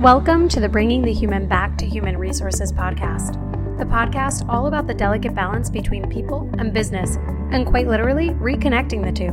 Welcome 0.00 0.48
to 0.48 0.60
the 0.60 0.68
Bringing 0.70 1.02
the 1.02 1.12
Human 1.12 1.46
Back 1.46 1.76
to 1.76 1.84
Human 1.84 2.16
Resources 2.16 2.72
podcast, 2.72 3.34
the 3.76 3.84
podcast 3.84 4.48
all 4.48 4.66
about 4.66 4.86
the 4.86 4.94
delicate 4.94 5.34
balance 5.34 5.68
between 5.68 6.08
people 6.08 6.48
and 6.56 6.72
business, 6.72 7.16
and 7.52 7.66
quite 7.66 7.86
literally, 7.86 8.30
reconnecting 8.30 9.04
the 9.04 9.12
two. 9.12 9.32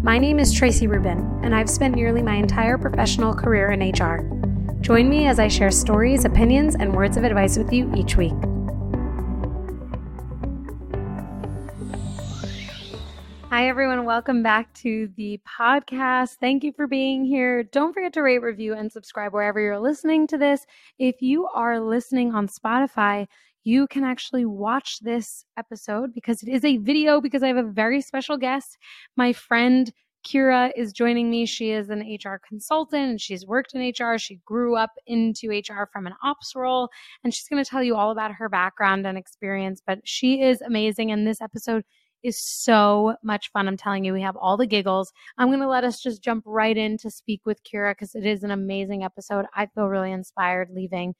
My 0.00 0.16
name 0.16 0.38
is 0.38 0.52
Tracy 0.52 0.86
Rubin, 0.86 1.40
and 1.42 1.56
I've 1.56 1.68
spent 1.68 1.96
nearly 1.96 2.22
my 2.22 2.36
entire 2.36 2.78
professional 2.78 3.34
career 3.34 3.72
in 3.72 3.80
HR. 3.80 4.22
Join 4.80 5.08
me 5.08 5.26
as 5.26 5.40
I 5.40 5.48
share 5.48 5.72
stories, 5.72 6.24
opinions, 6.24 6.76
and 6.76 6.94
words 6.94 7.16
of 7.16 7.24
advice 7.24 7.58
with 7.58 7.72
you 7.72 7.92
each 7.96 8.14
week. 8.14 8.34
Hi, 13.50 13.66
everyone. 13.66 14.04
Welcome 14.04 14.44
back 14.44 14.72
to 14.74 15.08
the 15.16 15.40
podcast. 15.44 16.36
Thank 16.36 16.62
you 16.62 16.72
for 16.72 16.86
being 16.86 17.24
here. 17.24 17.64
Don't 17.64 17.92
forget 17.92 18.12
to 18.12 18.22
rate, 18.22 18.42
review, 18.42 18.74
and 18.74 18.92
subscribe 18.92 19.32
wherever 19.32 19.58
you're 19.58 19.80
listening 19.80 20.28
to 20.28 20.38
this. 20.38 20.64
If 21.00 21.20
you 21.20 21.48
are 21.48 21.80
listening 21.80 22.32
on 22.32 22.46
Spotify, 22.46 23.26
you 23.64 23.88
can 23.88 24.04
actually 24.04 24.44
watch 24.44 25.00
this 25.00 25.44
episode 25.56 26.14
because 26.14 26.44
it 26.44 26.48
is 26.48 26.64
a 26.64 26.76
video 26.76 27.20
because 27.20 27.42
I 27.42 27.48
have 27.48 27.56
a 27.56 27.64
very 27.64 28.00
special 28.00 28.36
guest. 28.36 28.78
My 29.16 29.32
friend 29.32 29.92
Kira 30.24 30.70
is 30.76 30.92
joining 30.92 31.28
me. 31.28 31.44
She 31.44 31.72
is 31.72 31.90
an 31.90 32.02
HR 32.02 32.40
consultant 32.46 33.10
and 33.10 33.20
she's 33.20 33.44
worked 33.44 33.74
in 33.74 33.80
HR. 33.80 34.16
She 34.16 34.38
grew 34.44 34.76
up 34.76 34.92
into 35.08 35.50
HR 35.50 35.88
from 35.92 36.06
an 36.06 36.14
ops 36.22 36.54
role 36.54 36.88
and 37.24 37.34
she's 37.34 37.48
going 37.48 37.64
to 37.64 37.68
tell 37.68 37.82
you 37.82 37.96
all 37.96 38.12
about 38.12 38.30
her 38.30 38.48
background 38.48 39.08
and 39.08 39.18
experience. 39.18 39.82
But 39.84 39.98
she 40.04 40.40
is 40.40 40.60
amazing. 40.60 41.10
And 41.10 41.26
this 41.26 41.40
episode 41.40 41.82
is 42.22 42.38
so 42.38 43.16
much 43.22 43.50
fun. 43.52 43.68
I'm 43.68 43.76
telling 43.76 44.04
you, 44.04 44.12
we 44.12 44.22
have 44.22 44.36
all 44.36 44.56
the 44.56 44.66
giggles. 44.66 45.12
I'm 45.38 45.48
going 45.48 45.60
to 45.60 45.68
let 45.68 45.84
us 45.84 46.00
just 46.00 46.22
jump 46.22 46.44
right 46.46 46.76
in 46.76 46.98
to 46.98 47.10
speak 47.10 47.42
with 47.44 47.62
Kira 47.64 47.92
because 47.92 48.14
it 48.14 48.26
is 48.26 48.42
an 48.42 48.50
amazing 48.50 49.02
episode. 49.04 49.46
I 49.54 49.66
feel 49.66 49.86
really 49.86 50.12
inspired 50.12 50.68
leaving 50.70 51.14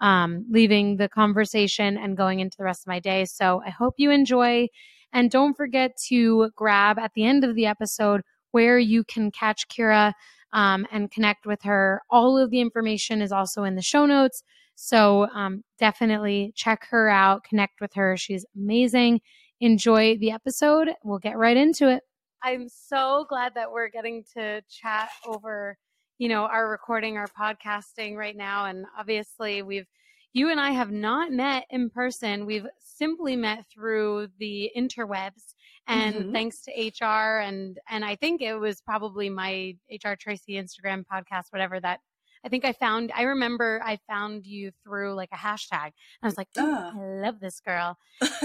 um, 0.00 0.44
leaving 0.50 0.96
the 0.96 1.08
conversation 1.08 1.96
and 1.96 2.16
going 2.16 2.40
into 2.40 2.56
the 2.56 2.64
rest 2.64 2.82
of 2.82 2.88
my 2.88 2.98
day. 2.98 3.24
So 3.24 3.62
I 3.64 3.70
hope 3.70 3.94
you 3.96 4.10
enjoy. 4.10 4.68
And 5.12 5.30
don't 5.30 5.56
forget 5.56 5.92
to 6.08 6.50
grab 6.56 6.98
at 6.98 7.12
the 7.14 7.24
end 7.24 7.44
of 7.44 7.54
the 7.54 7.66
episode 7.66 8.22
where 8.50 8.78
you 8.78 9.04
can 9.04 9.30
catch 9.30 9.68
Kira 9.68 10.12
um, 10.52 10.86
and 10.92 11.10
connect 11.10 11.46
with 11.46 11.62
her. 11.62 12.02
All 12.10 12.36
of 12.36 12.50
the 12.50 12.60
information 12.60 13.22
is 13.22 13.32
also 13.32 13.64
in 13.64 13.76
the 13.76 13.82
show 13.82 14.06
notes. 14.06 14.42
So 14.74 15.28
um, 15.34 15.62
definitely 15.78 16.52
check 16.56 16.86
her 16.90 17.08
out, 17.08 17.44
connect 17.44 17.80
with 17.80 17.94
her. 17.94 18.16
She's 18.16 18.44
amazing 18.56 19.20
enjoy 19.64 20.16
the 20.18 20.30
episode. 20.30 20.90
We'll 21.02 21.18
get 21.18 21.36
right 21.36 21.56
into 21.56 21.90
it. 21.90 22.02
I'm 22.42 22.68
so 22.68 23.24
glad 23.28 23.54
that 23.54 23.72
we're 23.72 23.88
getting 23.88 24.24
to 24.34 24.62
chat 24.68 25.08
over, 25.26 25.78
you 26.18 26.28
know, 26.28 26.44
our 26.44 26.68
recording, 26.68 27.16
our 27.16 27.28
podcasting 27.28 28.16
right 28.16 28.36
now. 28.36 28.66
And 28.66 28.84
obviously, 28.98 29.62
we've, 29.62 29.86
you 30.34 30.50
and 30.50 30.60
I 30.60 30.72
have 30.72 30.90
not 30.90 31.32
met 31.32 31.64
in 31.70 31.88
person. 31.88 32.44
We've 32.44 32.66
simply 32.78 33.36
met 33.36 33.64
through 33.72 34.28
the 34.38 34.70
interwebs 34.76 35.54
and 35.86 36.14
mm-hmm. 36.14 36.32
thanks 36.32 36.62
to 36.62 36.70
HR 36.72 37.40
and 37.40 37.78
and 37.90 38.04
I 38.04 38.16
think 38.16 38.40
it 38.40 38.54
was 38.54 38.80
probably 38.80 39.28
my 39.28 39.76
HR 39.90 40.14
Tracy 40.18 40.54
Instagram 40.54 41.04
podcast 41.12 41.46
whatever 41.50 41.78
that 41.80 42.00
I 42.44 42.48
think 42.48 42.64
I 42.64 42.72
found, 42.72 43.10
I 43.14 43.22
remember 43.22 43.80
I 43.82 43.98
found 44.06 44.46
you 44.46 44.70
through 44.84 45.14
like 45.14 45.30
a 45.32 45.36
hashtag. 45.36 45.92
I 46.22 46.26
was 46.26 46.36
like, 46.36 46.48
uh. 46.58 46.92
I 46.94 47.20
love 47.22 47.40
this 47.40 47.60
girl. 47.60 47.96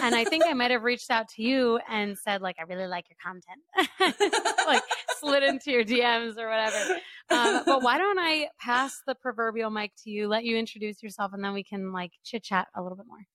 and 0.01 0.15
I 0.15 0.23
think 0.23 0.45
I 0.45 0.53
might 0.53 0.71
have 0.71 0.83
reached 0.83 1.11
out 1.11 1.27
to 1.35 1.43
you 1.43 1.79
and 1.89 2.17
said, 2.17 2.41
like, 2.41 2.55
I 2.59 2.63
really 2.63 2.87
like 2.87 3.05
your 3.09 3.17
content. 3.21 4.21
like, 4.67 4.83
slid 5.19 5.43
into 5.43 5.71
your 5.71 5.83
DMs 5.83 6.37
or 6.37 6.47
whatever. 6.49 6.99
Um, 7.29 7.63
but 7.65 7.83
why 7.83 7.97
don't 7.97 8.19
I 8.19 8.49
pass 8.59 9.01
the 9.05 9.15
proverbial 9.15 9.69
mic 9.69 9.91
to 10.03 10.09
you, 10.09 10.27
let 10.27 10.45
you 10.45 10.57
introduce 10.57 11.03
yourself, 11.03 11.33
and 11.33 11.43
then 11.43 11.53
we 11.53 11.63
can 11.63 11.91
like 11.91 12.11
chit 12.23 12.43
chat 12.43 12.67
a 12.75 12.81
little 12.81 12.97
bit 12.97 13.07
more. 13.07 13.25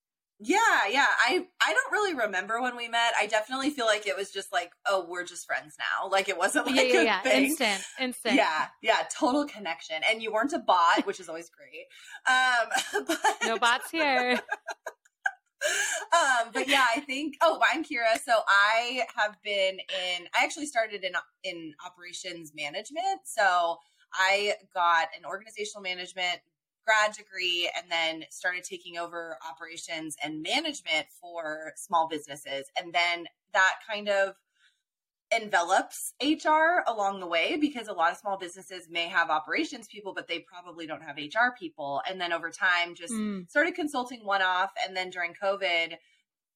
Yeah, 0.40 0.58
yeah. 0.90 1.06
I 1.26 1.46
I 1.62 1.72
don't 1.72 1.92
really 1.92 2.14
remember 2.14 2.60
when 2.60 2.76
we 2.76 2.88
met. 2.88 3.12
I 3.18 3.26
definitely 3.26 3.70
feel 3.70 3.86
like 3.86 4.06
it 4.06 4.16
was 4.16 4.32
just 4.32 4.52
like, 4.52 4.72
oh, 4.86 5.06
we're 5.08 5.24
just 5.24 5.46
friends 5.46 5.76
now. 5.78 6.08
Like 6.08 6.28
it 6.28 6.36
wasn't 6.36 6.66
like 6.66 6.76
yeah, 6.76 6.82
yeah, 6.82 7.02
yeah. 7.02 7.20
Thing. 7.22 7.44
instant, 7.44 7.82
instant. 8.00 8.34
Yeah, 8.34 8.66
yeah, 8.82 8.98
total 9.16 9.46
connection. 9.46 9.96
And 10.10 10.22
you 10.22 10.32
weren't 10.32 10.52
a 10.52 10.58
bot, 10.58 11.06
which 11.06 11.20
is 11.20 11.28
always 11.28 11.50
great. 11.50 11.86
Um, 12.26 13.04
but... 13.06 13.18
no 13.44 13.58
bots 13.58 13.90
here. 13.92 14.32
um, 16.12 16.50
but 16.52 16.68
yeah, 16.68 16.84
I 16.94 17.00
think. 17.00 17.36
Oh, 17.40 17.60
I'm 17.72 17.84
Kira. 17.84 18.18
So 18.24 18.40
I 18.48 19.04
have 19.16 19.36
been 19.44 19.78
in. 19.78 20.26
I 20.34 20.42
actually 20.42 20.66
started 20.66 21.04
in 21.04 21.12
in 21.44 21.74
operations 21.86 22.52
management. 22.56 23.20
So 23.24 23.76
I 24.12 24.54
got 24.72 25.08
an 25.16 25.24
organizational 25.24 25.82
management 25.82 26.40
grad 26.86 27.12
degree 27.16 27.70
and 27.76 27.90
then 27.90 28.24
started 28.30 28.64
taking 28.64 28.98
over 28.98 29.36
operations 29.48 30.16
and 30.22 30.42
management 30.42 31.06
for 31.20 31.72
small 31.76 32.08
businesses. 32.08 32.66
And 32.80 32.92
then 32.92 33.26
that 33.52 33.74
kind 33.88 34.08
of 34.08 34.34
envelops 35.30 36.12
HR 36.22 36.82
along 36.86 37.20
the 37.20 37.26
way 37.26 37.56
because 37.60 37.88
a 37.88 37.92
lot 37.92 38.12
of 38.12 38.18
small 38.18 38.36
businesses 38.38 38.88
may 38.90 39.08
have 39.08 39.30
operations 39.30 39.88
people, 39.88 40.12
but 40.14 40.28
they 40.28 40.40
probably 40.40 40.86
don't 40.86 41.02
have 41.02 41.16
HR 41.16 41.56
people. 41.58 42.02
And 42.08 42.20
then 42.20 42.32
over 42.32 42.50
time, 42.50 42.94
just 42.94 43.12
mm. 43.12 43.48
started 43.48 43.74
consulting 43.74 44.24
one 44.24 44.42
off. 44.42 44.70
And 44.86 44.96
then 44.96 45.10
during 45.10 45.34
COVID, 45.42 45.96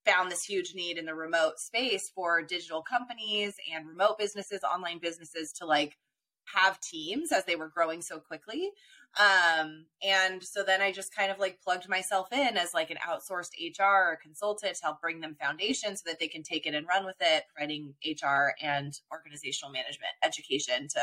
found 0.06 0.30
this 0.30 0.44
huge 0.44 0.74
need 0.74 0.96
in 0.96 1.06
the 1.06 1.14
remote 1.14 1.58
space 1.58 2.10
for 2.14 2.42
digital 2.42 2.82
companies 2.82 3.54
and 3.74 3.86
remote 3.86 4.18
businesses, 4.18 4.60
online 4.62 4.98
businesses 4.98 5.52
to 5.52 5.66
like 5.66 5.96
have 6.54 6.80
teams 6.80 7.30
as 7.32 7.44
they 7.44 7.56
were 7.56 7.68
growing 7.68 8.00
so 8.00 8.18
quickly. 8.18 8.70
Um, 9.18 9.86
and 10.02 10.42
so 10.42 10.62
then 10.62 10.80
I 10.80 10.92
just 10.92 11.14
kind 11.14 11.32
of 11.32 11.38
like 11.38 11.60
plugged 11.62 11.88
myself 11.88 12.32
in 12.32 12.56
as 12.56 12.74
like 12.74 12.90
an 12.90 12.98
outsourced 12.98 13.50
HR 13.58 14.12
or 14.12 14.18
consultant 14.22 14.76
to 14.76 14.82
help 14.84 15.00
bring 15.00 15.20
them 15.20 15.34
foundation 15.34 15.96
so 15.96 16.02
that 16.06 16.20
they 16.20 16.28
can 16.28 16.42
take 16.42 16.66
it 16.66 16.74
and 16.74 16.86
run 16.86 17.04
with 17.04 17.16
it, 17.20 17.44
providing 17.52 17.94
HR 18.04 18.54
and 18.62 18.98
organizational 19.12 19.72
management 19.72 20.12
education 20.22 20.88
to 20.88 21.00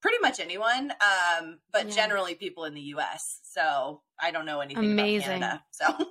pretty 0.00 0.18
much 0.20 0.40
anyone, 0.40 0.90
um, 0.90 1.58
but 1.72 1.86
yeah. 1.86 1.94
generally 1.94 2.34
people 2.34 2.64
in 2.64 2.74
the 2.74 2.80
US. 2.96 3.40
So 3.44 4.02
I 4.20 4.32
don't 4.32 4.46
know 4.46 4.60
anything 4.60 4.84
Amazing. 4.84 5.38
about 5.38 5.60
Canada. 5.78 6.10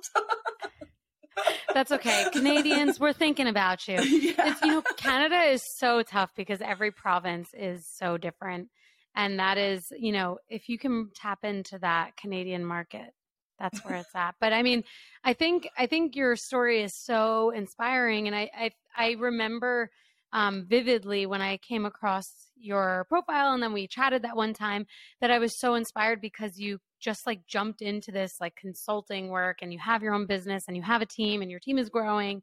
That's 1.74 1.92
okay. 1.92 2.26
Canadians, 2.32 2.98
we're 2.98 3.12
thinking 3.12 3.46
about 3.46 3.86
you. 3.86 3.98
Yeah. 4.02 4.52
It's, 4.52 4.62
you 4.62 4.68
know, 4.68 4.82
Canada 4.96 5.40
is 5.50 5.62
so 5.78 6.02
tough 6.02 6.30
because 6.36 6.60
every 6.60 6.90
province 6.90 7.48
is 7.54 7.86
so 7.86 8.16
different. 8.16 8.68
And 9.14 9.38
that 9.38 9.58
is, 9.58 9.92
you 9.98 10.12
know, 10.12 10.38
if 10.48 10.68
you 10.68 10.78
can 10.78 11.10
tap 11.14 11.44
into 11.44 11.78
that 11.80 12.16
Canadian 12.16 12.64
market, 12.64 13.12
that's 13.58 13.84
where 13.84 13.96
it's 13.96 14.14
at. 14.14 14.34
But 14.40 14.52
I 14.52 14.62
mean, 14.62 14.82
I 15.22 15.34
think 15.34 15.68
I 15.78 15.86
think 15.86 16.16
your 16.16 16.34
story 16.36 16.82
is 16.82 16.96
so 16.96 17.50
inspiring, 17.50 18.26
and 18.26 18.34
I 18.34 18.50
I, 18.56 18.70
I 18.96 19.10
remember 19.12 19.90
um, 20.32 20.66
vividly 20.68 21.26
when 21.26 21.42
I 21.42 21.58
came 21.58 21.84
across 21.84 22.50
your 22.56 23.06
profile, 23.08 23.52
and 23.52 23.62
then 23.62 23.72
we 23.72 23.86
chatted 23.86 24.22
that 24.22 24.36
one 24.36 24.54
time 24.54 24.86
that 25.20 25.30
I 25.30 25.38
was 25.38 25.58
so 25.58 25.74
inspired 25.74 26.20
because 26.20 26.58
you 26.58 26.78
just 27.00 27.26
like 27.26 27.46
jumped 27.46 27.82
into 27.82 28.10
this 28.10 28.36
like 28.40 28.56
consulting 28.56 29.28
work, 29.28 29.58
and 29.62 29.72
you 29.72 29.78
have 29.78 30.02
your 30.02 30.14
own 30.14 30.26
business, 30.26 30.64
and 30.66 30.76
you 30.76 30.82
have 30.82 31.02
a 31.02 31.06
team, 31.06 31.42
and 31.42 31.50
your 31.50 31.60
team 31.60 31.78
is 31.78 31.88
growing. 31.88 32.42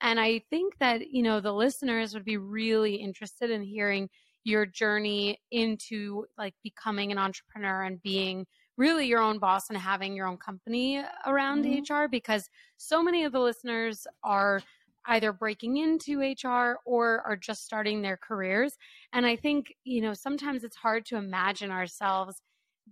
And 0.00 0.20
I 0.20 0.42
think 0.50 0.78
that 0.78 1.10
you 1.10 1.22
know 1.22 1.40
the 1.40 1.52
listeners 1.52 2.12
would 2.12 2.24
be 2.24 2.36
really 2.36 2.96
interested 2.96 3.50
in 3.50 3.62
hearing 3.62 4.10
your 4.48 4.66
journey 4.66 5.38
into 5.50 6.24
like 6.36 6.54
becoming 6.64 7.12
an 7.12 7.18
entrepreneur 7.18 7.82
and 7.82 8.02
being 8.02 8.46
really 8.76 9.06
your 9.06 9.20
own 9.20 9.38
boss 9.38 9.68
and 9.68 9.78
having 9.78 10.14
your 10.14 10.26
own 10.26 10.38
company 10.38 11.02
around 11.26 11.64
mm-hmm. 11.64 11.94
HR 11.94 12.08
because 12.08 12.48
so 12.76 13.02
many 13.02 13.24
of 13.24 13.32
the 13.32 13.40
listeners 13.40 14.06
are 14.22 14.60
either 15.06 15.32
breaking 15.32 15.78
into 15.78 16.20
HR 16.20 16.78
or 16.84 17.22
are 17.26 17.36
just 17.36 17.64
starting 17.64 18.02
their 18.02 18.16
careers. 18.16 18.76
And 19.12 19.26
I 19.26 19.36
think, 19.36 19.74
you 19.84 20.00
know, 20.00 20.14
sometimes 20.14 20.64
it's 20.64 20.76
hard 20.76 21.04
to 21.06 21.16
imagine 21.16 21.70
ourselves 21.70 22.40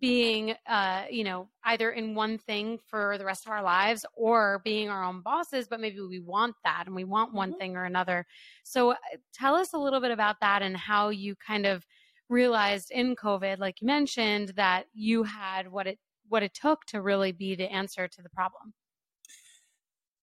being 0.01 0.55
uh 0.69 1.05
you 1.11 1.25
know 1.25 1.49
either 1.65 1.91
in 1.91 2.15
one 2.15 2.39
thing 2.39 2.79
for 2.87 3.17
the 3.19 3.25
rest 3.25 3.47
of 3.47 3.53
our 3.53 3.63
lives 3.63 4.05
or 4.15 4.61
being 4.65 4.89
our 4.89 5.05
own 5.05 5.21
bosses 5.21 5.67
but 5.69 5.81
maybe 5.81 6.01
we 6.01 6.21
want 6.21 6.55
that 6.65 6.85
and 6.87 6.95
we 6.95 7.05
want 7.05 7.33
one 7.33 7.51
mm-hmm. 7.51 7.59
thing 7.59 7.77
or 7.77 7.85
another. 7.85 8.27
So 8.65 8.93
uh, 8.93 8.97
tell 9.35 9.55
us 9.55 9.73
a 9.73 9.79
little 9.79 10.01
bit 10.01 10.11
about 10.11 10.37
that 10.41 10.63
and 10.63 10.77
how 10.77 11.11
you 11.11 11.35
kind 11.37 11.67
of 11.67 11.85
realized 12.29 12.91
in 12.91 13.15
covid 13.15 13.59
like 13.59 13.81
you 13.81 13.87
mentioned 13.87 14.53
that 14.57 14.87
you 14.93 15.23
had 15.23 15.71
what 15.71 15.87
it 15.87 15.99
what 16.29 16.43
it 16.43 16.53
took 16.55 16.85
to 16.87 17.01
really 17.01 17.31
be 17.33 17.55
the 17.55 17.71
answer 17.71 18.09
to 18.09 18.23
the 18.23 18.31
problem. 18.31 18.73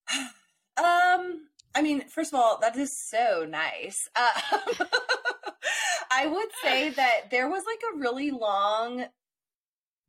Um 0.76 1.50
i 1.76 1.84
mean 1.84 2.08
first 2.08 2.34
of 2.34 2.40
all 2.40 2.58
that 2.60 2.76
is 2.76 2.98
so 2.98 3.46
nice. 3.48 4.10
Uh, 4.16 4.32
I 6.16 6.28
would 6.28 6.50
say 6.64 6.90
that 6.90 7.32
there 7.32 7.50
was 7.50 7.64
like 7.66 7.82
a 7.94 7.98
really 7.98 8.32
long 8.32 9.06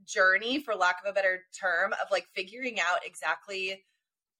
journey, 0.07 0.61
for 0.61 0.75
lack 0.75 0.97
of 1.05 1.11
a 1.11 1.15
better 1.15 1.43
term, 1.59 1.93
of 1.93 2.11
like 2.11 2.27
figuring 2.35 2.79
out 2.81 3.05
exactly 3.05 3.85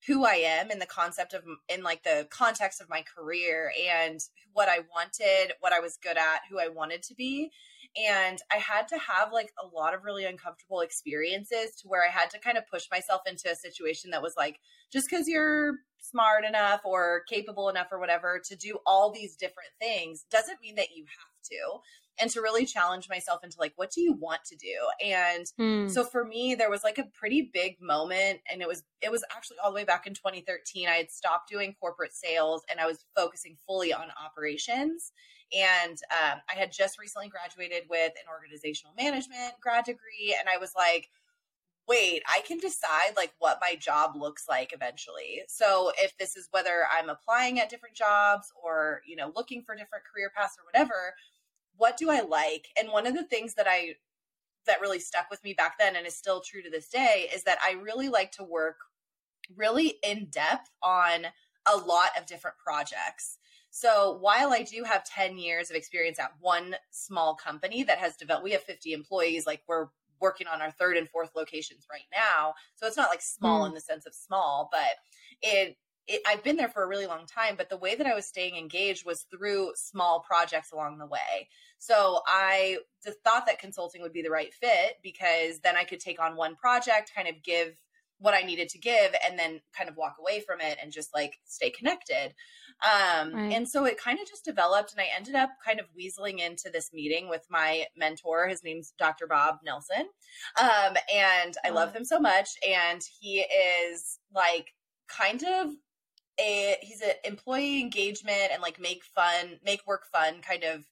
who 0.07 0.25
I 0.27 0.35
am 0.35 0.71
in 0.71 0.79
the 0.79 0.87
concept 0.87 1.33
of 1.33 1.43
in 1.69 1.83
like 1.83 2.03
the 2.03 2.27
context 2.31 2.81
of 2.81 2.91
my 2.91 3.03
career 3.03 3.73
and 3.91 4.21
what 4.53 4.69
I 4.69 4.81
wanted, 4.95 5.55
what 5.61 5.73
I 5.73 5.81
was 5.81 5.99
good 6.03 6.19
at, 6.19 6.43
who 6.51 6.59
I 6.59 6.69
wanted 6.69 7.03
to 7.05 7.15
be. 7.15 7.51
And 7.97 8.39
I 8.53 8.57
had 8.57 8.89
to 8.89 8.99
have 8.99 9.33
like 9.33 9.53
a 9.63 9.67
lot 9.67 9.95
of 9.95 10.05
really 10.05 10.25
uncomfortable 10.25 10.81
experiences 10.81 11.77
to 11.81 11.89
where 11.89 12.03
I 12.07 12.11
had 12.11 12.29
to 12.31 12.41
kind 12.41 12.59
of 12.59 12.67
push 12.71 12.85
myself 12.91 13.23
into 13.27 13.51
a 13.51 13.57
situation 13.57 14.11
that 14.11 14.23
was 14.23 14.35
like, 14.37 14.59
just 14.93 15.07
because 15.09 15.29
you're 15.29 15.75
smart 15.99 16.45
enough 16.45 16.81
or 16.85 17.23
capable 17.29 17.69
enough 17.69 17.87
or 17.91 17.99
whatever 17.99 18.41
to 18.45 18.57
do 18.57 18.79
all 18.85 19.11
these 19.11 19.37
different 19.37 19.71
things 19.81 20.25
doesn't 20.31 20.61
mean 20.61 20.75
that 20.75 20.95
you 20.95 21.05
have 21.05 21.51
to 21.51 21.81
and 22.21 22.31
to 22.31 22.41
really 22.41 22.65
challenge 22.65 23.09
myself 23.09 23.43
into 23.43 23.57
like 23.59 23.73
what 23.77 23.91
do 23.91 24.01
you 24.01 24.13
want 24.13 24.45
to 24.45 24.57
do 24.57 24.75
and 25.05 25.47
mm. 25.59 25.91
so 25.91 26.05
for 26.05 26.25
me 26.25 26.55
there 26.55 26.71
was 26.71 26.85
like 26.85 26.99
a 26.99 27.09
pretty 27.13 27.51
big 27.53 27.77
moment 27.81 28.41
and 28.51 28.63
it 28.63 28.69
was 28.69 28.85
it 29.03 29.11
was 29.11 29.25
actually 29.35 29.57
all 29.63 29.71
the 29.71 29.75
way 29.75 29.85
back 29.85 30.07
in 30.07 30.15
2013 30.15 30.89
i 30.89 30.93
had 30.93 31.11
stopped 31.11 31.49
doing 31.49 31.75
corporate 31.81 32.13
sales 32.13 32.63
and 32.71 32.81
i 32.81 32.87
was 32.87 33.05
focusing 33.17 33.57
fully 33.67 33.93
on 33.93 34.07
operations 34.25 35.13
and 35.57 35.99
um, 36.11 36.41
i 36.51 36.59
had 36.59 36.73
just 36.73 36.99
recently 36.99 37.29
graduated 37.29 37.83
with 37.89 38.13
an 38.13 38.31
organizational 38.31 38.95
management 38.97 39.55
grad 39.61 39.85
degree 39.85 40.37
and 40.39 40.49
i 40.49 40.59
was 40.59 40.73
like 40.77 41.09
wait, 41.87 42.23
I 42.29 42.41
can 42.47 42.59
decide 42.59 43.13
like 43.17 43.33
what 43.39 43.59
my 43.61 43.77
job 43.77 44.17
looks 44.17 44.47
like 44.49 44.73
eventually. 44.73 45.43
So 45.49 45.93
if 45.99 46.17
this 46.17 46.37
is 46.37 46.49
whether 46.51 46.87
I'm 46.91 47.09
applying 47.09 47.61
at 47.61 47.69
different 47.69 47.95
jobs 47.95 48.51
or, 48.63 49.03
you 49.07 49.17
know, 49.17 49.33
looking 49.35 49.63
for 49.63 49.75
different 49.75 50.05
career 50.13 50.31
paths 50.35 50.57
or 50.59 50.65
whatever, 50.65 51.15
what 51.77 51.97
do 51.97 52.11
I 52.11 52.21
like? 52.21 52.69
And 52.79 52.91
one 52.91 53.07
of 53.07 53.15
the 53.15 53.25
things 53.25 53.55
that 53.55 53.67
I 53.69 53.97
that 54.67 54.81
really 54.81 54.99
stuck 54.99 55.31
with 55.31 55.45
me 55.45 55.53
back 55.53 55.79
then 55.79 55.95
and 55.95 56.07
is 56.07 56.17
still 56.17 56.41
true 56.41 56.63
to 56.63 56.71
this 56.71 56.89
day 56.89 57.29
is 57.35 57.45
that 57.45 57.59
I 57.67 57.73
really 57.73 58.09
like 58.09 58.33
to 58.33 58.45
work 58.45 58.77
really 59.55 59.97
in 60.03 60.29
depth 60.31 60.71
on 60.83 61.27
a 61.67 61.77
lot 61.77 62.11
of 62.19 62.27
different 62.27 62.57
projects. 62.57 63.39
So 63.71 64.19
while 64.21 64.53
I 64.53 64.63
do 64.63 64.85
have 64.85 65.05
10 65.05 65.37
years 65.37 65.69
of 65.69 65.77
experience 65.77 66.19
at 66.19 66.33
one 66.41 66.77
small 66.91 67.35
company 67.35 67.83
that 67.83 67.99
has 67.99 68.17
developed, 68.17 68.45
we 68.45 68.53
have 68.53 68.63
50 68.63 68.93
employees, 68.93 69.47
like 69.47 69.63
we're 69.67 69.89
working 70.21 70.47
on 70.47 70.63
our 70.63 70.71
third 70.71 70.97
and 70.97 71.09
fourth 71.09 71.31
locations 71.35 71.87
right 71.91 72.07
now. 72.13 72.55
So 72.77 72.87
it's 72.87 72.97
not 72.97 73.11
like 73.11 73.21
small 73.21 73.65
mm. 73.65 73.69
in 73.69 73.75
the 73.75 73.81
sense 73.81 74.07
of 74.07 74.15
small, 74.15 74.69
but 74.71 74.97
it 75.43 75.77
it, 76.07 76.21
I've 76.27 76.45
been 76.45 76.57
there 76.57 76.69
for 76.69 76.83
a 76.83 76.89
really 76.89 77.07
long 77.07 77.27
time, 77.27 77.55
but 77.57 77.69
the 77.69 77.77
way 77.77 77.95
that 77.95 78.07
I 78.07 78.15
was 78.15 78.27
staying 78.27 78.57
engaged 78.57 79.07
was 79.07 79.27
through 79.31 79.73
small 79.75 80.21
projects 80.21 80.73
along 80.73 80.99
the 80.99 81.07
way. 81.07 81.49
So 81.79 82.21
I 82.27 82.79
just 83.05 83.19
thought 83.25 83.47
that 83.47 83.59
consulting 83.59 84.03
would 84.03 84.13
be 84.13 84.23
the 84.23 84.31
right 84.31 84.53
fit 84.53 84.99
because 85.03 85.61
then 85.61 85.77
I 85.77 85.85
could 85.85 86.01
take 86.01 86.21
on 86.21 86.37
one 86.37 86.57
project, 86.57 87.13
kind 87.15 87.29
of 87.29 87.43
give 87.43 87.77
what 88.19 88.35
I 88.35 88.43
needed 88.43 88.69
to 88.71 88.79
give, 88.79 89.15
and 89.29 89.39
then 89.39 89.61
kind 89.77 89.91
of 89.91 89.97
walk 89.97 90.17
away 90.19 90.41
from 90.41 90.61
it 90.61 90.79
and 90.81 90.93
just 90.93 91.13
like 91.15 91.35
stay 91.45 91.71
connected. 91.71 92.35
Um, 92.83 93.35
right. 93.35 93.53
And 93.53 93.69
so 93.69 93.85
it 93.85 93.99
kind 93.99 94.19
of 94.21 94.27
just 94.27 94.45
developed, 94.45 94.93
and 94.93 95.01
I 95.01 95.09
ended 95.15 95.35
up 95.35 95.51
kind 95.65 95.81
of 95.81 95.87
weaseling 95.99 96.39
into 96.39 96.71
this 96.71 96.91
meeting 96.93 97.29
with 97.29 97.45
my 97.51 97.85
mentor. 97.97 98.49
His 98.49 98.65
name's 98.65 98.93
Dr. 98.99 99.27
Bob 99.27 99.59
Nelson. 99.65 100.09
Um, 100.61 100.97
and 101.15 101.55
I 101.65 101.71
love 101.71 101.95
him 101.95 102.05
so 102.05 102.19
much. 102.19 102.51
And 102.67 103.03
he 103.21 103.41
is 103.41 104.19
like 104.35 104.69
kind 105.09 105.43
of 105.43 105.71
a 106.41 106.77
he's 106.83 107.01
an 107.01 107.13
employee 107.25 107.81
engagement 107.81 108.51
and 108.53 108.63
like 108.63 108.81
make 108.81 109.05
fun 109.05 109.59
make 109.65 109.87
work 109.87 110.07
fun 110.13 110.41
kind 110.43 110.65
of 110.65 110.85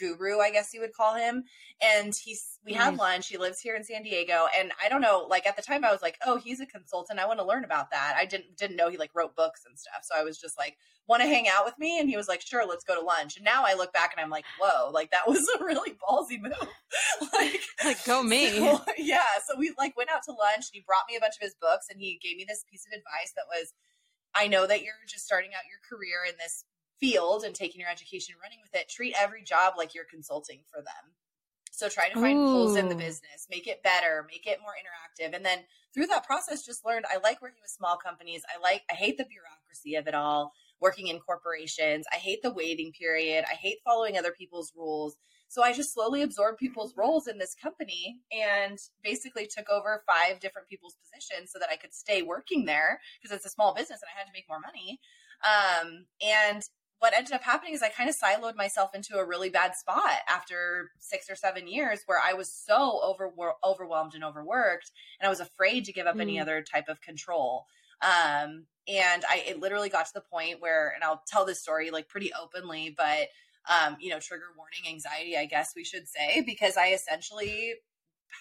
guru 0.00 0.40
i 0.40 0.50
guess 0.50 0.72
you 0.72 0.80
would 0.80 0.94
call 0.94 1.14
him. 1.14 1.44
And 1.82 2.14
he's 2.14 2.58
we 2.64 2.72
nice. 2.72 2.82
had 2.82 2.94
mm. 2.94 2.98
lunch. 2.98 3.28
He 3.28 3.36
lives 3.36 3.60
here 3.60 3.76
in 3.76 3.84
san 3.84 4.02
diego. 4.02 4.46
And 4.58 4.72
i 4.82 4.88
don't 4.88 5.02
know 5.02 5.26
like 5.28 5.46
at 5.46 5.56
the 5.56 5.62
time 5.62 5.84
i 5.84 5.92
was 5.92 6.02
like 6.02 6.18
oh 6.26 6.38
he's 6.38 6.60
a 6.60 6.66
consultant. 6.66 7.18
I 7.18 7.26
want 7.26 7.38
to 7.38 7.44
learn 7.44 7.64
about 7.64 7.90
that. 7.90 8.16
I 8.18 8.24
didn't 8.24 8.56
didn't 8.56 8.76
know 8.76 8.88
he 8.88 8.96
like 8.96 9.10
wrote 9.14 9.36
books 9.36 9.62
and 9.66 9.78
stuff. 9.78 10.00
So 10.02 10.14
i 10.18 10.24
was 10.24 10.38
just 10.38 10.58
like 10.58 10.76
want 11.06 11.22
to 11.22 11.28
hang 11.28 11.48
out 11.48 11.64
with 11.64 11.78
me? 11.78 11.98
And 11.98 12.08
he 12.08 12.16
was 12.16 12.28
like 12.28 12.40
sure 12.40 12.66
let's 12.66 12.84
go 12.84 12.98
to 12.98 13.04
lunch. 13.04 13.36
And 13.36 13.44
now 13.44 13.64
i 13.66 13.74
look 13.74 13.92
back 13.92 14.12
and 14.16 14.24
i'm 14.24 14.30
like 14.30 14.46
whoa 14.60 14.90
like 14.90 15.10
that 15.10 15.28
was 15.28 15.46
a 15.60 15.64
really 15.64 15.92
ballsy 15.92 16.40
move. 16.40 16.52
Like 17.32 17.60
like 17.84 18.04
go 18.04 18.22
me. 18.22 18.50
so, 18.58 18.80
yeah. 18.98 19.38
So 19.46 19.58
we 19.58 19.72
like 19.78 19.96
went 19.96 20.10
out 20.10 20.22
to 20.24 20.32
lunch 20.32 20.68
and 20.68 20.74
he 20.74 20.84
brought 20.86 21.04
me 21.08 21.16
a 21.16 21.20
bunch 21.20 21.34
of 21.36 21.42
his 21.42 21.54
books 21.60 21.86
and 21.90 22.00
he 22.00 22.18
gave 22.22 22.36
me 22.36 22.44
this 22.48 22.64
piece 22.70 22.86
of 22.86 22.92
advice 22.92 23.32
that 23.36 23.44
was 23.48 23.72
I 24.34 24.48
know 24.48 24.66
that 24.66 24.82
you're 24.82 24.94
just 25.08 25.24
starting 25.24 25.50
out 25.50 25.68
your 25.68 25.80
career 25.88 26.20
in 26.28 26.34
this 26.38 26.64
field 26.98 27.44
and 27.44 27.54
taking 27.54 27.80
your 27.80 27.90
education 27.90 28.34
and 28.34 28.42
running 28.42 28.60
with 28.62 28.74
it. 28.80 28.88
Treat 28.88 29.14
every 29.18 29.42
job 29.42 29.74
like 29.76 29.94
you're 29.94 30.04
consulting 30.04 30.60
for 30.70 30.80
them. 30.80 31.14
So 31.72 31.88
try 31.88 32.08
to 32.08 32.20
find 32.20 32.36
Ooh. 32.38 32.52
holes 32.52 32.76
in 32.76 32.88
the 32.88 32.94
business, 32.94 33.46
make 33.48 33.66
it 33.66 33.82
better, 33.82 34.26
make 34.28 34.46
it 34.46 34.60
more 34.60 34.74
interactive. 34.74 35.34
And 35.34 35.44
then 35.44 35.60
through 35.94 36.08
that 36.08 36.26
process, 36.26 36.64
just 36.64 36.84
learned 36.84 37.06
I 37.10 37.18
like 37.18 37.40
working 37.40 37.62
with 37.62 37.70
small 37.70 37.96
companies. 37.96 38.42
I 38.54 38.60
like, 38.60 38.82
I 38.90 38.94
hate 38.94 39.16
the 39.16 39.24
bureaucracy 39.24 39.94
of 39.94 40.06
it 40.06 40.14
all, 40.14 40.52
working 40.80 41.06
in 41.06 41.20
corporations. 41.20 42.06
I 42.12 42.16
hate 42.16 42.42
the 42.42 42.52
waiting 42.52 42.92
period. 42.92 43.44
I 43.50 43.54
hate 43.54 43.78
following 43.84 44.18
other 44.18 44.32
people's 44.32 44.72
rules. 44.76 45.16
So 45.50 45.64
I 45.64 45.72
just 45.72 45.92
slowly 45.92 46.22
absorbed 46.22 46.58
people's 46.58 46.96
roles 46.96 47.26
in 47.26 47.36
this 47.36 47.56
company 47.60 48.20
and 48.30 48.78
basically 49.02 49.48
took 49.48 49.68
over 49.68 50.04
five 50.06 50.38
different 50.38 50.68
people's 50.68 50.94
positions 50.94 51.50
so 51.50 51.58
that 51.58 51.70
I 51.72 51.76
could 51.76 51.92
stay 51.92 52.22
working 52.22 52.66
there 52.66 53.00
because 53.20 53.34
it's 53.36 53.44
a 53.44 53.50
small 53.50 53.74
business 53.74 54.00
and 54.00 54.08
I 54.14 54.16
had 54.16 54.26
to 54.26 54.32
make 54.32 54.44
more 54.48 54.60
money. 54.60 55.00
Um, 55.42 56.06
and 56.24 56.62
what 57.00 57.14
ended 57.16 57.32
up 57.32 57.42
happening 57.42 57.74
is 57.74 57.82
I 57.82 57.88
kind 57.88 58.08
of 58.08 58.16
siloed 58.16 58.54
myself 58.54 58.94
into 58.94 59.18
a 59.18 59.26
really 59.26 59.50
bad 59.50 59.74
spot 59.74 60.18
after 60.28 60.92
six 61.00 61.28
or 61.28 61.34
seven 61.34 61.66
years 61.66 62.02
where 62.06 62.20
I 62.24 62.32
was 62.34 62.52
so 62.52 63.00
over, 63.02 63.32
overwhelmed 63.64 64.14
and 64.14 64.22
overworked 64.22 64.92
and 65.18 65.26
I 65.26 65.30
was 65.30 65.40
afraid 65.40 65.84
to 65.86 65.92
give 65.92 66.06
up 66.06 66.14
mm. 66.14 66.20
any 66.20 66.38
other 66.38 66.62
type 66.62 66.88
of 66.88 67.00
control. 67.00 67.64
Um, 68.02 68.66
and 68.86 69.24
I, 69.28 69.42
it 69.48 69.58
literally 69.58 69.88
got 69.88 70.06
to 70.06 70.14
the 70.14 70.20
point 70.20 70.60
where, 70.60 70.92
and 70.94 71.02
I'll 71.02 71.22
tell 71.26 71.44
this 71.44 71.60
story 71.60 71.90
like 71.90 72.08
pretty 72.08 72.30
openly, 72.40 72.94
but 72.96 73.26
um, 73.68 73.96
you 74.00 74.10
know, 74.10 74.20
trigger 74.20 74.46
warning 74.56 74.88
anxiety, 74.88 75.36
I 75.36 75.46
guess 75.46 75.72
we 75.76 75.84
should 75.84 76.08
say, 76.08 76.42
because 76.46 76.76
I 76.76 76.88
essentially 76.88 77.74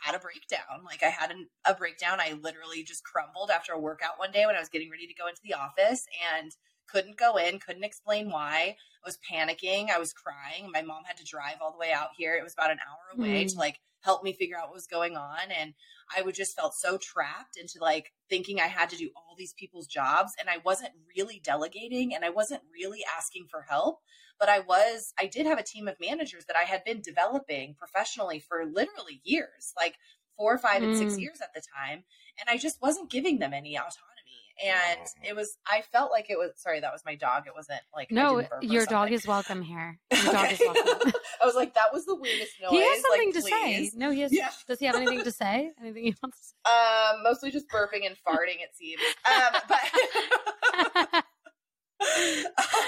had 0.04 0.16
a 0.16 0.20
breakdown. 0.20 0.84
Like 0.86 1.04
I 1.04 1.10
had 1.10 1.32
an, 1.32 1.48
a 1.66 1.74
breakdown. 1.74 2.20
I 2.20 2.38
literally 2.42 2.84
just 2.84 3.04
crumbled 3.04 3.50
after 3.50 3.74
a 3.74 3.80
workout 3.80 4.18
one 4.18 4.32
day 4.32 4.46
when 4.46 4.56
I 4.56 4.60
was 4.60 4.70
getting 4.70 4.90
ready 4.90 5.08
to 5.08 5.14
go 5.14 5.28
into 5.28 5.42
the 5.44 5.56
office 5.56 6.06
and 6.36 6.52
couldn't 6.88 7.18
go 7.18 7.38
in, 7.38 7.60
couldn't 7.60 7.84
explain 7.84 8.30
why. 8.30 8.76
I 9.04 9.08
was 9.08 9.20
panicking. 9.32 9.90
I 9.90 10.00
was 10.00 10.14
crying. 10.14 10.72
My 10.72 10.82
mom 10.82 11.04
had 11.06 11.18
to 11.18 11.24
drive 11.24 11.58
all 11.62 11.72
the 11.72 11.78
way 11.78 11.92
out 11.92 12.10
here. 12.18 12.36
It 12.36 12.44
was 12.44 12.54
about 12.54 12.72
an 12.72 12.80
hour 12.88 13.18
away 13.18 13.46
mm. 13.46 13.52
to 13.54 13.58
like 13.58 13.80
help 14.02 14.24
me 14.24 14.34
figure 14.34 14.58
out 14.58 14.68
what 14.68 14.76
was 14.76 14.88
going 14.88 15.16
on. 15.16 15.52
And 15.58 15.74
I 16.16 16.22
would 16.22 16.36
just 16.36 16.56
felt 16.56 16.74
so 16.74 16.98
trapped 16.98 17.58
into 17.58 17.80
like 17.80 18.12
thinking 18.30 18.60
I 18.60 18.68
had 18.68 18.90
to 18.90 18.98
do 18.98 19.10
all 19.16 19.36
these 19.38 19.54
people's 19.54 19.88
jobs 19.88 20.34
and 20.40 20.50
I 20.50 20.58
wasn't 20.64 20.92
really 21.16 21.42
delegating 21.44 22.16
and 22.16 22.26
I 22.26 22.30
wasn't 22.30 22.62
really 22.74 23.02
asking 23.18 23.48
for 23.50 23.66
help 23.70 24.00
but 24.40 24.50
I 24.50 24.60
was, 24.60 25.14
I 25.20 25.28
did 25.28 25.46
have 25.46 25.60
a 25.60 25.64
team 25.64 25.88
of 25.88 25.96
managers 26.00 26.46
that 26.46 26.56
I 26.56 26.64
had 26.64 26.84
been 26.84 27.02
developing 27.02 27.76
professionally 27.78 28.40
for 28.40 28.66
literally 28.66 29.22
years, 29.24 29.74
like 29.76 29.96
four, 30.38 30.58
five, 30.58 30.82
and 30.82 30.98
six 30.98 31.16
mm. 31.16 31.22
years 31.22 31.40
at 31.42 31.54
the 31.54 31.62
time. 31.76 32.04
And 32.40 32.50
I 32.50 32.58
just 32.58 32.82
wasn't 32.82 33.12
giving 33.12 33.40
them 33.40 33.54
any 33.54 33.76
autonomy. 33.76 34.10
And 34.62 35.08
it 35.24 35.36
was, 35.36 35.58
I 35.66 35.82
felt 35.82 36.12
like 36.12 36.30
it 36.30 36.38
was, 36.38 36.52
sorry, 36.58 36.82
that 36.82 36.92
was 36.92 37.04
my 37.06 37.16
dog. 37.16 37.44
It 37.48 37.54
wasn't 37.56 37.80
like, 37.96 38.12
no, 38.12 38.44
your 38.62 38.86
dog 38.86 39.12
is 39.12 39.26
welcome 39.26 39.62
here. 39.62 40.00
Your 40.12 40.34
dog 40.34 40.52
is 40.52 40.60
welcome. 40.60 41.14
I 41.42 41.46
was 41.46 41.56
like, 41.56 41.76
that 41.76 41.94
was 41.94 42.06
the 42.06 42.16
weirdest 42.16 42.54
noise. 42.62 42.72
He 42.72 42.82
has 42.82 43.02
something 43.02 43.28
like, 43.30 43.36
to 43.36 43.42
please. 43.42 43.92
say. 43.92 43.98
No, 43.98 44.12
he 44.12 44.22
has, 44.22 44.34
yeah. 44.34 44.50
does 44.68 44.80
he 44.80 44.86
have 44.86 44.96
anything 44.96 45.24
to 45.24 45.32
say? 45.32 45.72
Anything 45.82 46.04
he 46.04 46.16
wants 46.22 46.40
to 46.40 46.48
say? 46.48 46.72
Um, 46.72 47.24
mostly 47.24 47.52
just 47.52 47.70
burping 47.70 48.06
and 48.06 48.16
farting, 48.28 48.60
it 48.60 48.76
seems. 48.76 49.02
Um, 49.26 49.62
but 49.70 51.09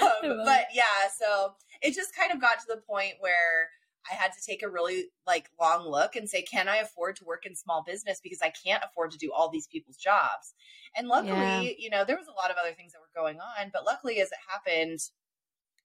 um, 0.02 0.42
but 0.44 0.66
yeah, 0.72 1.08
so 1.18 1.54
it 1.80 1.94
just 1.94 2.14
kind 2.14 2.32
of 2.32 2.40
got 2.40 2.58
to 2.60 2.66
the 2.68 2.80
point 2.88 3.14
where 3.20 3.68
I 4.10 4.14
had 4.14 4.32
to 4.32 4.42
take 4.44 4.62
a 4.62 4.68
really 4.68 5.06
like 5.26 5.48
long 5.60 5.86
look 5.86 6.16
and 6.16 6.28
say, 6.28 6.42
can 6.42 6.68
I 6.68 6.76
afford 6.78 7.16
to 7.16 7.24
work 7.24 7.46
in 7.46 7.54
small 7.54 7.84
business 7.86 8.20
because 8.22 8.40
I 8.42 8.50
can't 8.50 8.82
afford 8.84 9.12
to 9.12 9.18
do 9.18 9.32
all 9.32 9.48
these 9.48 9.66
people's 9.66 9.96
jobs. 9.96 10.54
And 10.96 11.08
luckily, 11.08 11.30
yeah. 11.30 11.60
you 11.78 11.90
know, 11.90 12.04
there 12.04 12.16
was 12.16 12.26
a 12.26 12.32
lot 12.32 12.50
of 12.50 12.56
other 12.56 12.74
things 12.74 12.92
that 12.92 13.00
were 13.00 13.22
going 13.22 13.38
on, 13.38 13.70
but 13.72 13.84
luckily 13.86 14.20
as 14.20 14.28
it 14.28 14.38
happened, 14.48 15.00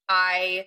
I 0.08 0.66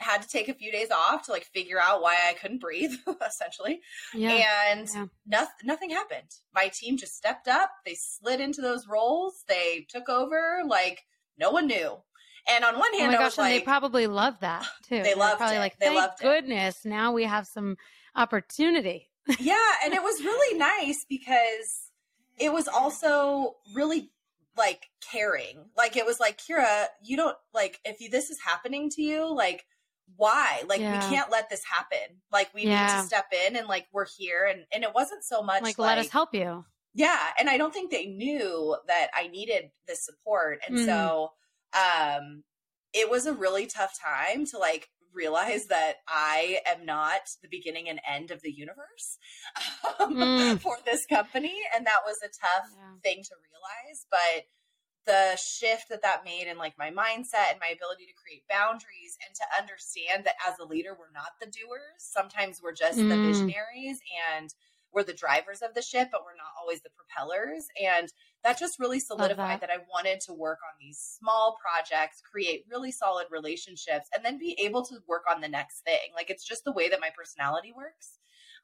had 0.00 0.22
to 0.22 0.28
take 0.28 0.48
a 0.48 0.54
few 0.54 0.72
days 0.72 0.90
off 0.90 1.26
to 1.26 1.32
like 1.32 1.44
figure 1.44 1.78
out 1.78 2.02
why 2.02 2.16
I 2.28 2.32
couldn't 2.32 2.60
breathe, 2.60 2.92
essentially. 3.26 3.80
Yeah. 4.14 4.42
And 4.70 4.88
yeah. 4.92 5.06
nothing 5.26 5.54
nothing 5.64 5.90
happened. 5.90 6.30
My 6.54 6.68
team 6.68 6.96
just 6.96 7.16
stepped 7.16 7.48
up. 7.48 7.70
They 7.84 7.94
slid 7.94 8.40
into 8.40 8.62
those 8.62 8.88
roles. 8.88 9.44
They 9.46 9.86
took 9.88 10.08
over 10.08 10.62
like 10.66 11.02
no 11.40 11.50
one 11.50 11.66
knew. 11.66 11.96
And 12.48 12.64
on 12.64 12.78
one 12.78 12.90
oh 12.94 12.98
hand, 12.98 13.14
oh 13.14 13.18
my 13.18 13.24
gosh, 13.24 13.38
like, 13.38 13.52
they 13.52 13.64
probably 13.64 14.06
love 14.06 14.38
that 14.40 14.66
too. 14.88 15.02
They 15.02 15.14
loved 15.14 15.38
probably 15.38 15.56
it. 15.56 15.60
like, 15.60 15.78
they 15.78 15.86
thank 15.86 15.98
loved 15.98 16.20
goodness, 16.20 16.84
it. 16.84 16.88
now 16.88 17.12
we 17.12 17.24
have 17.24 17.46
some 17.46 17.76
opportunity. 18.14 19.08
yeah, 19.38 19.56
and 19.84 19.94
it 19.94 20.02
was 20.02 20.22
really 20.22 20.58
nice 20.58 21.04
because 21.08 21.90
it 22.38 22.52
was 22.52 22.68
also 22.68 23.56
really 23.74 24.10
like 24.56 24.86
caring. 25.10 25.64
Like 25.76 25.96
it 25.96 26.06
was 26.06 26.20
like, 26.20 26.38
Kira, 26.38 26.86
you 27.02 27.16
don't 27.16 27.36
like 27.54 27.80
if 27.84 28.00
you, 28.00 28.10
this 28.10 28.30
is 28.30 28.38
happening 28.44 28.90
to 28.90 29.02
you, 29.02 29.32
like 29.34 29.64
why? 30.16 30.62
Like 30.68 30.80
yeah. 30.80 31.08
we 31.08 31.14
can't 31.14 31.30
let 31.30 31.48
this 31.48 31.62
happen. 31.64 32.18
Like 32.32 32.52
we 32.54 32.64
yeah. 32.64 32.86
need 32.86 33.02
to 33.02 33.06
step 33.06 33.26
in 33.46 33.56
and 33.56 33.68
like 33.68 33.86
we're 33.92 34.06
here 34.06 34.46
and 34.50 34.64
and 34.72 34.82
it 34.82 34.94
wasn't 34.94 35.24
so 35.24 35.42
much 35.42 35.62
like, 35.62 35.78
like 35.78 35.96
let 35.96 35.98
us 35.98 36.08
help 36.08 36.34
you. 36.34 36.64
Yeah, 37.00 37.18
and 37.38 37.48
I 37.48 37.56
don't 37.56 37.72
think 37.72 37.90
they 37.90 38.06
knew 38.06 38.76
that 38.86 39.08
I 39.14 39.28
needed 39.28 39.70
this 39.88 40.04
support. 40.04 40.60
And 40.68 40.76
mm. 40.76 40.84
so 40.84 41.30
um 41.72 42.44
it 42.92 43.10
was 43.10 43.26
a 43.26 43.32
really 43.32 43.66
tough 43.66 43.94
time 43.98 44.44
to 44.46 44.58
like 44.58 44.88
realize 45.12 45.66
that 45.66 45.94
I 46.06 46.58
am 46.66 46.84
not 46.84 47.22
the 47.42 47.48
beginning 47.48 47.88
and 47.88 48.00
end 48.08 48.30
of 48.30 48.42
the 48.42 48.52
universe 48.52 49.18
um, 50.00 50.14
Mm. 50.14 50.60
for 50.60 50.76
this 50.84 51.06
company. 51.06 51.56
And 51.74 51.86
that 51.86 52.02
was 52.04 52.18
a 52.22 52.28
tough 52.28 52.68
Yeah. 52.76 52.94
thing 53.02 53.22
to 53.24 53.34
realize. 53.48 54.06
But 54.10 54.44
the 55.06 55.36
shift 55.36 55.88
that 55.88 56.02
that 56.02 56.24
made 56.24 56.46
in 56.46 56.58
like 56.58 56.76
my 56.78 56.90
mindset 56.90 57.50
and 57.50 57.60
my 57.60 57.72
ability 57.72 58.04
to 58.06 58.20
create 58.22 58.44
boundaries 58.48 59.16
and 59.26 59.34
to 59.34 59.44
understand 59.60 60.24
that 60.24 60.36
as 60.46 60.54
a 60.60 60.64
leader, 60.64 60.94
we're 60.98 61.10
not 61.14 61.32
the 61.40 61.46
doers. 61.46 61.98
Sometimes 61.98 62.60
we're 62.62 62.72
just 62.74 62.98
the 63.08 63.16
Mm. 63.16 63.22
visionaries 63.22 63.98
and 64.30 64.50
we're 64.92 65.04
the 65.04 65.12
drivers 65.12 65.62
of 65.62 65.74
the 65.74 65.82
ship, 65.82 66.08
but 66.10 66.22
we're 66.24 66.36
not 66.36 66.52
always 66.60 66.82
the 66.82 66.90
propellers. 66.90 67.66
And 67.80 68.08
that 68.44 68.58
just 68.58 68.78
really 68.78 69.00
solidified 69.00 69.60
that. 69.60 69.68
that. 69.68 69.70
I 69.70 69.84
wanted 69.92 70.20
to 70.22 70.32
work 70.32 70.58
on 70.64 70.76
these 70.80 70.98
small 70.98 71.56
projects, 71.60 72.20
create 72.20 72.64
really 72.70 72.92
solid 72.92 73.26
relationships, 73.30 74.08
and 74.14 74.24
then 74.24 74.38
be 74.38 74.58
able 74.58 74.84
to 74.86 74.96
work 75.06 75.24
on 75.30 75.40
the 75.40 75.48
next 75.48 75.80
thing. 75.82 76.10
Like 76.14 76.30
it's 76.30 76.44
just 76.46 76.64
the 76.64 76.72
way 76.72 76.88
that 76.88 77.00
my 77.00 77.10
personality 77.16 77.72
works. 77.76 78.18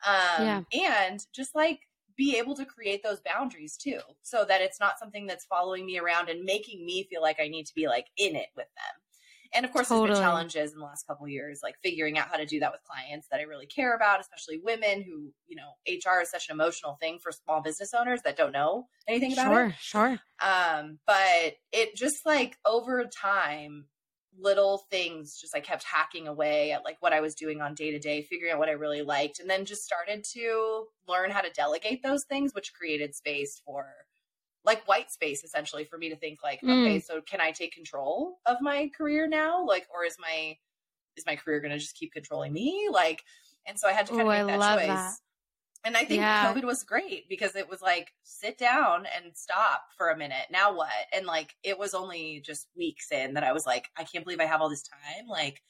Um, 0.06 0.44
And 0.72 1.26
just 1.34 1.54
like 1.54 1.80
be 2.16 2.36
able 2.38 2.56
to 2.56 2.64
create 2.64 3.02
those 3.02 3.20
boundaries 3.20 3.76
too, 3.76 4.00
so 4.22 4.44
that 4.44 4.62
it's 4.62 4.80
not 4.80 4.98
something 4.98 5.26
that's 5.26 5.44
following 5.44 5.84
me 5.84 5.98
around 5.98 6.28
and 6.28 6.44
making 6.44 6.84
me 6.84 7.06
feel 7.10 7.22
like 7.22 7.38
I 7.40 7.48
need 7.48 7.66
to 7.66 7.74
be 7.74 7.88
like 7.88 8.06
in 8.16 8.36
it 8.36 8.48
with 8.56 8.68
them. 8.76 9.02
And 9.54 9.64
of 9.66 9.72
course, 9.72 9.90
there's 9.90 10.00
Totally. 10.00 10.08
been 10.08 10.14
challenges 10.14 10.72
in 10.72 10.78
the 10.78 10.84
last 10.84 11.06
couple 11.06 11.24
of 11.26 11.30
years, 11.30 11.60
like 11.62 11.76
figuring 11.82 12.18
out 12.18 12.28
how 12.28 12.36
to 12.36 12.46
do 12.46 12.60
that 12.60 12.72
with 12.72 12.82
clients 12.82 13.28
that 13.30 13.40
I 13.40 13.44
really 13.44 13.66
care 13.66 13.94
about, 13.94 14.20
especially 14.20 14.58
women 14.58 15.02
who, 15.02 15.32
you 15.46 15.56
know, 15.56 15.72
HR 15.86 16.20
is 16.22 16.30
such 16.30 16.48
an 16.48 16.54
emotional 16.54 16.96
thing 17.00 17.18
for 17.18 17.32
small 17.32 17.60
business 17.62 17.94
owners 17.94 18.22
that 18.22 18.36
don't 18.36 18.52
know 18.52 18.88
anything 19.08 19.32
about 19.32 19.52
it. 19.52 19.60
Sure, 19.60 19.72
sure. 19.78 20.20
Um, 20.44 21.00
but 21.06 21.54
it 21.72 21.96
just 21.96 22.26
like 22.26 22.58
over 22.64 23.04
time, 23.06 23.88
little 24.38 24.78
things 24.90 25.40
just 25.40 25.56
I 25.56 25.60
kept 25.60 25.82
hacking 25.84 26.28
away 26.28 26.72
at 26.72 26.84
like 26.84 26.98
what 27.00 27.14
I 27.14 27.20
was 27.20 27.34
doing 27.34 27.62
on 27.62 27.74
day 27.74 27.90
to 27.90 27.98
day, 27.98 28.22
figuring 28.22 28.52
out 28.52 28.58
what 28.58 28.68
I 28.68 28.72
really 28.72 29.02
liked, 29.02 29.40
and 29.40 29.48
then 29.48 29.64
just 29.64 29.84
started 29.84 30.24
to 30.34 30.88
learn 31.08 31.30
how 31.30 31.40
to 31.40 31.50
delegate 31.50 32.02
those 32.02 32.24
things, 32.24 32.54
which 32.54 32.74
created 32.74 33.14
space 33.14 33.60
for 33.64 34.05
like 34.66 34.86
white 34.88 35.10
space 35.10 35.44
essentially 35.44 35.84
for 35.84 35.98
me 35.98 36.10
to 36.10 36.16
think 36.16 36.42
like, 36.42 36.62
Mm. 36.62 36.86
okay, 36.86 37.00
so 37.00 37.22
can 37.22 37.40
I 37.40 37.52
take 37.52 37.72
control 37.72 38.38
of 38.46 38.60
my 38.60 38.90
career 38.96 39.26
now? 39.28 39.64
Like, 39.64 39.86
or 39.94 40.04
is 40.04 40.16
my 40.20 40.56
is 41.16 41.26
my 41.26 41.36
career 41.36 41.60
gonna 41.60 41.78
just 41.78 41.96
keep 41.96 42.12
controlling 42.12 42.52
me? 42.52 42.88
Like, 42.92 43.22
and 43.66 43.78
so 43.78 43.88
I 43.88 43.92
had 43.92 44.06
to 44.06 44.12
kind 44.12 44.22
Ooh, 44.22 44.28
of 44.28 44.32
I 44.32 44.38
make 44.38 44.46
that 44.46 44.60
love 44.60 44.78
choice. 44.80 44.86
that. 44.86 45.18
And 45.84 45.96
I 45.96 46.04
think 46.04 46.20
Yeah. 46.20 46.44
COVID 46.44 46.64
was 46.64 46.82
great 46.84 47.28
because 47.28 47.54
it 47.56 47.68
was 47.68 47.80
like 47.82 48.12
sit 48.24 48.58
down 48.58 49.06
and 49.06 49.36
stop 49.36 49.82
for 49.96 50.10
a 50.10 50.16
minute. 50.16 50.46
Now 50.50 50.74
what? 50.74 50.90
And 51.14 51.26
like 51.26 51.54
it 51.62 51.78
was 51.78 51.94
only 51.94 52.40
just 52.44 52.68
weeks 52.76 53.12
in 53.12 53.34
that 53.34 53.44
I 53.44 53.52
was 53.52 53.66
like, 53.66 53.88
I 53.96 54.04
can't 54.04 54.24
believe 54.24 54.40
I 54.40 54.46
have 54.46 54.60
all 54.60 54.70
this 54.70 54.82
time. 54.82 55.26
Like, 55.28 55.62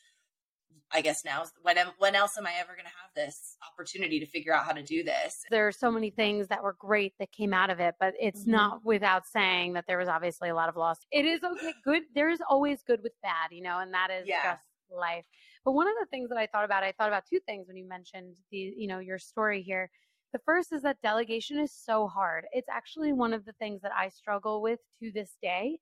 I 0.96 1.02
guess 1.02 1.26
now 1.26 1.44
when 1.60 1.76
am, 1.76 1.88
when 1.98 2.14
else 2.14 2.38
am 2.38 2.46
I 2.46 2.54
ever 2.58 2.72
going 2.72 2.86
to 2.86 2.90
have 3.02 3.10
this 3.14 3.58
opportunity 3.70 4.18
to 4.18 4.24
figure 4.24 4.54
out 4.54 4.64
how 4.64 4.72
to 4.72 4.82
do 4.82 5.04
this? 5.04 5.44
There 5.50 5.68
are 5.68 5.72
so 5.72 5.90
many 5.90 6.08
things 6.08 6.48
that 6.48 6.62
were 6.62 6.74
great 6.78 7.12
that 7.18 7.30
came 7.32 7.52
out 7.52 7.68
of 7.68 7.80
it, 7.80 7.96
but 8.00 8.14
it's 8.18 8.44
Mhm. 8.44 8.52
not 8.52 8.84
without 8.84 9.26
saying 9.26 9.74
that 9.74 9.86
there 9.86 9.98
was 9.98 10.08
obviously 10.08 10.48
a 10.48 10.54
lot 10.54 10.70
of 10.70 10.76
loss. 10.76 10.98
It 11.12 11.26
is 11.26 11.44
okay, 11.44 11.74
good. 11.84 12.04
There 12.14 12.30
is 12.30 12.40
always 12.48 12.82
good 12.82 13.02
with 13.02 13.12
bad, 13.22 13.52
you 13.52 13.60
know, 13.60 13.78
and 13.80 13.92
that 13.92 14.10
is 14.10 14.26
Yeah. 14.26 14.54
just 14.54 14.66
life. 14.88 15.26
But 15.66 15.72
one 15.72 15.86
of 15.86 15.94
the 16.00 16.06
things 16.06 16.30
that 16.30 16.38
I 16.38 16.46
thought 16.46 16.64
about, 16.64 16.82
I 16.82 16.92
thought 16.92 17.08
about 17.08 17.26
two 17.26 17.40
things 17.40 17.68
when 17.68 17.76
you 17.76 17.86
mentioned 17.86 18.38
the, 18.50 18.56
you 18.56 18.86
know, 18.86 18.98
your 19.00 19.18
story 19.18 19.60
here. 19.62 19.90
The 20.32 20.38
first 20.46 20.72
is 20.72 20.80
that 20.82 21.02
delegation 21.02 21.58
is 21.58 21.72
so 21.72 22.08
hard. 22.08 22.46
It's 22.52 22.68
actually 22.70 23.12
one 23.12 23.34
of 23.34 23.44
the 23.44 23.52
things 23.54 23.82
that 23.82 23.92
I 23.94 24.08
struggle 24.08 24.62
with 24.62 24.80
to 25.00 25.12
this 25.12 25.36
day. 25.42 25.78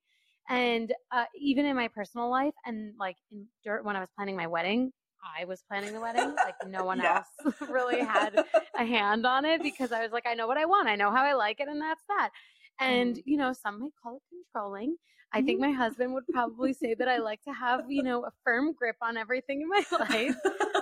And 0.48 0.92
uh, 1.12 1.24
even 1.38 1.64
in 1.64 1.76
my 1.76 1.88
personal 1.88 2.28
life, 2.30 2.54
and 2.66 2.94
like 2.98 3.16
in, 3.30 3.46
when 3.82 3.96
I 3.96 4.00
was 4.00 4.10
planning 4.16 4.36
my 4.36 4.46
wedding, 4.46 4.92
I 5.24 5.44
was 5.44 5.62
planning 5.68 5.92
the 5.92 6.00
wedding. 6.00 6.38
Like 6.42 6.56
no 6.62 6.84
one 6.84 7.00
Yeah. 7.00 7.24
else 7.44 7.54
really 7.68 8.00
had 8.00 8.38
a 8.78 8.84
hand 8.84 9.26
on 9.26 9.44
it 9.44 9.62
because 9.62 9.92
I 9.92 10.02
was 10.02 10.12
like, 10.12 10.26
I 10.26 10.34
know 10.34 10.46
what 10.46 10.58
I 10.58 10.66
want, 10.66 10.88
I 10.88 10.96
know 10.96 11.10
how 11.10 11.24
I 11.24 11.34
like 11.34 11.60
it, 11.60 11.68
and 11.68 11.80
that's 11.80 12.02
that. 12.08 12.30
And 12.80 13.20
you 13.24 13.36
know, 13.36 13.52
some 13.52 13.80
might 13.80 13.92
call 14.02 14.16
it 14.16 14.22
controlling. 14.30 14.96
I 15.32 15.42
think 15.42 15.60
my 15.60 15.72
husband 15.72 16.14
would 16.14 16.28
probably 16.28 16.72
say 16.72 16.94
that 16.94 17.08
I 17.08 17.18
like 17.18 17.42
to 17.42 17.52
have, 17.52 17.90
you 17.90 18.02
know, 18.02 18.24
a 18.24 18.30
firm 18.44 18.72
grip 18.72 18.96
on 19.02 19.16
everything 19.16 19.62
in 19.62 19.68
my 19.68 19.82
life. 19.98 20.36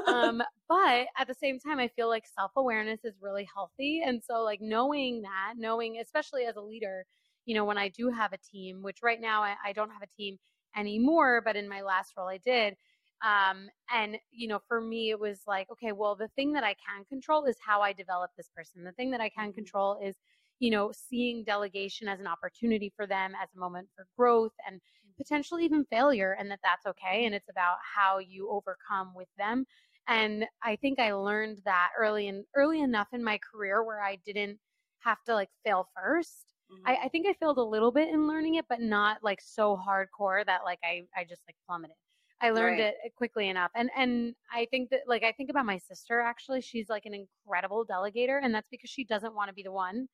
Um, 0.06 0.42
but 0.68 1.06
at 1.18 1.26
the 1.26 1.34
same 1.34 1.58
time, 1.58 1.78
I 1.78 1.88
feel 1.88 2.08
like 2.08 2.24
self 2.26 2.52
awareness 2.56 3.00
is 3.04 3.14
really 3.20 3.48
healthy. 3.54 4.02
And 4.04 4.22
so, 4.22 4.42
like, 4.42 4.60
knowing 4.60 5.22
that, 5.22 5.54
knowing, 5.56 5.98
especially 5.98 6.44
as 6.44 6.56
a 6.56 6.60
leader, 6.60 7.06
you 7.46 7.54
know, 7.54 7.64
when 7.64 7.78
I 7.78 7.88
do 7.88 8.10
have 8.10 8.32
a 8.32 8.38
team, 8.38 8.82
which 8.82 8.98
right 9.02 9.20
now 9.20 9.42
I, 9.42 9.54
I 9.64 9.72
don't 9.72 9.90
have 9.90 10.02
a 10.02 10.06
team 10.16 10.38
anymore, 10.76 11.40
but 11.44 11.56
in 11.56 11.68
my 11.68 11.82
last 11.82 12.12
role 12.16 12.28
I 12.28 12.38
did. 12.38 12.76
Um, 13.22 13.70
and, 13.90 14.18
you 14.30 14.48
know, 14.48 14.58
for 14.66 14.80
me, 14.80 15.10
it 15.10 15.18
was 15.20 15.42
like, 15.46 15.70
okay, 15.70 15.92
well, 15.92 16.16
the 16.16 16.28
thing 16.28 16.52
that 16.52 16.64
I 16.64 16.74
can 16.74 17.04
control 17.04 17.44
is 17.46 17.56
how 17.64 17.80
I 17.80 17.92
develop 17.92 18.32
this 18.36 18.48
person. 18.48 18.84
The 18.84 18.92
thing 18.92 19.10
that 19.12 19.20
I 19.20 19.28
can 19.28 19.52
Mhm. 19.52 19.52
control 19.52 19.98
is, 20.02 20.16
you 20.58 20.70
know, 20.70 20.92
seeing 20.92 21.44
delegation 21.44 22.08
as 22.08 22.20
an 22.20 22.26
opportunity 22.26 22.92
for 22.94 23.06
them, 23.06 23.34
as 23.40 23.48
a 23.54 23.58
moment 23.58 23.88
for 23.94 24.06
growth 24.16 24.52
and 24.66 24.80
potentially 25.16 25.64
even 25.64 25.84
failure, 25.84 26.32
and 26.32 26.50
that 26.50 26.60
that's 26.62 26.86
okay. 26.86 27.24
And 27.26 27.34
it's 27.34 27.48
about 27.48 27.78
how 27.82 28.18
you 28.18 28.50
overcome 28.50 29.14
with 29.14 29.28
them. 29.36 29.66
And 30.08 30.46
I 30.62 30.76
think 30.76 30.98
I 30.98 31.12
learned 31.12 31.62
that 31.64 31.90
early 31.98 32.28
and 32.28 32.44
early 32.56 32.80
enough 32.80 33.08
in 33.12 33.22
my 33.22 33.38
career 33.38 33.84
where 33.84 34.02
I 34.02 34.16
didn't 34.16 34.58
have 35.00 35.22
to 35.24 35.34
like 35.34 35.50
fail 35.64 35.88
first. 35.94 36.46
I, 36.84 36.96
I 37.04 37.08
think 37.08 37.26
I 37.26 37.34
failed 37.34 37.58
a 37.58 37.62
little 37.62 37.92
bit 37.92 38.08
in 38.08 38.26
learning 38.26 38.56
it, 38.56 38.66
but 38.68 38.80
not 38.80 39.22
like 39.22 39.40
so 39.40 39.76
hardcore 39.76 40.44
that 40.46 40.64
like 40.64 40.80
I, 40.84 41.06
I 41.16 41.24
just 41.24 41.42
like 41.48 41.56
plummeted. 41.66 41.96
I 42.42 42.50
learned 42.50 42.78
Right. 42.78 42.80
it 42.80 42.96
quickly 43.16 43.48
enough. 43.48 43.70
And 43.76 43.90
and 43.96 44.34
I 44.52 44.66
think 44.70 44.90
that 44.90 45.02
like 45.06 45.24
I 45.24 45.32
think 45.32 45.50
about 45.50 45.66
my 45.66 45.78
sister 45.78 46.20
actually, 46.20 46.60
she's 46.62 46.88
like 46.90 47.06
an 47.06 47.14
incredible 47.14 47.86
delegator 47.86 48.40
and 48.42 48.54
that's 48.54 48.68
because 48.70 48.90
she 48.90 49.04
doesn't 49.04 49.34
want 49.34 49.48
to 49.48 49.54
be 49.54 49.64
the 49.64 49.72
one 49.72 50.08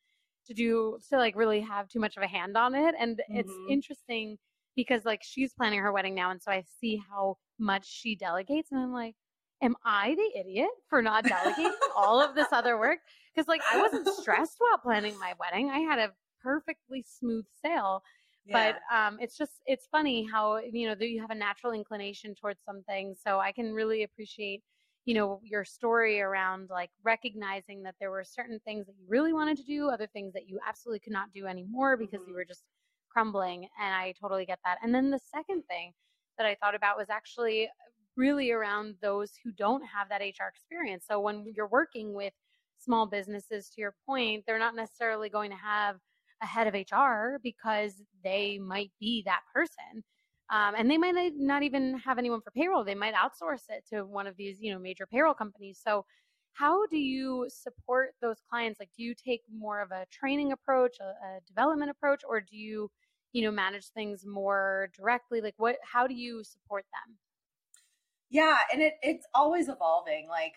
to 0.47 0.55
do 0.55 0.99
to 1.11 1.17
like 1.19 1.37
really 1.37 1.61
have 1.61 1.89
too 1.89 2.01
much 2.01 2.17
of 2.17 2.23
a 2.23 2.29
hand 2.29 2.57
on 2.57 2.75
it. 2.75 2.95
And 2.99 3.23
it's 3.35 3.59
Mhm. 3.59 3.59
interesting 3.67 4.39
because 4.77 5.05
like 5.05 5.23
she's 5.25 5.55
planning 5.55 5.81
her 5.81 5.93
wedding 5.93 6.15
now 6.15 6.31
and 6.31 6.43
so 6.43 6.51
I 6.53 6.63
see 6.81 6.97
how 6.97 7.39
much 7.59 7.87
she 7.87 8.15
delegates 8.17 8.71
and 8.73 8.81
I'm 8.81 8.93
like, 8.93 9.17
am 9.63 9.77
I 9.85 10.15
the 10.15 10.39
idiot 10.41 10.71
for 10.89 11.03
not 11.03 11.27
delegating 11.27 11.79
all 11.95 12.23
of 12.23 12.35
this 12.35 12.53
other 12.53 12.79
work? 12.79 13.01
Because 13.35 13.49
like 13.49 13.63
I 13.73 13.79
wasn't 13.79 14.07
stressed 14.09 14.57
while 14.59 14.79
planning 14.79 15.19
my 15.19 15.35
wedding. 15.39 15.71
I 15.71 15.79
had 15.81 15.99
a 15.99 16.15
perfectly 16.43 17.03
smooth 17.03 17.47
sail 17.63 18.03
Yeah. 18.49 18.73
but 18.73 18.81
um, 18.93 19.19
it's 19.21 19.37
just 19.37 19.63
it's 19.67 19.87
funny 19.87 20.25
how 20.25 20.57
you 20.59 20.89
know 20.89 20.95
that 20.95 21.09
you 21.09 21.21
have 21.21 21.31
a 21.31 21.35
natural 21.35 21.73
inclination 21.73 22.35
towards 22.35 22.63
something. 22.65 23.15
so 23.15 23.39
i 23.41 23.53
can 23.53 23.73
really 23.75 24.03
appreciate 24.03 24.63
you 25.05 25.15
know 25.15 25.41
your 25.45 25.65
story 25.65 26.21
around 26.21 26.69
like 26.71 26.91
recognizing 27.03 27.83
that 27.83 27.95
there 28.01 28.11
were 28.11 28.25
certain 28.25 28.61
things 28.61 28.87
that 28.87 28.97
you 28.99 29.07
really 29.09 29.33
wanted 29.33 29.57
to 29.57 29.65
do 29.65 29.89
other 29.89 30.07
things 30.07 30.33
that 30.35 30.49
you 30.49 30.59
absolutely 30.67 31.01
could 31.01 31.13
not 31.13 31.33
do 31.33 31.47
anymore 31.47 31.97
because 31.97 32.27
you 32.27 32.35
Mhm. 32.35 32.35
were 32.35 32.45
just 32.45 32.65
crumbling 33.11 33.65
and 33.81 33.95
i 33.95 34.13
totally 34.21 34.45
get 34.47 34.59
that 34.65 34.79
and 34.83 34.95
then 34.95 35.11
the 35.11 35.19
second 35.19 35.63
thing 35.65 35.93
that 36.37 36.47
i 36.47 36.55
thought 36.55 36.75
about 36.75 36.97
was 36.97 37.09
actually 37.11 37.69
really 38.17 38.51
around 38.51 38.97
those 39.01 39.33
who 39.43 39.53
don't 39.53 39.83
have 39.85 40.09
that 40.09 40.21
hr 40.21 40.49
experience 40.49 41.07
so 41.07 41.21
when 41.21 41.47
you're 41.55 41.69
working 41.69 42.13
with 42.15 42.33
small 42.77 43.07
businesses 43.07 43.71
to 43.71 43.81
your 43.81 43.95
point 44.07 44.45
they're 44.47 44.59
not 44.59 44.75
necessarily 44.75 45.29
going 45.29 45.51
to 45.51 45.57
have 45.57 46.01
a 46.43 46.47
head 46.47 46.67
of 46.67 46.75
HR 46.75 47.39
because 47.43 48.03
they 48.23 48.59
might 48.59 48.93
be 49.01 49.23
that 49.25 49.43
person. 49.53 50.05
Um, 50.51 50.75
and 50.77 50.91
they 50.91 50.97
might 50.99 51.15
not- 51.37 51.63
even 51.63 51.99
have 51.99 52.19
anyone 52.19 52.41
for 52.41 52.51
payroll. 52.51 52.85
They 52.85 52.95
might 52.95 53.15
outsource 53.15 53.65
it 53.69 53.85
to 53.89 54.05
one 54.05 54.27
of 54.27 54.37
these, 54.37 54.61
you 54.61 54.73
know, 54.73 54.79
major 54.79 55.07
payroll 55.07 55.35
companies. 55.35 55.79
So 55.83 56.07
how 56.53 56.87
do 56.87 56.99
you 56.99 57.47
support 57.49 58.15
those 58.21 58.41
clients? 58.49 58.81
Like, 58.81 58.91
do 58.97 59.03
you 59.03 59.15
take 59.15 59.43
more 59.51 59.81
of 59.81 59.91
a 59.93 60.07
training 60.11 60.53
approach, 60.53 60.99
a, 61.01 61.05
a 61.05 61.41
development 61.47 61.91
approach, 61.91 62.23
or 62.27 62.41
do 62.41 62.57
you, 62.57 62.91
you 63.33 63.43
know, 63.43 63.51
manage 63.51 63.89
things 63.91 64.25
more 64.27 64.91
directly? 64.95 65.41
Like, 65.41 65.55
what? 65.59 65.77
How 65.85 66.07
do 66.07 66.15
you 66.15 66.43
support 66.45 66.87
them? 66.93 67.19
Yeah, 68.31 68.59
and 68.73 68.83
it 68.83 68.95
it's 69.03 69.27
always 69.35 69.69
evolving. 69.69 70.29
Like 70.29 70.55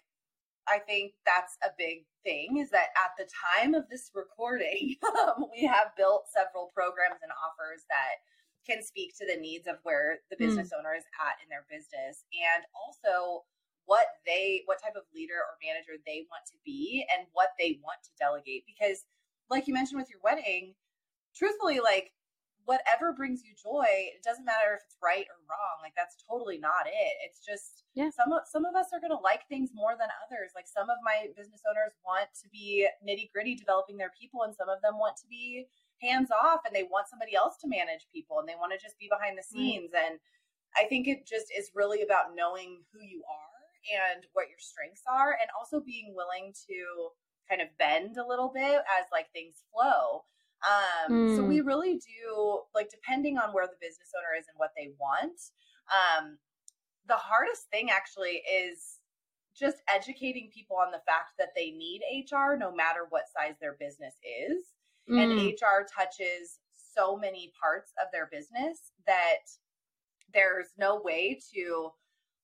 I 0.67 0.79
think 0.79 1.13
that's 1.25 1.57
a 1.63 1.69
big 1.77 2.05
thing 2.23 2.57
is 2.57 2.69
that 2.71 2.93
at 2.97 3.13
the 3.17 3.27
time 3.29 3.73
of 3.73 3.89
this 3.89 4.11
recording, 4.13 4.95
um, 5.21 5.45
we 5.51 5.65
have 5.65 5.95
built 5.97 6.25
several 6.29 6.71
programs 6.73 7.19
and 7.21 7.31
offers 7.33 7.83
that 7.89 8.21
can 8.65 8.83
speak 8.83 9.17
to 9.17 9.25
the 9.25 9.39
needs 9.39 9.67
of 9.67 9.77
where 9.83 10.19
the 10.29 10.37
business 10.37 10.69
owner 10.77 10.93
is 10.93 11.03
at 11.17 11.41
in 11.41 11.49
their 11.49 11.65
business 11.65 12.25
and 12.29 12.61
also 12.77 13.41
what 13.85 14.05
they 14.25 14.61
what 14.65 14.77
type 14.81 14.93
of 14.95 15.03
leader 15.13 15.41
or 15.41 15.57
manager 15.65 15.97
they 16.05 16.23
want 16.29 16.45
to 16.45 16.53
be 16.63 17.03
and 17.09 17.25
what 17.33 17.49
they 17.57 17.79
want 17.81 17.97
to 18.03 18.13
delegate 18.19 18.63
because 18.69 19.03
like 19.49 19.67
you 19.67 19.73
mentioned 19.73 19.99
with 19.99 20.09
your 20.09 20.21
wedding 20.23 20.73
truthfully 21.35 21.79
like 21.79 22.13
whatever 22.65 23.11
brings 23.11 23.41
you 23.43 23.53
joy 23.57 23.85
it 23.87 24.21
doesn't 24.23 24.45
matter 24.45 24.77
if 24.77 24.81
it's 24.85 24.97
right 25.01 25.25
or 25.29 25.39
wrong 25.49 25.77
like 25.81 25.93
that's 25.97 26.15
totally 26.29 26.57
not 26.57 26.85
it 26.85 27.15
it's 27.25 27.43
just 27.43 27.83
Yeah. 27.95 28.09
some 28.09 28.31
of 28.31 28.41
some 28.45 28.65
of 28.65 28.75
us 28.75 28.93
are 28.93 28.99
going 28.99 29.11
to 29.15 29.19
like 29.21 29.47
things 29.49 29.71
more 29.73 29.97
than 29.97 30.09
others 30.25 30.51
like 30.55 30.67
some 30.67 30.89
of 30.89 30.97
my 31.03 31.27
business 31.35 31.61
owners 31.69 31.93
want 32.05 32.29
to 32.41 32.49
be 32.49 32.87
nitty 33.01 33.31
gritty 33.33 33.55
developing 33.55 33.97
their 33.97 34.13
people 34.19 34.43
and 34.43 34.55
some 34.55 34.69
of 34.69 34.81
them 34.81 34.97
want 34.99 35.17
to 35.17 35.27
be 35.27 35.65
hands 36.01 36.29
off 36.31 36.61
and 36.65 36.75
they 36.75 36.83
want 36.89 37.09
somebody 37.09 37.35
else 37.35 37.57
to 37.61 37.67
manage 37.67 38.05
people 38.13 38.39
and 38.39 38.47
they 38.49 38.57
want 38.57 38.71
to 38.73 38.79
just 38.81 38.97
be 38.97 39.09
behind 39.09 39.37
the 39.37 39.43
scenes 39.43 39.91
and 39.93 40.19
I 40.77 40.85
think 40.85 41.07
it 41.07 41.27
just 41.27 41.47
is 41.51 41.71
really 41.75 42.01
about 42.01 42.35
knowing 42.35 42.79
who 42.93 43.01
you 43.03 43.23
are 43.27 43.51
and 43.91 44.25
what 44.33 44.47
your 44.47 44.59
strengths 44.59 45.01
are, 45.09 45.31
and 45.41 45.49
also 45.57 45.81
being 45.81 46.13
willing 46.15 46.53
to 46.69 47.09
kind 47.49 47.61
of 47.61 47.67
bend 47.77 48.17
a 48.17 48.25
little 48.25 48.51
bit 48.53 48.79
as 48.85 49.05
like 49.11 49.27
things 49.33 49.63
flow. 49.73 50.23
Um, 50.61 51.11
mm. 51.11 51.35
So 51.35 51.43
we 51.43 51.59
mm. 51.59 51.65
really 51.65 51.95
do 51.95 52.61
like 52.75 52.89
depending 52.89 53.37
on 53.37 53.53
where 53.53 53.67
the 53.67 53.79
business 53.81 54.11
owner 54.17 54.39
is 54.39 54.45
and 54.47 54.57
what 54.57 54.71
they 54.77 54.91
want. 54.99 55.39
Um, 55.89 56.37
the 57.07 57.15
hardest 57.15 57.69
thing 57.71 57.89
actually 57.89 58.43
is 58.47 58.99
just 59.57 59.77
educating 59.93 60.49
people 60.53 60.77
on 60.77 60.91
the 60.91 61.01
fact 61.05 61.33
that 61.37 61.49
they 61.55 61.71
need 61.71 62.01
HR 62.31 62.55
no 62.57 62.73
matter 62.73 63.07
what 63.09 63.23
size 63.35 63.55
their 63.59 63.75
business 63.79 64.15
is. 64.23 64.63
Mm. 65.09 65.19
And 65.19 65.51
HR 65.53 65.85
touches 65.85 66.59
so 66.93 67.17
many 67.17 67.51
parts 67.59 67.91
of 68.01 68.07
their 68.11 68.29
business 68.31 68.91
that 69.07 69.43
there's 70.33 70.67
no 70.77 71.01
way 71.03 71.39
to 71.53 71.91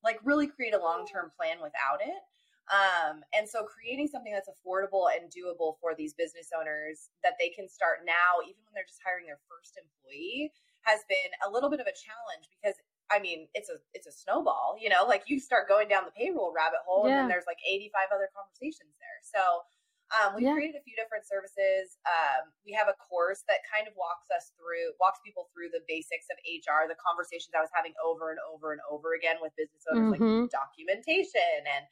like 0.03 0.19
really 0.23 0.47
create 0.47 0.73
a 0.73 0.79
long-term 0.79 1.31
plan 1.37 1.57
without 1.57 2.01
it. 2.01 2.21
Um, 2.67 3.23
and 3.31 3.47
so 3.47 3.63
creating 3.63 4.11
something 4.11 4.35
that's 4.35 4.51
affordable 4.51 5.07
and 5.07 5.31
doable 5.31 5.79
for 5.79 5.95
these 5.95 6.11
business 6.13 6.51
owners 6.51 7.07
that 7.23 7.39
they 7.39 7.47
can 7.47 7.71
start 7.71 8.03
now, 8.03 8.43
even 8.43 8.59
when 8.67 8.75
they're 8.75 8.87
just 8.87 8.99
hiring 8.99 9.23
their 9.23 9.39
first 9.47 9.79
employee, 9.79 10.51
has 10.83 11.03
been 11.07 11.31
a 11.43 11.49
little 11.51 11.71
bit 11.71 11.79
of 11.79 11.87
a 11.87 11.95
challenge 11.95 12.51
because 12.51 12.75
I 13.07 13.23
mean, 13.23 13.47
it's 13.55 13.71
a 13.71 13.79
it's 13.95 14.03
a 14.03 14.11
snowball, 14.11 14.75
you 14.75 14.91
know, 14.91 15.07
like 15.07 15.31
you 15.31 15.39
start 15.39 15.71
going 15.71 15.87
down 15.87 16.03
the 16.03 16.11
payroll 16.11 16.51
rabbit 16.51 16.83
hole 16.83 17.07
yeah. 17.07 17.15
and 17.15 17.17
then 17.23 17.27
there's 17.31 17.47
like 17.47 17.59
85 17.63 18.11
other 18.11 18.27
conversations 18.35 18.91
there. 18.99 19.19
So 19.23 19.63
um, 20.11 20.35
we've 20.35 20.47
yeah. 20.47 20.55
created 20.55 20.79
a 20.79 20.83
few 20.83 20.95
different 20.95 21.27
services. 21.27 21.99
Um, 22.07 22.51
we 22.63 22.71
have 22.71 22.87
a 22.87 22.95
course 22.95 23.43
that 23.51 23.63
kind 23.67 23.87
of 23.87 23.95
walks 23.99 24.31
us 24.31 24.55
through, 24.55 24.95
walks 25.03 25.19
people 25.19 25.51
through 25.51 25.71
the 25.75 25.83
basics 25.87 26.31
of 26.31 26.39
HR, 26.47 26.87
the 26.87 26.99
conversations 26.99 27.51
I 27.51 27.63
was 27.63 27.71
having 27.75 27.91
over 27.99 28.31
and 28.31 28.39
over 28.43 28.71
and 28.71 28.79
over 28.87 29.19
again 29.19 29.39
with 29.43 29.51
business 29.59 29.83
owners, 29.87 30.15
mm-hmm. 30.15 30.47
like 30.47 30.51
documentation 30.51 31.63
and 31.63 31.83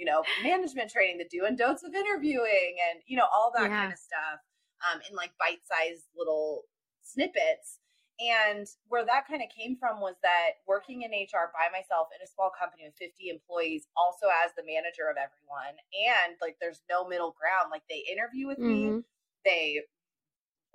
you 0.00 0.06
know, 0.06 0.24
management 0.42 0.90
training, 0.90 1.18
the 1.18 1.28
do 1.28 1.44
and 1.44 1.58
don'ts 1.58 1.84
of 1.84 1.94
interviewing, 1.94 2.80
and 2.88 3.04
you 3.06 3.20
know, 3.20 3.28
all 3.28 3.52
that 3.54 3.68
yeah. 3.68 3.76
kind 3.84 3.92
of 3.92 3.98
stuff 3.98 4.40
um, 4.88 5.00
in 5.04 5.14
like 5.14 5.36
bite 5.38 5.60
sized 5.68 6.08
little 6.16 6.64
snippets. 7.04 7.78
And 8.20 8.68
where 8.88 9.04
that 9.04 9.24
kind 9.28 9.40
of 9.40 9.48
came 9.48 9.80
from 9.80 10.00
was 10.00 10.16
that 10.20 10.60
working 10.68 11.08
in 11.08 11.12
HR 11.12 11.48
by 11.56 11.72
myself 11.72 12.12
in 12.12 12.20
a 12.20 12.28
small 12.28 12.52
company 12.52 12.84
with 12.84 12.92
50 13.00 13.32
employees, 13.32 13.88
also 13.96 14.28
as 14.44 14.52
the 14.56 14.64
manager 14.64 15.08
of 15.08 15.16
everyone, 15.16 15.76
and 15.92 16.36
like 16.40 16.56
there's 16.60 16.80
no 16.88 17.04
middle 17.04 17.36
ground. 17.36 17.68
Like 17.68 17.84
they 17.88 18.04
interview 18.08 18.48
with 18.48 18.60
mm-hmm. 18.60 19.04
me, 19.04 19.04
they 19.44 19.84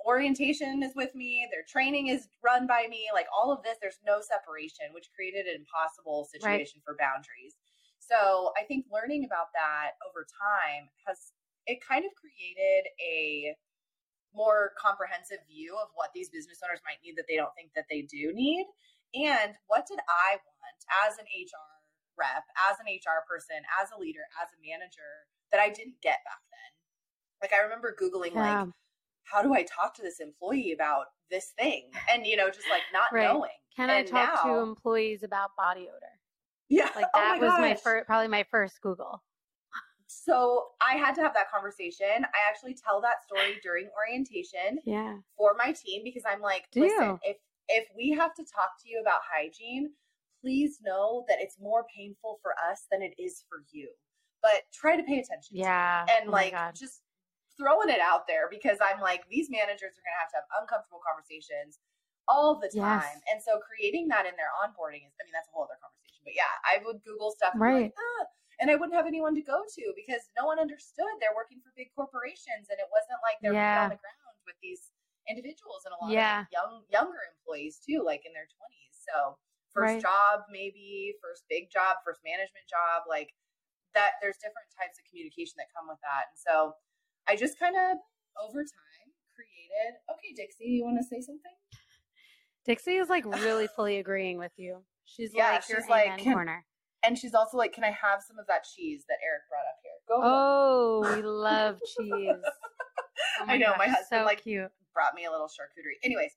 orientation 0.05 0.83
is 0.83 0.93
with 0.95 1.13
me, 1.15 1.47
their 1.51 1.65
training 1.67 2.07
is 2.07 2.27
run 2.43 2.67
by 2.67 2.85
me, 2.89 3.09
like 3.13 3.25
all 3.33 3.51
of 3.51 3.63
this, 3.63 3.77
there's 3.81 3.99
no 4.05 4.21
separation, 4.21 4.93
which 4.93 5.09
created 5.15 5.45
an 5.45 5.65
impossible 5.65 6.27
situation 6.29 6.81
right. 6.81 6.85
for 6.85 6.97
boundaries. 6.97 7.57
So 8.05 8.53
I 8.53 8.63
think 8.63 8.85
learning 8.93 9.25
about 9.25 9.49
that 9.57 9.97
over 10.05 10.25
time 10.29 10.89
has 11.05 11.33
it 11.65 11.81
kind 11.81 12.05
of 12.05 12.13
created 12.13 12.85
a 13.01 13.57
more 14.35 14.77
comprehensive 14.77 15.41
view 15.49 15.73
of 15.81 15.89
what 15.95 16.13
these 16.13 16.29
business 16.29 16.59
owners 16.61 16.83
might 16.85 17.01
need 17.01 17.17
that 17.17 17.25
they 17.25 17.39
don't 17.39 17.55
think 17.57 17.71
that 17.73 17.89
they 17.89 18.03
do 18.05 18.35
need 18.35 18.67
and 19.15 19.55
what 19.67 19.87
did 19.87 19.97
I 20.05 20.37
want 20.37 20.79
as 21.07 21.17
an 21.17 21.25
HR 21.25 21.71
rep, 22.19 22.43
as 22.69 22.77
an 22.83 22.87
HR 22.91 23.23
person, 23.27 23.63
as 23.81 23.89
a 23.95 23.97
leader, 23.99 24.27
as 24.37 24.51
a 24.51 24.59
manager 24.59 25.25
that 25.51 25.59
I 25.59 25.69
didn't 25.71 25.99
get 26.03 26.19
back 26.27 26.43
then. 26.51 26.71
Like 27.41 27.53
I 27.55 27.63
remember 27.63 27.95
googling 27.95 28.35
yeah. 28.35 28.63
like 28.63 28.69
how 29.23 29.41
do 29.41 29.53
I 29.53 29.63
talk 29.63 29.95
to 29.95 30.01
this 30.01 30.19
employee 30.19 30.71
about 30.71 31.05
this 31.29 31.53
thing? 31.57 31.89
And 32.11 32.25
you 32.25 32.37
know, 32.37 32.47
just 32.49 32.69
like 32.69 32.83
not 32.93 33.11
right. 33.11 33.23
knowing. 33.23 33.57
Can 33.75 33.89
and 33.89 33.99
I 33.99 34.03
talk 34.03 34.45
now, 34.45 34.53
to 34.53 34.59
employees 34.61 35.23
about 35.23 35.51
body 35.57 35.87
odor? 35.89 36.14
Yeah. 36.69 36.89
Like 36.95 37.05
oh 37.13 37.19
that 37.19 37.37
oh 37.37 37.41
was 37.41 37.49
gosh. 37.51 37.59
my 37.59 37.75
first, 37.75 38.07
probably 38.07 38.27
my 38.27 38.45
first 38.49 38.81
Google. 38.81 39.21
So 40.07 40.73
I 40.81 40.97
had 40.97 41.13
to 41.15 41.21
have 41.21 41.33
that 41.33 41.51
conversation. 41.51 42.25
I 42.25 42.49
actually 42.49 42.73
tell 42.73 43.01
that 43.01 43.23
story 43.25 43.59
during 43.61 43.89
orientation 43.97 44.79
yeah. 44.85 45.17
for 45.37 45.55
my 45.57 45.73
team 45.73 46.01
because 46.03 46.23
I'm 46.25 46.41
like, 46.41 46.65
Do 46.71 46.81
listen, 46.81 47.03
you? 47.03 47.19
if 47.23 47.37
if 47.67 47.85
we 47.95 48.11
have 48.11 48.33
to 48.35 48.43
talk 48.43 48.77
to 48.83 48.89
you 48.89 49.01
about 49.01 49.21
hygiene, 49.25 49.89
please 50.41 50.77
know 50.85 51.25
that 51.27 51.37
it's 51.41 51.57
more 51.59 51.85
painful 51.89 52.39
for 52.41 52.53
us 52.69 52.85
than 52.91 53.01
it 53.01 53.13
is 53.17 53.43
for 53.49 53.65
you. 53.73 53.89
But 54.41 54.69
try 54.73 54.95
to 54.95 55.03
pay 55.03 55.17
attention. 55.19 55.57
Yeah. 55.57 56.05
And 56.05 56.29
oh 56.29 56.31
like 56.31 56.53
just 56.77 57.01
throwing 57.57 57.89
it 57.89 57.99
out 57.99 58.27
there 58.27 58.45
because 58.49 58.77
I'm 58.77 59.01
like, 59.01 59.25
these 59.29 59.49
managers 59.49 59.97
are 59.97 60.05
gonna 60.05 60.21
have 60.21 60.29
to 60.33 60.37
have 60.37 60.49
uncomfortable 60.61 61.01
conversations 61.01 61.81
all 62.29 62.61
the 62.61 62.69
time. 62.69 63.09
Yes. 63.09 63.21
And 63.33 63.41
so 63.41 63.57
creating 63.65 64.07
that 64.09 64.29
in 64.29 64.37
their 64.37 64.53
onboarding 64.61 65.01
is 65.05 65.13
I 65.17 65.25
mean, 65.25 65.33
that's 65.33 65.49
a 65.49 65.53
whole 65.53 65.65
other 65.65 65.81
conversation 65.81 66.04
but 66.25 66.33
yeah, 66.33 66.51
I 66.65 66.81
would 66.83 67.05
Google 67.05 67.31
stuff 67.31 67.53
and 67.53 67.61
right. 67.61 67.93
Like, 67.93 67.95
ah, 67.95 68.25
and 68.59 68.71
I 68.71 68.75
wouldn't 68.75 68.95
have 68.95 69.07
anyone 69.07 69.35
to 69.35 69.45
go 69.45 69.61
to 69.61 69.83
because 69.95 70.25
no 70.33 70.47
one 70.47 70.59
understood 70.59 71.11
they're 71.19 71.35
working 71.35 71.59
for 71.59 71.75
big 71.75 71.91
corporations 71.93 72.71
and 72.71 72.79
it 72.79 72.89
wasn't 72.89 73.19
like 73.21 73.37
they're 73.43 73.55
yeah. 73.55 73.87
on 73.87 73.93
the 73.93 73.99
ground 73.99 74.35
with 74.47 74.55
these 74.63 74.91
individuals 75.29 75.83
and 75.85 75.93
a 75.93 75.99
lot 75.99 76.11
yeah. 76.13 76.45
of 76.45 76.51
young 76.51 76.73
younger 76.89 77.21
employees 77.35 77.77
too, 77.83 78.01
like 78.01 78.23
in 78.25 78.33
their 78.33 78.47
twenties. 78.49 78.95
So 79.05 79.37
first 79.75 79.99
right. 79.99 80.03
job 80.03 80.47
maybe, 80.49 81.13
first 81.21 81.43
big 81.51 81.69
job, 81.69 82.01
first 82.01 82.23
management 82.23 82.65
job, 82.65 83.05
like 83.05 83.35
that 83.93 84.17
there's 84.23 84.39
different 84.39 84.71
types 84.75 84.97
of 84.97 85.03
communication 85.07 85.59
that 85.59 85.71
come 85.75 85.87
with 85.91 85.99
that. 86.01 86.31
And 86.31 86.39
so 86.39 86.75
I 87.27 87.35
just 87.35 87.59
kind 87.59 87.75
of 87.75 87.99
over 88.39 88.63
time 88.63 89.07
created 89.35 89.99
okay, 90.07 90.31
Dixie, 90.31 90.79
you 90.79 90.87
want 90.87 90.97
to 90.97 91.05
say 91.05 91.19
something? 91.19 91.55
Dixie 92.63 92.97
is 92.97 93.11
like 93.11 93.25
really 93.25 93.67
fully 93.75 93.99
agreeing 93.99 94.39
with 94.39 94.55
you. 94.55 94.83
She's 95.05 95.31
yeah, 95.33 95.51
like 95.53 95.63
she's 95.63 95.87
like 95.89 96.21
corner. 96.23 96.65
And 97.05 97.17
she's 97.17 97.33
also 97.33 97.57
like, 97.57 97.73
"Can 97.73 97.83
I 97.83 97.93
have 97.93 98.25
some 98.25 98.39
of 98.39 98.47
that 98.47 98.65
cheese 98.65 99.05
that 99.07 99.17
Eric 99.21 99.45
brought 99.49 99.65
up 99.69 99.77
here?" 99.85 99.97
Go. 100.09 100.19
Oh, 100.21 101.15
we 101.15 101.21
love 101.25 101.79
cheese. 101.97 102.43
Oh 103.39 103.47
I 103.47 103.55
know 103.55 103.71
gosh, 103.75 103.79
my 103.79 103.87
husband 103.87 104.23
so 104.23 104.27
like 104.27 104.43
cute. 104.43 104.67
brought 104.91 105.15
me 105.15 105.23
a 105.23 105.31
little 105.31 105.47
charcuterie. 105.47 105.95
Anyways, 106.03 106.35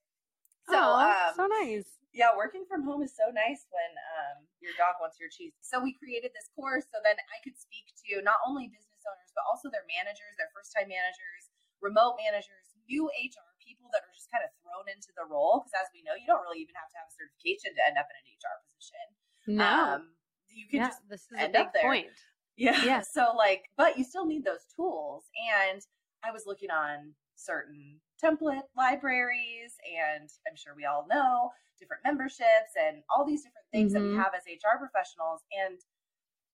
so 0.70 0.78
um, 0.78 1.34
so 1.34 1.46
nice. 1.62 1.86
Yeah, 2.14 2.34
working 2.38 2.64
from 2.70 2.86
home 2.86 3.02
is 3.02 3.14
so 3.18 3.34
nice 3.34 3.66
when 3.70 3.90
um, 4.18 4.46
your 4.62 4.74
dog 4.78 4.98
wants 5.02 5.18
your 5.18 5.28
cheese. 5.30 5.54
So 5.58 5.82
we 5.82 5.94
created 5.98 6.30
this 6.34 6.46
course 6.54 6.86
so 6.88 7.02
then 7.02 7.18
I 7.18 7.38
could 7.42 7.58
speak 7.58 7.90
to 8.06 8.22
not 8.22 8.38
only 8.46 8.70
business 8.70 9.02
owners 9.06 9.30
but 9.34 9.42
also 9.46 9.68
their 9.70 9.86
managers, 9.90 10.38
their 10.38 10.50
first 10.54 10.70
time 10.70 10.86
managers, 10.90 11.50
remote 11.82 12.18
managers, 12.18 12.78
new 12.86 13.10
HR 13.10 13.47
people 13.88 13.96
that 13.96 14.04
are 14.04 14.12
just 14.12 14.28
kind 14.28 14.44
of 14.44 14.52
thrown 14.60 14.84
into 14.92 15.08
the 15.16 15.24
role 15.24 15.64
because 15.64 15.72
as 15.80 15.88
we 15.96 16.04
know 16.04 16.12
you 16.12 16.28
don't 16.28 16.44
really 16.44 16.60
even 16.60 16.76
have 16.76 16.92
to 16.92 17.00
have 17.00 17.08
a 17.08 17.14
certification 17.16 17.72
to 17.72 17.80
end 17.88 17.96
up 17.96 18.04
in 18.12 18.16
an 18.20 18.28
hr 18.36 18.56
position 18.68 19.06
no 19.48 19.96
um, 19.96 20.12
you 20.52 20.68
can 20.68 20.84
yeah, 20.84 20.92
just 20.92 21.00
this 21.08 21.24
is 21.32 21.40
end 21.40 21.56
a 21.56 21.64
big 21.64 21.64
up 21.64 21.72
there. 21.72 21.88
point 21.88 22.12
yeah 22.60 22.76
yeah 22.84 23.00
so 23.16 23.32
like 23.32 23.72
but 23.80 23.96
you 23.96 24.04
still 24.04 24.28
need 24.28 24.44
those 24.44 24.68
tools 24.76 25.24
and 25.56 25.80
i 26.20 26.28
was 26.28 26.44
looking 26.44 26.68
on 26.68 27.16
certain 27.32 27.96
template 28.20 28.68
libraries 28.76 29.80
and 29.88 30.28
i'm 30.44 30.58
sure 30.58 30.76
we 30.76 30.84
all 30.84 31.08
know 31.08 31.48
different 31.80 32.02
memberships 32.04 32.74
and 32.76 33.00
all 33.08 33.24
these 33.24 33.46
different 33.46 33.64
things 33.72 33.94
mm-hmm. 33.94 34.02
that 34.02 34.08
we 34.12 34.12
mm-hmm. 34.12 34.20
have 34.20 34.36
as 34.36 34.44
hr 34.44 34.76
professionals 34.76 35.40
and 35.56 35.80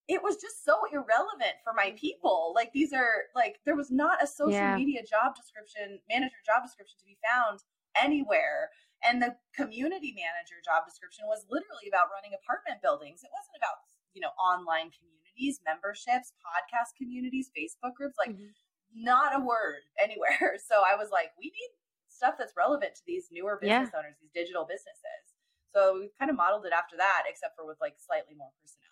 it 0.07 0.21
was 0.21 0.37
just 0.37 0.63
so 0.63 0.85
irrelevant 0.93 1.57
for 1.63 1.73
my 1.73 1.93
people. 1.97 2.53
Like 2.53 2.69
these 2.73 2.93
are 2.93 3.25
like 3.33 3.57
there 3.65 3.75
was 3.75 3.89
not 3.89 4.21
a 4.21 4.27
social 4.27 4.53
yeah. 4.53 4.77
media 4.77 5.01
job 5.01 5.33
description, 5.33 5.97
manager 6.09 6.37
job 6.45 6.61
description 6.61 6.97
to 7.01 7.05
be 7.05 7.17
found 7.25 7.65
anywhere. 7.97 8.69
And 9.01 9.21
the 9.21 9.35
community 9.57 10.13
manager 10.13 10.61
job 10.61 10.85
description 10.85 11.25
was 11.25 11.45
literally 11.49 11.89
about 11.89 12.13
running 12.13 12.37
apartment 12.37 12.85
buildings. 12.85 13.25
It 13.25 13.33
wasn't 13.33 13.57
about, 13.57 13.81
you 14.13 14.21
know, 14.21 14.33
online 14.37 14.93
communities, 14.93 15.61
memberships, 15.65 16.37
podcast 16.41 16.93
communities, 16.97 17.49
Facebook 17.53 17.97
groups, 17.97 18.17
like 18.21 18.37
mm-hmm. 18.37 18.53
not 18.93 19.33
a 19.33 19.41
word 19.41 19.89
anywhere. 20.05 20.61
So 20.61 20.85
I 20.85 20.93
was 20.93 21.09
like, 21.09 21.33
we 21.41 21.49
need 21.49 21.71
stuff 22.07 22.37
that's 22.37 22.53
relevant 22.53 22.93
to 22.95 23.03
these 23.09 23.33
newer 23.33 23.57
business 23.57 23.89
yeah. 23.89 23.97
owners, 23.97 24.15
these 24.21 24.33
digital 24.33 24.69
businesses. 24.69 25.33
So 25.73 25.99
we 25.99 26.13
kind 26.15 26.31
of 26.31 26.37
modeled 26.37 26.63
it 26.63 26.71
after 26.71 26.95
that, 26.95 27.27
except 27.27 27.57
for 27.57 27.67
with 27.67 27.81
like 27.81 27.99
slightly 27.99 28.37
more 28.37 28.53
personality. 28.61 28.84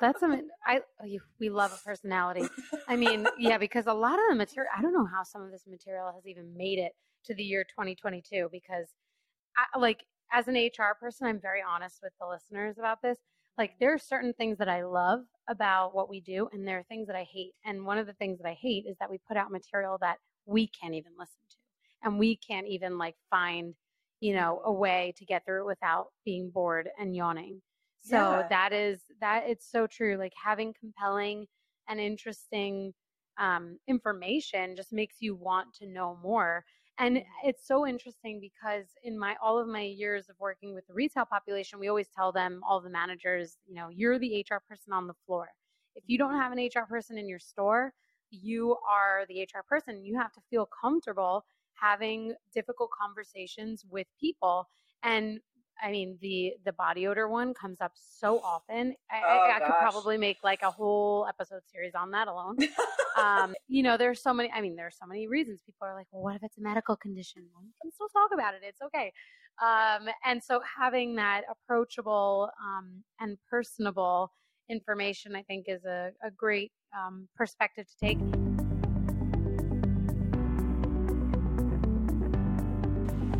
That's 0.00 0.22
a 0.22 0.40
I 0.66 0.80
oh, 1.02 1.18
we 1.38 1.50
love 1.50 1.72
a 1.72 1.84
personality. 1.86 2.48
I 2.88 2.96
mean, 2.96 3.26
yeah, 3.38 3.58
because 3.58 3.86
a 3.86 3.92
lot 3.92 4.14
of 4.14 4.24
the 4.30 4.34
material 4.36 4.70
I 4.76 4.82
don't 4.82 4.94
know 4.94 5.06
how 5.06 5.22
some 5.22 5.42
of 5.42 5.50
this 5.50 5.64
material 5.68 6.10
has 6.14 6.26
even 6.26 6.56
made 6.56 6.78
it 6.78 6.92
to 7.26 7.34
the 7.34 7.42
year 7.42 7.64
2022 7.64 8.48
because 8.50 8.86
I, 9.56 9.78
like 9.78 10.04
as 10.32 10.48
an 10.48 10.54
HR 10.54 10.94
person, 10.98 11.26
I'm 11.26 11.40
very 11.40 11.62
honest 11.66 12.00
with 12.02 12.12
the 12.20 12.26
listeners 12.26 12.78
about 12.78 13.02
this. 13.02 13.18
Like 13.58 13.72
there 13.78 13.92
are 13.92 13.98
certain 13.98 14.32
things 14.32 14.58
that 14.58 14.68
I 14.68 14.84
love 14.84 15.20
about 15.48 15.94
what 15.94 16.08
we 16.08 16.20
do 16.20 16.48
and 16.52 16.66
there 16.66 16.78
are 16.78 16.84
things 16.84 17.06
that 17.08 17.16
I 17.16 17.24
hate. 17.30 17.52
And 17.64 17.84
one 17.84 17.98
of 17.98 18.06
the 18.06 18.14
things 18.14 18.38
that 18.38 18.48
I 18.48 18.56
hate 18.60 18.86
is 18.88 18.96
that 19.00 19.10
we 19.10 19.18
put 19.28 19.36
out 19.36 19.50
material 19.50 19.98
that 20.00 20.16
we 20.46 20.68
can't 20.68 20.94
even 20.94 21.12
listen 21.18 21.42
to 21.50 21.56
and 22.02 22.18
we 22.18 22.36
can't 22.36 22.66
even 22.66 22.96
like 22.96 23.16
find, 23.28 23.74
you 24.20 24.34
know, 24.34 24.62
a 24.64 24.72
way 24.72 25.12
to 25.18 25.24
get 25.24 25.44
through 25.44 25.62
it 25.62 25.66
without 25.66 26.06
being 26.24 26.50
bored 26.50 26.88
and 26.98 27.14
yawning. 27.14 27.60
So 28.00 28.42
yeah. 28.42 28.48
that 28.48 28.72
is 28.72 29.02
that 29.20 29.44
it's 29.46 29.70
so 29.70 29.86
true. 29.86 30.16
Like 30.16 30.32
having 30.42 30.74
compelling 30.78 31.46
and 31.88 32.00
interesting 32.00 32.94
um, 33.38 33.78
information 33.88 34.76
just 34.76 34.92
makes 34.92 35.16
you 35.20 35.34
want 35.34 35.74
to 35.74 35.86
know 35.86 36.18
more. 36.22 36.64
And 36.98 37.22
it's 37.44 37.66
so 37.66 37.86
interesting 37.86 38.40
because 38.40 38.86
in 39.02 39.18
my 39.18 39.36
all 39.42 39.58
of 39.58 39.66
my 39.66 39.82
years 39.82 40.28
of 40.28 40.36
working 40.38 40.74
with 40.74 40.86
the 40.86 40.94
retail 40.94 41.24
population, 41.24 41.78
we 41.78 41.88
always 41.88 42.08
tell 42.08 42.32
them, 42.32 42.60
all 42.68 42.80
the 42.80 42.90
managers, 42.90 43.56
you 43.66 43.74
know, 43.74 43.88
you're 43.88 44.18
the 44.18 44.36
HR 44.40 44.60
person 44.68 44.92
on 44.92 45.06
the 45.06 45.14
floor. 45.26 45.48
If 45.94 46.04
you 46.06 46.18
don't 46.18 46.34
have 46.36 46.52
an 46.52 46.58
HR 46.58 46.86
person 46.88 47.16
in 47.18 47.28
your 47.28 47.38
store, 47.38 47.92
you 48.30 48.76
are 48.88 49.24
the 49.28 49.40
HR 49.40 49.64
person. 49.68 50.04
You 50.04 50.18
have 50.18 50.32
to 50.32 50.40
feel 50.50 50.68
comfortable 50.80 51.44
having 51.74 52.34
difficult 52.54 52.90
conversations 52.90 53.84
with 53.90 54.06
people. 54.20 54.68
And 55.02 55.40
I 55.82 55.90
mean, 55.90 56.18
the 56.20 56.54
the 56.64 56.72
body 56.72 57.06
odor 57.06 57.28
one 57.28 57.54
comes 57.54 57.80
up 57.80 57.92
so 57.94 58.40
often. 58.40 58.94
I, 59.10 59.20
Oh, 59.24 59.28
I, 59.28 59.56
I 59.56 59.60
could 59.60 59.74
probably 59.78 60.18
make 60.18 60.38
like 60.42 60.62
a 60.62 60.70
whole 60.70 61.26
episode 61.28 61.62
series 61.72 61.94
on 61.94 62.10
that 62.12 62.28
alone. 62.28 62.56
um, 63.18 63.54
you 63.68 63.82
know, 63.82 63.96
there's 63.96 64.22
so 64.22 64.32
many. 64.32 64.50
I 64.54 64.60
mean, 64.60 64.76
there's 64.76 64.96
so 65.00 65.06
many 65.06 65.28
reasons. 65.28 65.60
People 65.64 65.86
are 65.86 65.94
like, 65.94 66.06
"Well, 66.12 66.22
what 66.22 66.36
if 66.36 66.42
it's 66.42 66.58
a 66.58 66.62
medical 66.62 66.96
condition?" 66.96 67.42
Well, 67.52 67.64
we 67.64 67.72
can 67.82 67.92
still 67.92 68.08
talk 68.08 68.30
about 68.32 68.54
it. 68.54 68.60
It's 68.62 68.82
okay. 68.82 69.12
Um, 69.62 70.08
and 70.24 70.42
so, 70.42 70.60
having 70.78 71.16
that 71.16 71.42
approachable 71.50 72.50
um, 72.62 73.02
and 73.18 73.36
personable 73.48 74.32
information, 74.70 75.34
I 75.34 75.42
think, 75.42 75.66
is 75.68 75.84
a, 75.84 76.10
a 76.22 76.30
great 76.30 76.72
um, 76.96 77.28
perspective 77.36 77.86
to 77.86 78.06
take. 78.06 78.39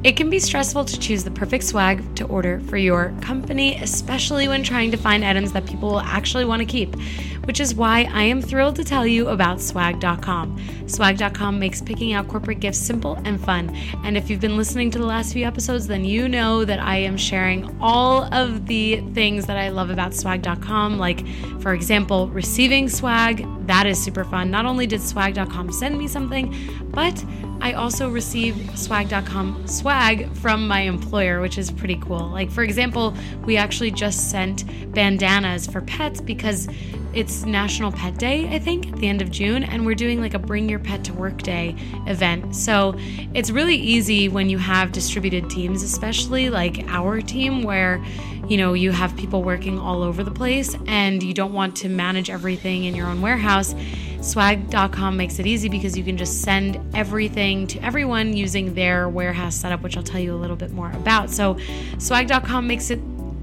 It 0.03 0.17
can 0.17 0.31
be 0.31 0.39
stressful 0.39 0.87
to 0.87 0.99
choose 0.99 1.25
the 1.25 1.31
perfect 1.31 1.63
swag 1.63 2.17
to 2.17 2.25
order 2.25 2.59
for 2.61 2.79
your 2.79 3.15
company, 3.21 3.77
especially 3.77 4.49
when 4.49 4.63
trying 4.63 4.91
to 4.93 4.97
find 4.97 5.23
items 5.23 5.53
that 5.53 5.67
people 5.67 5.91
will 5.91 6.01
actually 6.01 6.47
want 6.47 6.61
to 6.61 6.65
keep, 6.65 6.97
which 7.45 7.61
is 7.61 7.75
why 7.75 8.09
I 8.11 8.23
am 8.23 8.41
thrilled 8.41 8.77
to 8.77 8.85
tell 8.85 9.07
you 9.07 9.29
about 9.29 9.61
swag.com. 9.61 10.59
Swag.com 10.87 11.59
makes 11.59 11.83
picking 11.83 12.15
out 12.15 12.29
corporate 12.29 12.61
gifts 12.61 12.79
simple 12.79 13.17
and 13.27 13.39
fun. 13.39 13.77
And 14.03 14.17
if 14.17 14.31
you've 14.31 14.41
been 14.41 14.57
listening 14.57 14.91
to 14.93 14.99
the 14.99 15.05
last 15.05 15.35
few 15.35 15.47
episodes, 15.47 15.87
then 15.87 16.07
you 16.07 16.31
know 16.31 16.65
that 16.65 16.81
I 16.81 16.97
am 16.97 17.19
sharing 17.19 17.77
all 17.79 18.23
of 18.33 18.67
the 18.67 19.03
things 19.13 19.45
that 19.47 19.59
I 19.59 19.69
love 19.69 19.91
about 19.91 20.15
swag.com, 20.15 20.99
like, 20.99 21.29
for 21.61 21.75
example, 21.75 22.29
receiving 22.29 22.89
swag. 22.89 23.47
That 23.67 23.85
is 23.85 24.03
super 24.03 24.25
fun. 24.25 24.51
Not 24.51 24.65
only 24.65 24.87
did 24.87 25.03
swag.com 25.03 25.73
send 25.73 25.99
me 25.99 26.09
something, 26.09 26.57
but 26.91 27.23
I 27.61 27.73
also 27.73 28.09
received 28.09 28.79
swag.com 28.79 29.67
swag 29.67 30.35
from 30.37 30.67
my 30.67 30.81
employer, 30.81 31.41
which 31.41 31.59
is 31.59 31.71
pretty 31.71 31.97
cool. 31.97 32.29
Like, 32.29 32.51
for 32.51 32.63
example, 32.63 33.15
we 33.45 33.57
actually 33.57 33.91
just 33.91 34.31
sent 34.31 34.65
bandanas 34.93 35.67
for 35.67 35.83
pets 35.83 36.21
because 36.21 36.69
it's 37.13 37.45
National 37.45 37.91
Pet 37.91 38.17
Day, 38.19 38.49
I 38.55 38.59
think, 38.59 38.89
at 38.89 38.97
the 38.97 39.09
end 39.09 39.21
of 39.21 39.31
June, 39.31 39.65
and 39.65 39.85
we're 39.85 39.97
doing 39.97 40.21
like 40.21 40.35
a 40.35 40.39
Bring 40.39 40.69
Your 40.69 40.79
Pet 40.79 41.03
to 41.05 41.13
Work 41.13 41.43
Day 41.43 41.75
event. 42.07 42.55
So 42.55 42.95
it's 43.35 43.51
really 43.51 43.77
easy 43.77 44.29
when 44.29 44.49
you 44.49 44.59
have 44.59 44.93
distributed 44.93 45.51
teams, 45.51 45.83
especially 45.83 46.51
like 46.51 46.85
our 46.87 47.21
team, 47.21 47.63
where 47.63 48.03
you 48.47 48.57
know 48.57 48.75
you 48.75 48.93
have 48.93 49.17
people 49.17 49.43
working 49.43 49.79
all 49.79 50.03
over 50.03 50.23
the 50.23 50.31
place 50.31 50.77
and 50.87 51.23
you 51.23 51.35
don't 51.35 51.53
want 51.53 51.77
to 51.77 51.89
manage 51.89 52.31
everything 52.31 52.85
in 52.85 52.95
your 52.95 53.09
own 53.09 53.21
warehouse. 53.21 53.75
Swag.com 54.21 55.17
makes 55.17 55.39
it 55.39 55.47
easy 55.47 55.69
because 55.69 55.97
you 55.97 56.05
can 56.05 56.17
just 56.17 56.43
send 56.43 56.79
everything 56.95 57.67
to 57.69 57.79
everyone 57.81 58.37
using 58.37 58.75
their 58.75 59.09
warehouse 59.09 59.55
setup, 59.55 59.83
which 59.83 59.97
I'll 59.97 60.03
tell 60.03 60.21
you 60.21 60.35
a 60.35 60.37
little 60.37 60.57
bit 60.57 60.73
more 60.73 60.91
about. 60.93 61.31
So, 61.31 61.57
swag.com 61.99 62.67
makes 62.67 62.91
it 62.91 63.01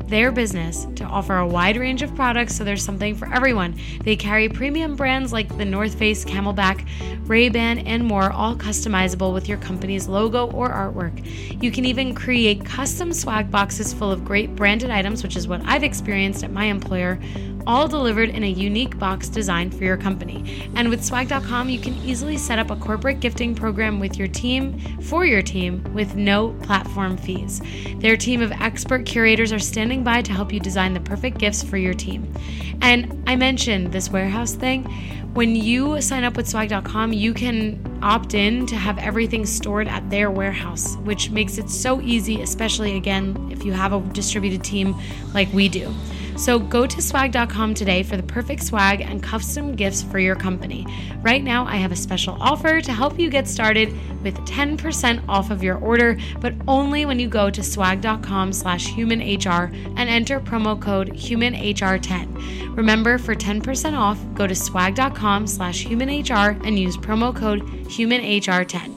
their 0.07 0.31
business 0.31 0.87
to 0.95 1.03
offer 1.03 1.35
a 1.37 1.47
wide 1.47 1.77
range 1.77 2.01
of 2.01 2.15
products 2.15 2.55
so 2.55 2.63
there's 2.63 2.83
something 2.83 3.15
for 3.15 3.31
everyone. 3.33 3.75
They 4.03 4.15
carry 4.15 4.47
premium 4.49 4.95
brands 4.95 5.33
like 5.33 5.57
the 5.57 5.65
North 5.65 5.95
Face, 5.95 6.23
CamelBak, 6.23 6.87
Ray-Ban, 7.27 7.79
and 7.79 8.05
more, 8.05 8.31
all 8.31 8.55
customizable 8.55 9.33
with 9.33 9.49
your 9.49 9.57
company's 9.57 10.07
logo 10.07 10.49
or 10.51 10.69
artwork. 10.69 11.61
You 11.61 11.71
can 11.71 11.85
even 11.85 12.15
create 12.15 12.65
custom 12.65 13.11
swag 13.11 13.51
boxes 13.51 13.93
full 13.93 14.11
of 14.11 14.23
great 14.23 14.55
branded 14.55 14.91
items, 14.91 15.23
which 15.23 15.35
is 15.35 15.47
what 15.47 15.61
I've 15.65 15.83
experienced 15.83 16.43
at 16.43 16.51
my 16.51 16.65
employer, 16.65 17.19
all 17.67 17.87
delivered 17.87 18.29
in 18.29 18.43
a 18.45 18.49
unique 18.49 18.97
box 18.97 19.27
designed 19.27 19.75
for 19.75 19.83
your 19.83 19.97
company. 19.97 20.71
And 20.75 20.89
with 20.89 21.03
swag.com, 21.03 21.69
you 21.69 21.79
can 21.79 21.93
easily 21.97 22.37
set 22.37 22.57
up 22.57 22.71
a 22.71 22.77
corporate 22.77 23.19
gifting 23.19 23.53
program 23.53 23.99
with 23.99 24.17
your 24.17 24.29
team 24.29 24.79
for 25.01 25.25
your 25.25 25.41
team 25.41 25.83
with 25.93 26.15
no 26.15 26.53
platform 26.63 27.17
fees. 27.17 27.61
Their 27.97 28.15
team 28.15 28.41
of 28.41 28.53
expert 28.53 29.05
curators 29.05 29.51
are 29.51 29.59
standing 29.59 30.01
by 30.03 30.21
to 30.21 30.31
help 30.31 30.53
you 30.53 30.61
design 30.61 30.93
the 30.93 31.01
perfect 31.01 31.39
gifts 31.39 31.61
for 31.61 31.77
your 31.77 31.93
team. 31.93 32.33
And 32.81 33.23
I 33.27 33.35
mentioned 33.35 33.91
this 33.91 34.09
warehouse 34.09 34.53
thing. 34.53 34.85
When 35.33 35.55
you 35.55 36.01
sign 36.01 36.23
up 36.23 36.37
with 36.37 36.47
swag.com, 36.47 37.13
you 37.13 37.33
can 37.33 37.99
opt 38.01 38.33
in 38.33 38.65
to 38.67 38.75
have 38.75 38.97
everything 38.97 39.45
stored 39.45 39.87
at 39.87 40.09
their 40.09 40.31
warehouse, 40.31 40.95
which 41.03 41.31
makes 41.31 41.57
it 41.57 41.69
so 41.69 42.01
easy, 42.01 42.41
especially 42.41 42.95
again, 42.95 43.49
if 43.51 43.65
you 43.65 43.73
have 43.73 43.91
a 43.91 43.99
distributed 44.13 44.63
team 44.63 44.95
like 45.33 45.51
we 45.53 45.67
do. 45.67 45.93
So 46.37 46.59
go 46.59 46.85
to 46.85 47.01
swag.com 47.01 47.73
today 47.73 48.03
for 48.03 48.15
the 48.15 48.23
perfect 48.23 48.63
swag 48.63 49.01
and 49.01 49.21
custom 49.23 49.75
gifts 49.75 50.03
for 50.03 50.19
your 50.19 50.35
company. 50.35 50.85
Right 51.21 51.43
now, 51.43 51.65
I 51.65 51.77
have 51.77 51.91
a 51.91 51.95
special 51.95 52.37
offer 52.39 52.79
to 52.79 52.93
help 52.93 53.19
you 53.19 53.29
get 53.29 53.47
started 53.47 53.91
with 54.21 54.35
10% 54.45 55.23
off 55.27 55.49
of 55.49 55.63
your 55.63 55.77
order, 55.77 56.17
but 56.39 56.53
only 56.67 57.05
when 57.05 57.19
you 57.19 57.27
go 57.27 57.49
to 57.49 57.63
swag.com 57.63 58.53
slash 58.53 58.87
humanhr 58.87 59.73
and 59.97 60.09
enter 60.09 60.39
promo 60.39 60.79
code 60.79 61.09
humanhr10. 61.13 62.77
Remember, 62.77 63.17
for 63.17 63.33
10% 63.33 63.97
off, 63.97 64.19
go 64.35 64.45
to 64.45 64.53
swag.com 64.53 65.47
slash 65.47 65.85
humanhr 65.85 66.63
and 66.65 66.77
use 66.77 66.97
promo 66.97 67.35
code 67.35 67.61
humanhr10. 67.85 68.93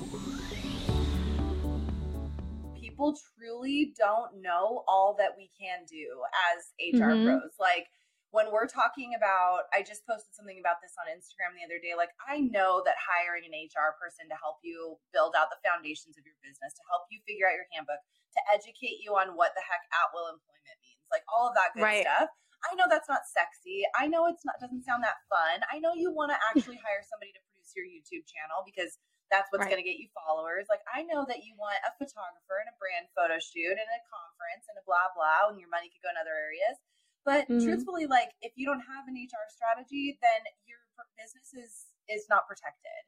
people 3.00 3.16
don't 3.96 4.40
know 4.40 4.84
all 4.88 5.14
that 5.18 5.36
we 5.36 5.50
can 5.58 5.84
do 5.84 6.22
as 6.52 6.72
HR 6.80 7.16
Mhm. 7.16 7.24
pros. 7.24 7.52
Like 7.58 7.88
when 8.30 8.50
we're 8.54 8.70
talking 8.70 9.14
about, 9.14 9.66
I 9.74 9.82
just 9.82 10.06
posted 10.06 10.34
something 10.34 10.58
about 10.62 10.78
this 10.80 10.94
on 11.02 11.10
Instagram 11.10 11.58
the 11.58 11.66
other 11.66 11.82
day. 11.82 11.98
Like, 11.98 12.14
I 12.22 12.38
know 12.38 12.78
that 12.86 12.94
hiring 13.02 13.42
an 13.42 13.54
HR 13.58 13.98
person 13.98 14.30
to 14.30 14.38
help 14.38 14.62
you 14.62 14.98
build 15.10 15.34
out 15.34 15.50
the 15.50 15.58
foundations 15.66 16.14
of 16.14 16.22
your 16.22 16.38
business, 16.38 16.70
to 16.78 16.84
help 16.86 17.10
you 17.10 17.18
figure 17.26 17.50
out 17.50 17.58
your 17.58 17.66
handbook, 17.74 17.98
to 18.38 18.40
educate 18.54 19.02
you 19.02 19.18
on 19.18 19.34
what 19.34 19.50
the 19.58 19.64
heck 19.66 19.82
at 19.90 20.14
will 20.14 20.30
employment 20.30 20.78
means, 20.78 21.02
like 21.10 21.26
all 21.26 21.50
of 21.50 21.58
that 21.58 21.74
good 21.74 21.82
Right. 21.82 22.06
stuff. 22.06 22.30
I 22.70 22.74
know 22.78 22.86
that's 22.86 23.08
not 23.10 23.26
sexy. 23.26 23.82
I 23.98 24.06
know 24.06 24.30
it's 24.30 24.44
not 24.44 24.60
doesn't 24.62 24.84
sound 24.86 25.02
that 25.02 25.18
fun. 25.26 25.66
I 25.66 25.80
know 25.82 25.94
you 25.98 26.12
want 26.14 26.30
to 26.30 26.38
actually 26.54 26.78
hire 26.78 27.02
somebody 27.02 27.32
to 27.34 27.42
your 27.76 27.87
YouTube 27.87 28.26
channel 28.26 28.62
because 28.66 28.98
that's 29.30 29.46
what's 29.54 29.62
Right. 29.64 29.70
going 29.70 29.83
to 29.83 29.87
get 29.87 30.02
you 30.02 30.11
followers. 30.12 30.66
Like 30.68 30.83
I 30.90 31.06
know 31.06 31.22
that 31.30 31.46
you 31.46 31.54
want 31.54 31.78
a 31.87 31.94
photographer 31.94 32.59
and 32.59 32.66
a 32.70 32.76
brand 32.83 33.06
photo 33.14 33.38
shoot 33.38 33.78
and 33.78 33.90
a 33.90 34.00
conference 34.11 34.66
and 34.66 34.76
a 34.78 34.85
blah 34.85 35.11
blah, 35.14 35.50
and 35.54 35.59
your 35.62 35.70
money 35.70 35.87
could 35.90 36.02
go 36.02 36.11
in 36.11 36.18
other 36.18 36.35
areas. 36.35 36.76
But 37.22 37.46
Mhm. 37.46 37.62
truthfully, 37.62 38.06
like 38.11 38.35
if 38.42 38.52
you 38.59 38.66
don't 38.66 38.83
have 38.83 39.06
an 39.06 39.14
HR 39.14 39.46
strategy, 39.50 40.18
then 40.20 40.42
your 40.66 40.83
business 41.16 41.54
is 41.54 41.94
is 42.11 42.26
not 42.28 42.48
protected, 42.50 43.02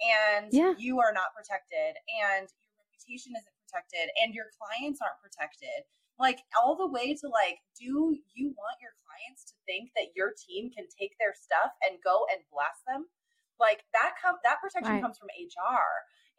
and 0.00 0.52
Yeah. 0.54 0.74
you 0.78 1.00
are 1.02 1.12
not 1.12 1.34
protected, 1.34 1.98
and 2.22 2.46
your 2.62 2.72
reputation 2.78 3.34
isn't 3.34 3.56
protected, 3.66 4.14
and 4.22 4.30
your 4.34 4.50
clients 4.54 5.00
aren't 5.02 5.18
protected. 5.20 5.84
Like 6.18 6.38
all 6.54 6.76
the 6.76 6.86
way 6.86 7.14
to 7.18 7.26
like, 7.28 7.58
do 7.74 8.14
you 8.34 8.54
want 8.54 8.78
your 8.80 8.94
clients 9.02 9.42
to 9.50 9.54
think 9.66 9.90
that 9.98 10.14
your 10.14 10.30
team 10.38 10.70
can 10.70 10.86
take 10.86 11.18
their 11.18 11.34
stuff 11.34 11.74
and 11.82 11.98
go 12.04 12.26
and 12.30 12.44
blast 12.52 12.84
them? 12.86 13.10
Like 13.60 13.84
that 13.92 14.14
come 14.20 14.36
that 14.42 14.60
protection 14.60 14.98
Right. 14.98 15.02
comes 15.02 15.18
from 15.18 15.28
HR. 15.34 15.86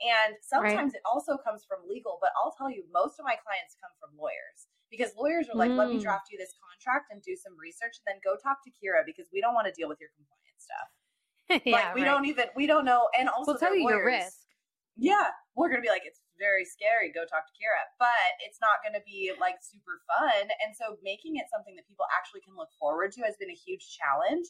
And 0.03 0.35
sometimes 0.43 0.91
it 0.93 0.99
also 1.07 1.39
comes 1.39 1.63
from 1.63 1.87
legal, 1.87 2.19
but 2.19 2.35
I'll 2.35 2.51
tell 2.51 2.67
you, 2.69 2.83
most 2.91 3.15
of 3.15 3.23
my 3.23 3.39
clients 3.39 3.79
come 3.79 3.95
from 3.95 4.11
lawyers 4.19 4.67
because 4.91 5.15
lawyers 5.15 5.47
are 5.47 5.55
like, 5.55 5.71
let 5.79 5.87
me 5.87 5.95
Mm. 5.95 6.03
draft 6.03 6.27
you 6.27 6.37
this 6.37 6.51
contract 6.59 7.07
and 7.15 7.23
do 7.23 7.31
some 7.39 7.55
research 7.55 7.95
and 8.03 8.05
then 8.05 8.19
go 8.19 8.35
talk 8.35 8.59
to 8.67 8.71
Kira 8.75 9.07
because 9.07 9.31
we 9.31 9.39
don't 9.39 9.55
want 9.55 9.71
to 9.71 9.75
deal 9.75 9.87
with 9.87 10.03
your 10.03 10.11
compliance 10.19 10.67
stuff. 10.67 10.89
yeah, 11.63 11.71
like 11.71 11.95
we 11.95 12.01
right. 12.01 12.11
don't 12.11 12.25
even 12.25 12.45
we 12.59 12.67
don't 12.67 12.83
know 12.85 13.07
and 13.17 13.29
also 13.29 13.53
We'll 13.53 13.61
tell 13.61 13.75
you 13.75 13.87
your 13.87 14.03
risk. 14.03 14.43
Yeah, 14.97 15.31
we're 15.55 15.69
gonna 15.69 15.83
be 15.83 15.91
like, 15.91 16.03
it's 16.03 16.19
very 16.39 16.63
scary. 16.63 17.11
Go 17.11 17.23
talk 17.27 17.47
to 17.47 17.55
Kira, 17.55 17.83
but 17.99 18.31
it's 18.43 18.59
not 18.59 18.79
gonna 18.83 19.03
be 19.05 19.31
like 19.39 19.59
super 19.63 19.99
fun. 20.07 20.47
And 20.63 20.75
so, 20.75 20.97
making 21.03 21.35
it 21.35 21.47
something 21.51 21.75
that 21.75 21.87
people 21.87 22.07
actually 22.15 22.41
can 22.41 22.55
look 22.55 22.71
forward 22.79 23.11
to 23.15 23.23
has 23.23 23.35
been 23.39 23.51
a 23.51 23.55
huge 23.55 23.95
challenge 23.95 24.47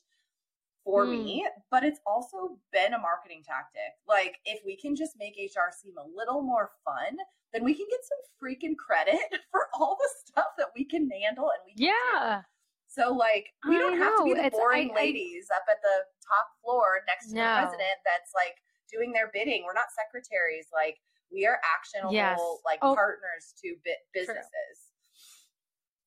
for 0.85 1.03
me. 1.05 1.43
Mm. 1.45 1.61
But 1.69 1.83
it's 1.83 1.99
also 2.05 2.57
been 2.71 2.93
a 2.93 2.99
marketing 2.99 3.43
tactic. 3.45 3.97
Like, 4.07 4.37
if 4.45 4.61
we 4.63 4.77
can 4.77 4.95
just 4.95 5.13
make 5.19 5.33
HR 5.37 5.73
seem 5.75 5.95
a 5.97 6.07
little 6.15 6.41
more 6.41 6.71
fun, 6.85 7.17
then 7.51 7.63
we 7.65 7.73
can 7.73 7.87
get 7.89 7.99
some 8.07 8.21
freaking 8.39 8.77
credit 8.77 9.19
for 9.51 9.67
all 9.73 9.97
the 9.99 10.09
stuff 10.25 10.53
that 10.57 10.67
we 10.75 10.85
can 10.85 11.09
handle 11.09 11.49
and 11.51 11.61
we 11.65 11.73
can 11.73 11.91
do. 11.91 11.93
Yeah. 12.23 12.41
So 12.87 13.11
like 13.11 13.47
we 13.67 13.75
I 13.75 13.79
don't 13.79 13.97
have 13.97 14.17
to 14.19 14.23
be 14.23 14.33
the 14.35 14.45
It's- 14.45 14.53
boring 14.53 14.91
I- 14.91 14.93
I- 14.93 14.95
ladies 15.03 15.47
up 15.53 15.63
at 15.69 15.81
the 15.81 16.05
top 16.25 16.47
floor 16.63 17.01
next 17.07 17.29
to 17.29 17.35
No. 17.35 17.41
the 17.41 17.61
president 17.67 17.97
that's 18.05 18.31
like 18.33 18.55
doing 18.89 19.11
their 19.11 19.29
bidding. 19.33 19.63
We're 19.65 19.73
not 19.73 19.87
secretaries. 19.91 20.67
Like 20.71 20.97
we 21.31 21.45
are 21.45 21.59
actionable 21.75 22.13
Yes. 22.13 22.39
like 22.63 22.79
Oh. 22.81 22.95
partners 22.95 23.53
to 23.63 23.75
bi- 23.83 23.91
businesses. 24.13 24.93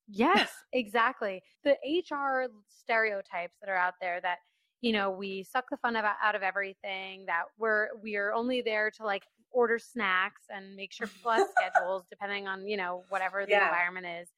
Yes, 0.07 0.51
exactly. 0.73 1.43
The 1.65 1.77
HR 1.85 2.49
stereotypes 2.69 3.57
that 3.61 3.69
are 3.69 3.77
out 3.77 3.95
there 4.01 4.21
that 4.23 4.39
you 4.81 4.93
know 4.93 5.11
we 5.11 5.43
suck 5.43 5.69
the 5.71 5.77
fun 5.77 5.97
out 5.97 6.35
of 6.35 6.43
everything 6.43 7.27
that 7.27 7.45
we're 7.57 7.89
we 8.01 8.17
are 8.17 8.33
only 8.33 8.61
there 8.63 8.91
to 8.93 9.05
like 9.05 9.25
order 9.51 9.79
snacks 9.79 10.43
and 10.51 10.77
make 10.77 10.93
sure 10.93 11.07
people 11.09 11.31
have 11.33 11.47
schedules 11.49 12.05
depending 12.11 12.47
on, 12.47 12.67
you 12.67 12.77
know, 12.77 13.07
whatever 13.09 13.47
the 13.47 13.57
Yeah. 13.57 13.59
environment 13.59 14.05
is, 14.07 14.31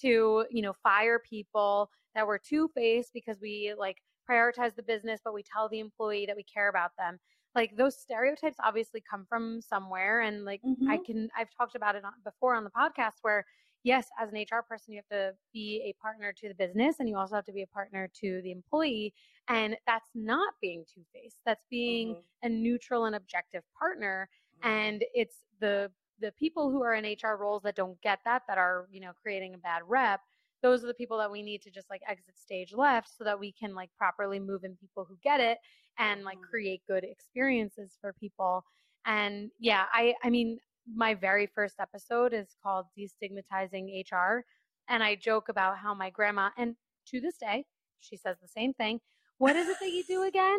to, 0.00 0.46
you 0.50 0.62
know, 0.62 0.72
fire 0.72 1.18
people 1.18 1.90
that 2.14 2.26
were 2.26 2.38
two 2.38 2.68
faced 2.74 3.12
because 3.12 3.38
we 3.40 3.72
like 3.78 3.98
prioritize 4.28 4.74
the 4.74 4.82
business, 4.82 5.20
but 5.24 5.32
we 5.32 5.42
tell 5.44 5.68
the 5.68 5.78
employee 5.80 6.26
that 6.26 6.36
we 6.36 6.42
care 6.44 6.68
about 6.68 6.90
them. 6.98 7.18
Like 7.54 7.76
those 7.76 7.96
stereotypes 8.00 8.58
obviously 8.62 9.00
come 9.00 9.26
from 9.28 9.60
somewhere. 9.60 10.20
And 10.20 10.44
like 10.44 10.62
I 10.88 10.98
Mhm. 10.98 11.04
can, 11.04 11.30
I've 11.36 11.50
talked 11.56 11.74
about 11.76 11.96
it 11.96 12.04
on, 12.04 12.14
before 12.24 12.54
on 12.54 12.64
the 12.64 12.70
podcast 12.70 13.14
where, 13.22 13.44
yes, 13.88 14.08
as 14.18 14.30
an 14.30 14.36
HR 14.36 14.62
person, 14.62 14.94
you 14.94 14.98
have 14.98 15.08
to 15.08 15.36
be 15.52 15.82
a 15.84 15.92
partner 16.00 16.32
to 16.34 16.48
the 16.48 16.54
business 16.54 17.00
and 17.00 17.08
you 17.08 17.16
also 17.16 17.36
have 17.36 17.44
to 17.46 17.52
be 17.52 17.62
a 17.62 17.66
partner 17.66 18.08
to 18.20 18.42
the 18.42 18.52
employee. 18.52 19.14
And 19.48 19.76
that's 19.86 20.10
not 20.14 20.54
being 20.60 20.84
two 20.92 21.04
faced. 21.12 21.40
That's 21.46 21.64
being 21.70 22.16
Mhm. 22.16 22.22
a 22.42 22.48
neutral 22.48 23.06
and 23.06 23.16
objective 23.16 23.64
partner 23.78 24.28
and 24.62 25.04
it's 25.14 25.44
the 25.60 25.92
the 26.20 26.32
people 26.32 26.70
who 26.70 26.82
are 26.82 26.94
in 26.94 27.04
HR 27.04 27.36
roles 27.36 27.62
that 27.62 27.76
don't 27.76 28.00
get 28.02 28.20
that 28.24 28.42
that 28.48 28.58
are 28.58 28.88
you 28.90 29.00
know 29.00 29.12
creating 29.12 29.54
a 29.54 29.58
bad 29.58 29.82
rep 29.86 30.20
those 30.62 30.82
are 30.82 30.88
the 30.88 30.94
people 30.94 31.18
that 31.18 31.30
we 31.30 31.42
need 31.42 31.62
to 31.62 31.70
just 31.70 31.88
like 31.90 32.02
exit 32.06 32.36
stage 32.36 32.72
left 32.74 33.08
so 33.08 33.24
that 33.24 33.38
we 33.38 33.52
can 33.52 33.74
like 33.74 33.90
properly 33.96 34.40
move 34.40 34.64
in 34.64 34.76
people 34.76 35.04
who 35.04 35.16
get 35.22 35.40
it 35.40 35.58
and 35.98 36.24
like 36.24 36.38
Mhm. 36.38 36.48
create 36.48 36.82
good 36.88 37.04
experiences 37.04 37.96
for 38.00 38.12
people 38.12 38.64
and 39.04 39.50
yeah 39.58 39.86
i 39.92 40.14
i 40.24 40.30
mean 40.30 40.58
my 40.94 41.14
very 41.14 41.46
first 41.46 41.76
episode 41.80 42.32
is 42.32 42.56
called 42.62 42.86
destigmatizing 42.98 44.02
hr 44.12 44.44
and 44.88 45.02
i 45.02 45.14
joke 45.14 45.48
about 45.48 45.78
how 45.78 45.94
my 45.94 46.10
grandma 46.10 46.50
and 46.56 46.74
to 47.06 47.20
this 47.20 47.36
day 47.38 47.64
she 48.00 48.16
says 48.16 48.36
the 48.40 48.48
same 48.48 48.72
thing 48.74 49.00
what 49.38 49.56
is 49.56 49.68
it 49.68 49.76
that 49.80 49.90
you 49.90 50.04
do 50.04 50.22
again 50.22 50.58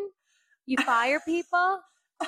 you 0.65 0.77
fire 0.83 1.19
people 1.25 1.79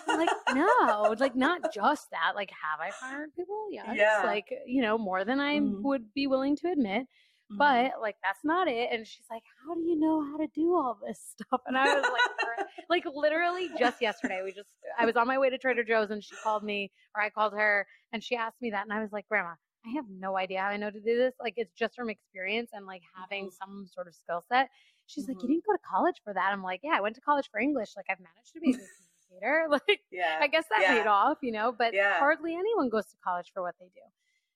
I'm 0.07 0.17
like 0.17 0.29
no 0.53 1.15
like 1.19 1.35
not 1.35 1.73
just 1.73 2.09
that 2.11 2.33
like 2.35 2.51
have 2.51 2.79
i 2.79 2.91
fired 2.91 3.29
people 3.35 3.67
yes 3.71 3.95
Yeah. 3.95 4.21
like 4.25 4.47
you 4.65 4.81
know 4.81 4.97
more 4.97 5.23
than 5.25 5.39
i 5.39 5.59
Mhm. 5.59 5.81
would 5.83 6.13
be 6.13 6.27
willing 6.27 6.55
to 6.57 6.71
admit 6.71 7.07
Mhm. 7.51 7.57
but 7.57 8.01
like 8.01 8.15
that's 8.23 8.43
not 8.43 8.67
it 8.69 8.89
and 8.91 9.05
she's 9.05 9.25
like 9.29 9.43
how 9.65 9.75
do 9.75 9.81
you 9.81 9.99
know 9.99 10.21
how 10.23 10.37
to 10.37 10.47
do 10.47 10.73
all 10.75 10.97
this 11.05 11.19
stuff 11.39 11.61
and 11.67 11.77
i 11.77 11.93
was 11.93 12.03
like 12.03 12.37
"Gra- 12.45 12.50
like 12.89 13.03
literally 13.13 13.69
just 13.77 14.01
yesterday 14.01 14.41
we 14.43 14.51
just 14.51 14.69
i 14.99 15.05
was 15.05 15.15
on 15.15 15.27
my 15.27 15.37
way 15.37 15.49
to 15.49 15.57
trader 15.57 15.83
joe's 15.83 16.11
and 16.11 16.23
she 16.23 16.35
called 16.43 16.63
me 16.63 16.91
or 17.15 17.21
i 17.21 17.29
called 17.29 17.53
her 17.53 17.85
and 18.13 18.23
she 18.23 18.35
asked 18.35 18.61
me 18.61 18.69
that 18.71 18.83
and 18.83 18.93
i 18.93 19.01
was 19.01 19.11
like 19.11 19.27
grandma 19.27 19.53
i 19.85 19.89
have 19.89 20.05
no 20.09 20.37
idea 20.37 20.59
how 20.59 20.67
i 20.67 20.77
know 20.77 20.89
to 20.91 20.99
do 20.99 21.17
this 21.17 21.33
like 21.41 21.53
it's 21.57 21.73
just 21.73 21.95
from 21.95 22.09
experience 22.09 22.71
and 22.73 22.85
like 22.85 23.01
having 23.15 23.45
Mhm. 23.47 23.53
some 23.53 23.87
sort 23.87 24.07
of 24.07 24.15
skill 24.15 24.43
set 24.47 24.69
she's 25.07 25.27
like 25.27 25.41
you 25.41 25.47
Mhm. 25.47 25.53
didn't 25.53 25.65
go 25.65 25.73
to 25.73 25.79
college 25.89 26.21
for 26.23 26.33
that 26.33 26.51
i'm 26.51 26.63
like 26.63 26.81
yeah 26.83 26.93
i 26.95 27.01
went 27.01 27.15
to 27.15 27.21
college 27.21 27.49
for 27.51 27.59
english 27.59 27.95
like 27.95 28.05
i've 28.09 28.19
managed 28.19 28.53
to 28.53 28.59
be 28.59 28.71
a 28.71 28.73
good 28.73 28.87
communicator 29.29 29.67
like 29.89 30.01
yeah. 30.11 30.37
i 30.41 30.47
guess 30.47 30.65
that 30.69 30.81
Yeah. 30.81 30.93
paid 30.93 31.07
off 31.07 31.37
you 31.41 31.51
know 31.51 31.71
but 31.71 31.93
Yeah. 31.93 32.19
hardly 32.19 32.53
anyone 32.55 32.89
goes 32.89 33.05
to 33.07 33.17
college 33.23 33.51
for 33.53 33.61
what 33.61 33.75
they 33.79 33.87
do 33.87 34.01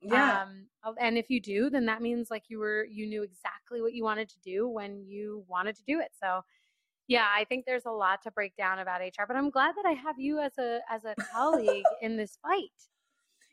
yeah. 0.01 0.43
um, 0.43 0.67
oh, 0.83 0.93
and 0.99 1.17
if 1.17 1.29
you 1.29 1.41
do, 1.41 1.69
then 1.69 1.85
that 1.87 2.01
means 2.01 2.29
like 2.29 2.43
you 2.47 2.59
were 2.59 2.85
you 2.85 3.07
knew 3.07 3.23
exactly 3.23 3.81
what 3.81 3.93
you 3.93 4.03
wanted 4.03 4.29
to 4.29 4.39
do 4.39 4.67
when 4.67 5.03
you 5.05 5.43
wanted 5.47 5.75
to 5.77 5.83
do 5.87 5.99
it. 5.99 6.11
So 6.19 6.41
yeah, 7.07 7.27
I 7.31 7.45
think 7.45 7.65
there's 7.65 7.85
a 7.85 7.91
lot 7.91 8.21
to 8.23 8.31
break 8.31 8.55
down 8.55 8.79
about 8.79 9.01
HR, 9.01 9.27
but 9.27 9.35
I'm 9.37 9.49
glad 9.49 9.75
that 9.75 9.85
I 9.85 9.91
have 9.93 10.19
you 10.19 10.39
as 10.39 10.57
a 10.57 10.81
as 10.89 11.05
a 11.05 11.15
colleague 11.31 11.95
in 11.99 12.17
this 12.17 12.37
fight. 12.41 12.71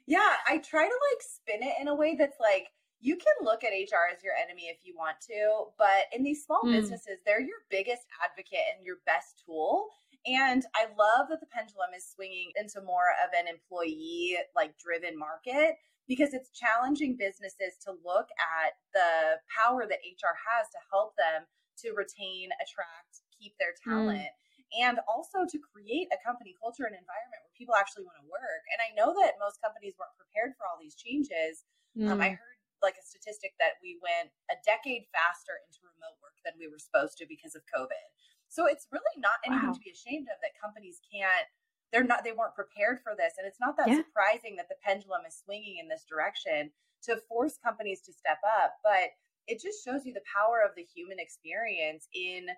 Yeah, 0.07 0.37
I 0.47 0.59
try 0.59 0.89
to 0.89 0.99
like 1.13 1.23
spin 1.23 1.63
it 1.63 1.75
in 1.81 1.89
a 1.89 1.95
way 1.95 2.17
that's 2.17 2.41
like 2.41 2.69
you 3.01 3.17
can 3.17 3.35
look 3.43 3.65
at 3.65 3.73
HR 3.73 4.09
as 4.13 4.23
your 4.23 4.35
enemy 4.35 4.69
if 4.69 4.79
you 4.85 4.95
want 4.97 5.21
to, 5.23 5.67
but 5.77 6.07
in 6.13 6.23
these 6.23 6.45
small 6.45 6.63
Mm. 6.65 6.71
businesses, 6.71 7.19
they're 7.25 7.41
your 7.41 7.59
biggest 7.69 8.03
advocate 8.23 8.61
and 8.77 8.85
your 8.85 8.99
best 9.07 9.43
tool. 9.45 9.89
And 10.25 10.65
I 10.77 10.87
love 10.97 11.29
that 11.31 11.41
the 11.41 11.47
pendulum 11.51 11.91
is 11.97 12.09
swinging 12.09 12.53
into 12.57 12.81
more 12.81 13.11
of 13.25 13.31
an 13.37 13.49
employee 13.49 14.39
like 14.55 14.79
driven 14.79 15.19
market 15.19 15.77
because 16.07 16.33
it's 16.33 16.51
challenging 16.51 17.17
businesses 17.17 17.77
to 17.85 17.93
look 18.05 18.29
at 18.39 18.75
the 18.95 19.41
power 19.57 19.85
that 19.89 19.99
HR 20.05 20.35
has 20.49 20.69
to 20.71 20.79
help 20.93 21.15
them 21.17 21.47
to 21.79 21.93
retain, 21.93 22.51
attract, 22.61 23.23
keep 23.43 23.59
their 23.59 23.75
Mm. 23.87 24.07
talent 24.07 24.31
and 24.79 25.03
also 25.11 25.43
to 25.45 25.59
create 25.59 26.09
a 26.15 26.23
company 26.23 26.55
culture 26.63 26.87
and 26.87 26.95
environment 26.95 27.43
where 27.43 27.59
people 27.59 27.75
actually 27.75 28.07
want 28.07 28.17
to 28.23 28.27
work. 28.31 28.63
And 28.73 28.81
I 28.81 28.95
know 28.95 29.13
that 29.19 29.43
most 29.43 29.59
companies 29.61 29.99
weren't 29.99 30.15
prepared 30.17 30.55
for 30.55 30.65
all 30.71 30.79
these 30.81 30.95
changes. 30.95 31.67
Um, 32.07 32.23
I 32.23 32.31
Mm. 32.31 32.39
heard 32.39 32.59
like 32.83 32.97
a 32.99 33.05
statistic 33.05 33.55
that 33.59 33.79
we 33.83 33.99
went 34.03 34.31
a 34.51 34.57
decade 34.65 35.07
faster 35.13 35.59
into 35.67 35.83
remote 35.85 36.17
work 36.23 36.39
than 36.47 36.55
we 36.59 36.71
were 36.71 36.81
supposed 36.81 37.19
to 37.19 37.27
because 37.27 37.55
of 37.59 37.63
COVID. 37.69 38.07
So 38.49 38.67
it's 38.67 38.89
really 38.91 39.17
not 39.19 39.43
anything 39.45 39.71
Wow. 39.71 39.75
to 39.75 39.85
be 39.85 39.91
ashamed 39.93 40.29
of 40.31 40.39
that 40.43 40.55
companies 40.61 41.01
can't. 41.05 41.47
They're 41.93 42.05
not. 42.05 42.25
They 42.25 42.33
weren't 42.33 42.55
prepared 42.57 43.01
for 43.05 43.15
this, 43.17 43.35
and 43.39 43.47
it's 43.47 43.61
not 43.61 43.77
that 43.77 43.89
Yeah. 43.89 44.03
surprising 44.03 44.57
that 44.57 44.69
the 44.69 44.81
pendulum 44.83 45.23
is 45.29 45.37
swinging 45.45 45.79
in 45.79 45.89
this 45.89 46.05
direction 46.09 46.73
to 47.05 47.21
force 47.29 47.59
companies 47.59 48.01
to 48.03 48.13
step 48.13 48.41
up. 48.47 48.81
But 48.83 49.13
it 49.47 49.61
just 49.61 49.85
shows 49.85 50.05
you 50.07 50.13
the 50.15 50.25
power 50.25 50.61
of 50.65 50.75
the 50.75 50.85
human 50.85 51.19
experience 51.21 52.09
in 52.15 52.49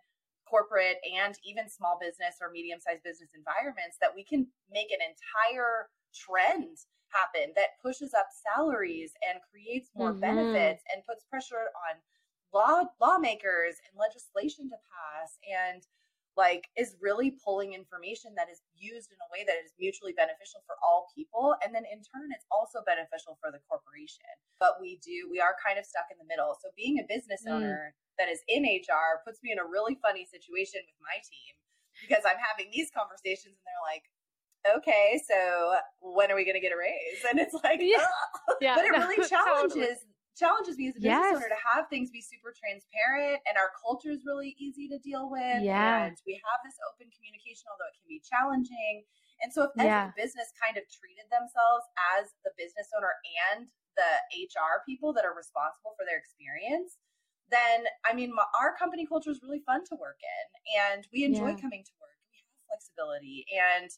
corporate 0.48 0.98
and 1.04 1.36
even 1.44 1.68
small 1.68 1.98
business 2.00 2.36
or 2.40 2.50
medium 2.50 2.80
sized 2.80 3.02
business 3.02 3.30
environments 3.34 3.96
that 4.00 4.14
we 4.14 4.24
can 4.24 4.46
make 4.70 4.90
an 4.90 5.00
entire 5.00 5.88
trend 6.14 6.78
happen 7.08 7.52
that 7.54 7.78
pushes 7.82 8.14
up 8.14 8.26
salaries 8.30 9.12
and 9.28 9.40
creates 9.50 9.90
more 9.94 10.12
Mhm. 10.14 10.20
benefits 10.20 10.82
and 10.92 11.04
puts 11.06 11.24
pressure 11.24 11.70
on 11.88 12.00
law 12.52 12.84
lawmakers 13.00 13.76
and 13.88 13.98
legislation 13.98 14.68
to 14.70 14.76
pass 14.90 15.38
and 15.48 15.86
like 16.36 16.68
is 16.76 16.96
really 17.00 17.30
pulling 17.44 17.74
information 17.74 18.34
that 18.34 18.50
is 18.50 18.62
used 18.74 19.12
in 19.12 19.18
a 19.22 19.30
way 19.32 19.44
that 19.46 19.56
is 19.64 19.72
mutually 19.78 20.12
beneficial 20.12 20.60
for 20.66 20.76
all 20.82 21.06
people 21.14 21.54
and 21.64 21.74
then 21.74 21.84
in 21.86 22.02
turn 22.02 22.30
it's 22.34 22.46
also 22.50 22.82
beneficial 22.86 23.38
for 23.40 23.50
the 23.52 23.60
corporation 23.68 24.26
but 24.58 24.80
we 24.80 24.98
do 24.98 25.28
we 25.30 25.40
are 25.40 25.54
kind 25.64 25.78
of 25.78 25.86
stuck 25.86 26.06
in 26.10 26.18
the 26.18 26.24
middle 26.26 26.56
so 26.60 26.68
being 26.76 26.98
a 26.98 27.04
business 27.06 27.42
Mm. 27.46 27.54
owner 27.54 27.94
that 28.18 28.28
is 28.28 28.40
in 28.48 28.64
hr 28.64 29.20
puts 29.26 29.40
me 29.42 29.52
in 29.52 29.58
a 29.58 29.64
really 29.66 29.98
funny 30.02 30.26
situation 30.26 30.80
with 30.86 30.98
my 31.02 31.18
team 31.24 31.52
because 32.02 32.22
i'm 32.26 32.38
having 32.40 32.70
these 32.72 32.90
conversations 32.94 33.54
and 33.58 33.64
they're 33.66 33.86
like 33.88 34.04
okay 34.64 35.20
so 35.28 35.76
when 36.00 36.30
are 36.32 36.36
we 36.36 36.44
going 36.44 36.56
to 36.56 36.62
get 36.62 36.72
a 36.72 36.78
raise 36.78 37.20
and 37.28 37.38
it's 37.38 37.54
like 37.64 37.80
Yeah. 37.82 38.00
Yeah, 38.60 38.76
but 38.76 38.84
it 38.88 38.92
no, 38.92 39.04
really 39.04 39.20
totally. 39.28 39.28
challenges 39.28 39.98
challenges 40.34 40.74
me 40.74 40.90
as 40.90 40.98
a 40.98 41.02
business 41.04 41.30
Yes. 41.30 41.36
owner 41.38 41.46
to 41.46 41.60
have 41.62 41.86
things 41.86 42.10
be 42.10 42.18
super 42.18 42.50
transparent 42.50 43.38
and 43.46 43.54
our 43.54 43.70
culture 43.78 44.10
is 44.10 44.26
really 44.26 44.58
easy 44.58 44.90
to 44.90 44.98
deal 44.98 45.30
with 45.30 45.62
Yeah. 45.62 46.10
and 46.10 46.18
we 46.26 46.34
have 46.42 46.58
this 46.66 46.74
open 46.90 47.06
communication 47.14 47.70
although 47.70 47.86
it 47.86 47.94
can 47.94 48.08
be 48.10 48.18
challenging 48.24 49.06
and 49.46 49.52
so 49.54 49.68
if 49.68 49.70
Yeah. 49.78 50.10
every 50.10 50.16
business 50.18 50.50
kind 50.58 50.74
of 50.74 50.82
treated 50.90 51.28
themselves 51.30 51.86
as 52.18 52.34
the 52.42 52.50
business 52.58 52.90
owner 52.98 53.14
and 53.54 53.70
the 53.94 54.10
hr 54.50 54.82
people 54.88 55.14
that 55.14 55.22
are 55.22 55.36
responsible 55.38 55.94
for 55.94 56.02
their 56.02 56.18
experience 56.18 56.98
then 57.50 57.84
i 58.04 58.12
mean 58.14 58.34
my, 58.34 58.44
our 58.60 58.74
company 58.76 59.06
culture 59.06 59.30
is 59.30 59.40
really 59.42 59.60
fun 59.66 59.84
to 59.84 59.96
work 59.96 60.18
in 60.22 60.44
and 60.80 61.06
we 61.12 61.24
enjoy 61.24 61.52
Yeah. 61.52 61.60
coming 61.60 61.84
to 61.84 61.94
work 62.00 62.16
we 62.30 62.38
have 62.40 62.66
flexibility 62.68 63.44
and 63.52 63.90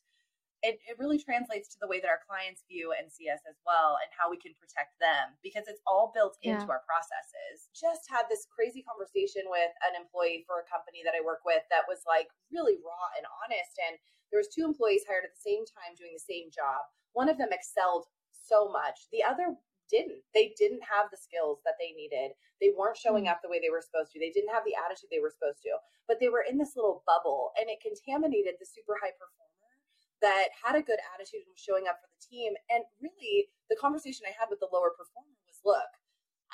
it, 0.65 0.81
it 0.89 0.97
really 0.99 1.21
translates 1.21 1.69
to 1.71 1.79
the 1.79 1.87
way 1.87 2.01
that 2.01 2.09
our 2.09 2.19
clients 2.25 2.65
view 2.65 2.91
and 2.97 3.13
see 3.13 3.29
us 3.29 3.39
as 3.45 3.55
well 3.69 4.01
and 4.01 4.09
how 4.11 4.27
we 4.33 4.41
can 4.41 4.57
protect 4.57 4.97
them 4.99 5.37
because 5.45 5.69
it's 5.69 5.85
all 5.85 6.11
built 6.17 6.41
into 6.41 6.73
our 6.73 6.81
processes. 6.89 7.69
Just 7.77 8.09
had 8.09 8.25
this 8.27 8.49
crazy 8.49 8.81
conversation 8.81 9.45
with 9.53 9.71
an 9.85 9.95
employee 9.95 10.49
for 10.49 10.65
a 10.65 10.67
company 10.67 11.05
that 11.05 11.13
I 11.13 11.21
work 11.21 11.45
with 11.45 11.61
that 11.69 11.85
was 11.87 12.03
like 12.09 12.33
really 12.49 12.81
raw 12.81 13.07
and 13.15 13.29
honest. 13.45 13.77
And 13.85 14.01
there 14.33 14.41
was 14.41 14.49
two 14.49 14.65
employees 14.65 15.05
hired 15.05 15.29
at 15.29 15.37
the 15.37 15.45
same 15.45 15.69
time 15.69 15.95
doing 15.95 16.17
the 16.17 16.25
same 16.25 16.49
job. 16.49 16.83
One 17.13 17.29
of 17.29 17.37
them 17.37 17.53
excelled 17.53 18.09
so 18.33 18.67
much. 18.73 19.07
The 19.13 19.23
other 19.23 19.55
didn't. 19.91 20.23
They 20.35 20.55
didn't 20.57 20.83
have 20.83 21.11
the 21.11 21.17
skills 21.17 21.61
that 21.65 21.75
they 21.79 21.93
needed. 21.93 22.33
They 22.61 22.71
weren't 22.77 22.97
showing 22.97 23.25
Mm. 23.25 23.33
up 23.33 23.43
the 23.43 23.49
way 23.49 23.61
they 23.61 23.71
were 23.71 23.81
supposed 23.83 24.13
to. 24.13 24.19
They 24.21 24.31
didn't 24.31 24.53
have 24.53 24.65
the 24.65 24.75
attitude 24.75 25.11
they 25.11 25.21
were 25.21 25.31
supposed 25.31 25.63
to. 25.63 25.79
But 26.09 26.21
they 26.21 26.29
were 26.29 26.43
in 26.43 26.59
this 26.59 26.77
little 26.77 27.03
bubble 27.07 27.53
and 27.59 27.69
it 27.69 27.81
contaminated 27.81 28.57
the 28.59 28.67
super 28.67 28.97
high 29.01 29.13
performer 29.13 29.53
that 30.23 30.49
had 30.65 30.77
a 30.77 30.83
good 30.83 30.99
attitude 31.15 31.45
and 31.45 31.53
was 31.53 31.61
showing 31.61 31.87
up 31.89 32.01
for 32.01 32.09
the 32.09 32.27
team. 32.27 32.55
And 32.71 32.85
really, 33.01 33.51
the 33.69 33.77
conversation 33.77 34.25
I 34.27 34.33
had 34.39 34.49
with 34.49 34.61
the 34.61 34.69
lower 34.73 34.91
performer 34.97 35.37
was 35.47 35.61
look, 35.65 35.91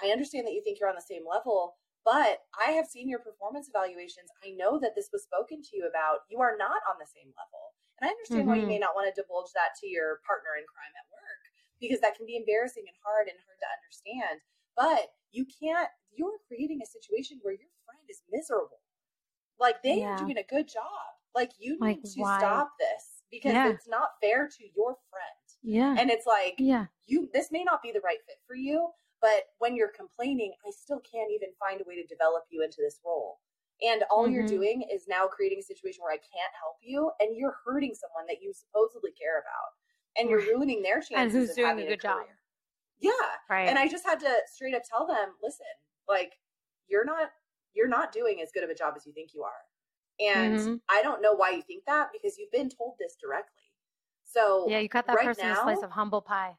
I 0.02 0.10
understand 0.10 0.46
that 0.46 0.52
you 0.52 0.62
think 0.62 0.80
you're 0.80 0.88
on 0.90 0.96
the 0.98 1.02
same 1.04 1.26
level, 1.28 1.76
but 2.04 2.42
I 2.58 2.72
have 2.72 2.88
seen 2.88 3.08
your 3.08 3.20
performance 3.20 3.68
evaluations. 3.68 4.30
I 4.42 4.50
know 4.50 4.78
that 4.80 4.96
this 4.96 5.10
was 5.12 5.22
spoken 5.22 5.62
to 5.62 5.76
you 5.76 5.86
about. 5.86 6.26
You 6.28 6.40
are 6.40 6.56
not 6.56 6.82
on 6.90 6.98
the 6.98 7.06
same 7.06 7.30
level. 7.38 7.74
And 8.00 8.08
I 8.08 8.12
understand 8.12 8.48
why 8.48 8.56
you 8.56 8.64
Mhm. 8.66 8.74
may 8.74 8.78
not 8.82 8.96
want 8.96 9.06
to 9.06 9.14
divulge 9.14 9.52
that 9.52 9.76
to 9.78 9.86
your 9.86 10.18
partner 10.26 10.56
in 10.58 10.66
crime 10.66 10.90
at 10.98 11.06
because 11.82 12.00
that 12.00 12.14
can 12.16 12.24
be 12.26 12.36
embarrassing 12.36 12.84
and 12.86 12.96
hard 13.04 13.28
and 13.28 13.36
hard 13.44 13.58
to 13.60 13.68
understand. 13.76 14.40
But 14.78 15.12
you 15.32 15.44
can't, 15.44 15.88
you're 16.14 16.38
creating 16.48 16.80
a 16.82 16.86
situation 16.86 17.40
where 17.42 17.54
your 17.54 17.68
friend 17.84 18.06
is 18.08 18.22
miserable. 18.30 18.80
Like 19.58 19.82
they 19.82 20.00
Yeah. 20.00 20.14
are 20.14 20.18
doing 20.24 20.38
a 20.38 20.44
good 20.48 20.68
job. 20.68 21.18
Like 21.34 21.52
you 21.58 21.76
Like, 21.80 21.96
need 21.98 22.04
to 22.14 22.20
why? 22.22 22.38
stop 22.38 22.70
this 22.78 23.22
because 23.30 23.52
Yeah. 23.52 23.68
it's 23.68 23.88
not 23.88 24.10
fair 24.22 24.48
to 24.48 24.64
your 24.76 24.96
friend. 25.10 25.46
Yeah. 25.62 25.94
And 25.98 26.10
it's 26.10 26.26
like 26.26 26.54
yeah. 26.58 26.86
you 27.06 27.28
this 27.32 27.50
may 27.50 27.64
not 27.64 27.82
be 27.82 27.92
the 27.92 28.00
right 28.00 28.18
fit 28.26 28.38
for 28.46 28.54
you, 28.54 28.90
but 29.20 29.50
when 29.58 29.76
you're 29.76 29.92
complaining, 29.96 30.52
I 30.66 30.70
still 30.70 31.00
can't 31.00 31.30
even 31.30 31.50
find 31.58 31.80
a 31.80 31.84
way 31.84 31.96
to 31.96 32.06
develop 32.06 32.44
you 32.50 32.62
into 32.62 32.78
this 32.80 33.00
role. 33.04 33.40
And 33.82 34.04
all 34.10 34.28
you're 34.28 34.44
Mhm. 34.44 34.48
doing 34.48 34.82
is 34.82 35.08
now 35.08 35.26
creating 35.26 35.58
a 35.58 35.62
situation 35.62 36.02
where 36.02 36.12
I 36.12 36.18
can't 36.18 36.54
help 36.60 36.76
you 36.82 37.10
and 37.20 37.36
you're 37.36 37.56
hurting 37.64 37.94
someone 37.94 38.26
that 38.26 38.40
you 38.42 38.52
supposedly 38.52 39.12
care 39.12 39.38
about. 39.40 39.74
And 40.18 40.28
you're 40.30 40.40
ruining 40.40 40.82
their 40.82 41.00
chances. 41.00 41.14
and 41.14 41.32
who's 41.32 41.50
of 41.50 41.56
doing 41.56 41.78
a 41.78 41.86
good 41.86 42.00
job. 42.00 42.26
Yeah. 43.00 43.10
Right. 43.50 43.68
And 43.68 43.78
I 43.78 43.88
just 43.88 44.04
had 44.04 44.20
to 44.20 44.34
straight 44.52 44.74
up 44.74 44.82
tell 44.88 45.06
them, 45.06 45.34
listen, 45.42 45.66
like 46.08 46.34
you're 46.88 47.04
not 47.04 47.30
you're 47.74 47.88
not 47.88 48.12
doing 48.12 48.40
as 48.42 48.50
good 48.52 48.64
of 48.64 48.70
a 48.70 48.74
job 48.74 48.94
as 48.96 49.06
you 49.06 49.12
think 49.12 49.32
you 49.34 49.42
are. 49.44 49.62
And 50.20 50.58
Mhm. 50.58 50.80
I 50.88 51.02
don't 51.02 51.22
know 51.22 51.32
why 51.32 51.50
you 51.50 51.62
think 51.62 51.84
that 51.86 52.10
because 52.12 52.36
you've 52.38 52.52
been 52.52 52.68
told 52.68 52.96
this 52.98 53.16
directly. 53.20 53.62
So 54.24 54.68
yeah, 54.68 54.78
you 54.78 54.88
cut 54.88 55.06
that 55.06 55.16
right 55.16 55.24
person 55.26 55.50
a 55.50 55.56
slice 55.56 55.82
of 55.82 55.90
humble 55.92 56.22
pie. 56.22 56.56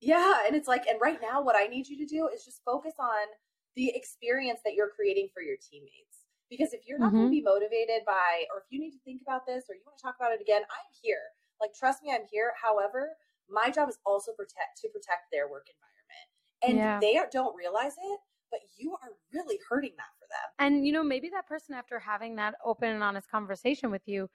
yeah, 0.00 0.42
and 0.46 0.54
it's 0.54 0.68
like, 0.68 0.86
and 0.86 1.00
right 1.00 1.20
now, 1.22 1.42
what 1.42 1.56
I 1.56 1.66
need 1.66 1.88
you 1.88 1.96
to 1.98 2.06
do 2.06 2.28
is 2.28 2.44
just 2.44 2.62
focus 2.64 2.94
on 2.98 3.26
the 3.74 3.88
experience 3.94 4.60
that 4.64 4.74
you're 4.74 4.90
creating 4.90 5.28
for 5.32 5.42
your 5.42 5.56
teammates. 5.56 6.26
Because 6.50 6.72
if 6.74 6.86
you're 6.86 6.98
not 6.98 7.16
going 7.16 7.24
Mhm. 7.24 7.30
to 7.30 7.30
be 7.30 7.40
motivated 7.42 8.04
by, 8.06 8.44
or 8.52 8.58
if 8.58 8.64
you 8.70 8.78
need 8.78 8.92
to 8.92 8.98
think 9.04 9.22
about 9.22 9.46
this, 9.46 9.64
or 9.68 9.74
you 9.74 9.80
want 9.86 9.96
to 9.98 10.02
talk 10.02 10.16
about 10.16 10.32
it 10.32 10.40
again, 10.40 10.62
I'm 10.62 10.90
here. 11.02 11.22
Like, 11.60 11.74
trust 11.74 12.02
me, 12.02 12.12
I'm 12.12 12.26
here. 12.30 12.52
However, 12.60 13.16
my 13.48 13.70
job 13.70 13.88
is 13.88 13.98
also 14.06 14.32
protect 14.32 14.80
to 14.82 14.88
protect 14.88 15.30
their 15.32 15.48
work 15.48 15.68
environment, 15.68 16.28
and 16.62 16.76
Yeah. 16.78 17.00
they 17.00 17.16
are, 17.18 17.28
don't 17.30 17.56
realize 17.56 17.94
it, 17.98 18.20
but 18.50 18.60
you 18.76 18.92
are 19.02 19.10
really 19.32 19.58
hurting 19.68 19.92
that 19.96 20.12
for 20.18 20.26
them. 20.30 20.50
And 20.58 20.86
you 20.86 20.92
know, 20.92 21.02
maybe 21.02 21.28
that 21.30 21.46
person 21.46 21.74
after 21.74 21.98
having 21.98 22.36
that 22.36 22.54
open 22.64 22.90
and 22.90 23.02
honest 23.02 23.30
conversation 23.30 23.90
with 23.90 24.02
you 24.06 24.28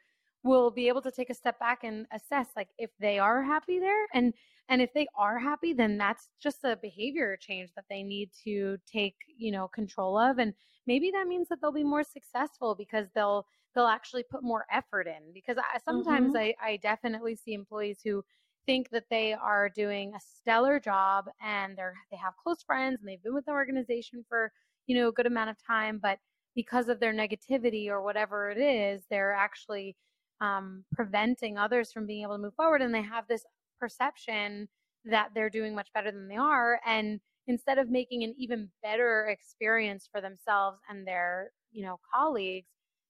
will 0.44 0.72
be 0.72 0.88
able 0.88 1.02
to 1.02 1.12
take 1.12 1.30
a 1.30 1.34
step 1.34 1.60
back 1.60 1.84
and 1.84 2.08
assess 2.12 2.48
like 2.56 2.70
if 2.78 2.90
they 3.00 3.20
are 3.20 3.44
happy 3.44 3.78
there 3.80 4.06
and 4.14 4.34
and 4.70 4.82
if 4.82 4.94
they 4.94 5.06
are 5.18 5.38
happy 5.38 5.74
then 5.74 5.98
that's 5.98 6.30
just 6.40 6.64
a 6.64 6.78
behavior 6.78 7.36
change 7.36 7.74
that 7.76 7.84
they 7.90 8.04
need 8.04 8.32
to 8.46 8.78
take, 8.86 9.16
you 9.38 9.52
know, 9.52 9.68
control 9.68 10.18
of 10.18 10.38
and 10.40 10.54
maybe 10.88 11.12
that 11.12 11.28
means 11.28 11.50
that 11.50 11.60
they'll 11.62 11.72
be 11.74 11.84
more 11.84 12.04
successful 12.04 12.74
because 12.76 13.08
they'll 13.14 13.46
they'll 13.76 13.86
actually 13.86 14.24
put 14.30 14.44
more 14.44 14.66
effort 14.72 15.08
in 15.08 15.34
because 15.34 15.58
I, 15.58 15.80
sometimes 15.80 16.36
I 16.36 16.54
I 16.62 16.78
definitely 16.78 17.36
see 17.36 17.54
employees 17.54 18.00
who 18.04 18.24
think 18.66 18.90
that 18.92 19.06
they 19.10 19.34
are 19.34 19.70
doing 19.70 20.14
a 20.14 20.20
stellar 20.20 20.80
job 20.80 21.26
and 21.44 21.78
they're 21.78 21.96
they 22.12 22.18
have 22.18 22.34
close 22.42 22.62
friends 22.64 23.00
and 23.00 23.08
they've 23.08 23.24
been 23.24 23.34
with 23.34 23.46
the 23.46 23.52
organization 23.52 24.26
for 24.28 24.52
you 24.88 24.96
know 24.96 25.10
a 25.10 25.14
good 25.14 25.26
amount 25.26 25.50
of 25.50 25.58
time 25.66 26.00
but 26.02 26.20
because 26.56 26.90
of 26.90 27.00
their 27.00 27.14
negativity 27.14 27.88
or 27.88 28.02
whatever 28.02 28.50
it 28.50 28.58
is 28.58 29.04
they're 29.10 29.34
actually 29.34 29.96
um, 30.42 30.84
preventing 30.94 31.58
others 31.58 31.92
from 31.92 32.06
being 32.06 32.24
able 32.24 32.36
to 32.36 32.42
move 32.42 32.56
forward 32.56 32.82
and 32.82 32.94
they 32.94 33.02
have 33.02 33.28
this 33.28 33.44
perception 33.80 34.68
that 35.06 35.30
they're 35.34 35.50
doing 35.50 35.74
much 35.74 35.90
better 35.94 36.12
than 36.12 36.28
they 36.28 36.36
are. 36.36 36.80
And 36.86 37.20
instead 37.48 37.78
of 37.78 37.90
making 37.90 38.24
an 38.24 38.36
even 38.38 38.70
better 38.84 39.28
experience 39.28 40.08
for 40.12 40.22
themselves 40.22 40.80
and 40.90 41.08
their 41.08 41.52
you 41.72 41.84
know 41.84 42.00
colleagues 42.14 42.68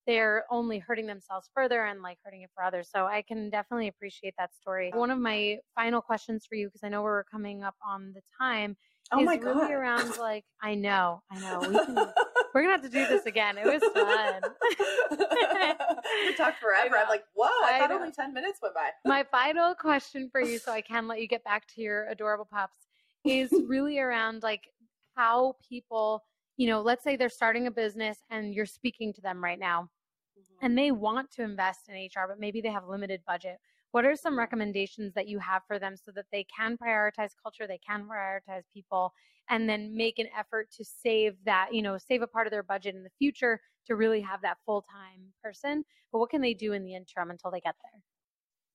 they're 0.10 0.44
only 0.50 0.80
hurting 0.80 1.06
themselves 1.06 1.52
further 1.54 1.86
and 1.86 2.02
like 2.02 2.18
hurting 2.24 2.42
it 2.42 2.50
for 2.56 2.64
others 2.64 2.90
so 2.94 3.06
i 3.06 3.22
can 3.22 3.50
definitely 3.50 3.88
appreciate 3.88 4.34
that 4.40 4.50
story 4.56 4.92
oh. 4.94 5.00
one 5.00 5.12
of 5.12 5.20
my 5.20 5.58
final 5.76 6.02
questions 6.02 6.46
for 6.48 6.56
you 6.56 6.68
because 6.68 6.82
i 6.84 6.90
know 6.90 7.04
we're 7.04 7.24
coming 7.26 7.64
up 7.64 7.76
on 7.86 8.12
the 8.16 8.22
time 8.42 8.76
Oh 9.12 9.20
is 9.20 9.26
my 9.26 9.36
really 9.36 9.74
around 9.74 10.18
like 10.18 10.46
I 10.62 10.76
know, 10.76 11.22
I 11.32 11.40
know. 11.40 11.60
We 11.62 11.74
can, 11.74 11.96
we're 12.54 12.62
gonna 12.62 12.74
have 12.74 12.84
to 12.84 12.90
do 12.90 13.08
this 13.08 13.26
again. 13.26 13.58
It 13.58 13.66
was 13.66 13.82
fun. 13.92 14.42
we 16.28 16.36
talked 16.36 16.60
forever. 16.62 16.96
I'm 16.96 17.10
like, 17.10 17.24
whoa! 17.34 17.48
I, 17.48 17.76
I 17.76 17.80
thought 17.80 17.90
know. 17.90 17.96
only 17.96 18.12
ten 18.12 18.34
minutes 18.34 18.60
went 18.62 18.76
by. 18.76 18.90
My 19.06 19.26
final 19.32 19.74
question 19.74 20.30
for 20.32 20.42
you, 20.42 20.60
so 20.60 20.72
I 20.72 20.82
can 20.82 21.08
let 21.08 21.22
you 21.22 21.28
get 21.28 21.44
back 21.44 21.66
to 21.76 21.82
your 21.82 22.08
adorable 22.10 22.48
pups, 22.52 22.78
is 23.26 23.52
really 23.68 24.00
around 24.00 24.44
like 24.44 24.68
how 25.16 25.56
people, 25.68 26.24
you 26.58 26.68
know, 26.68 26.82
let's 26.82 27.04
say 27.04 27.16
they're 27.16 27.30
starting 27.30 27.66
a 27.66 27.72
business 27.72 28.20
and 28.30 28.54
you're 28.54 28.68
speaking 28.68 29.12
to 29.14 29.22
them 29.22 29.44
right 29.44 29.60
now, 29.60 29.90
and 30.62 30.78
they 30.78 30.92
want 30.92 31.32
to 31.32 31.44
invest 31.44 31.90
in 31.90 31.96
HR, 31.96 32.28
but 32.28 32.40
maybe 32.40 32.62
they 32.62 32.70
have 32.70 32.88
limited 32.88 33.22
budget. 33.28 33.58
What 33.92 34.06
are 34.06 34.16
some 34.16 34.38
recommendations 34.38 35.14
that 35.16 35.28
you 35.28 35.40
have 35.40 35.64
for 35.68 35.80
them 35.80 35.96
so 35.96 36.12
that 36.12 36.26
they 36.32 36.46
can 36.56 36.78
prioritize 36.78 37.32
culture, 37.42 37.66
they 37.68 37.80
can 37.80 38.08
prioritize 38.08 38.64
people, 38.74 39.14
and 39.50 39.68
then 39.68 39.96
make 39.96 40.20
an 40.20 40.28
effort 40.38 40.70
to 40.78 40.86
save 40.86 41.34
that, 41.46 41.70
you 41.74 41.82
know, 41.82 41.98
save 41.98 42.22
a 42.22 42.28
part 42.28 42.46
of 42.46 42.52
their 42.52 42.64
budget 42.64 42.96
in 42.96 43.04
the 43.04 43.10
future 43.18 43.60
to 43.88 43.96
really 43.96 44.22
have 44.22 44.42
that 44.44 44.58
full 44.66 44.84
time 44.84 45.34
person? 45.44 45.84
But 46.12 46.20
what 46.20 46.30
can 46.30 46.42
they 46.42 46.54
do 46.54 46.74
in 46.74 46.84
the 46.84 46.96
interim 46.96 47.32
until 47.32 47.50
they 47.52 47.62
get 47.62 47.76
there? 47.82 48.02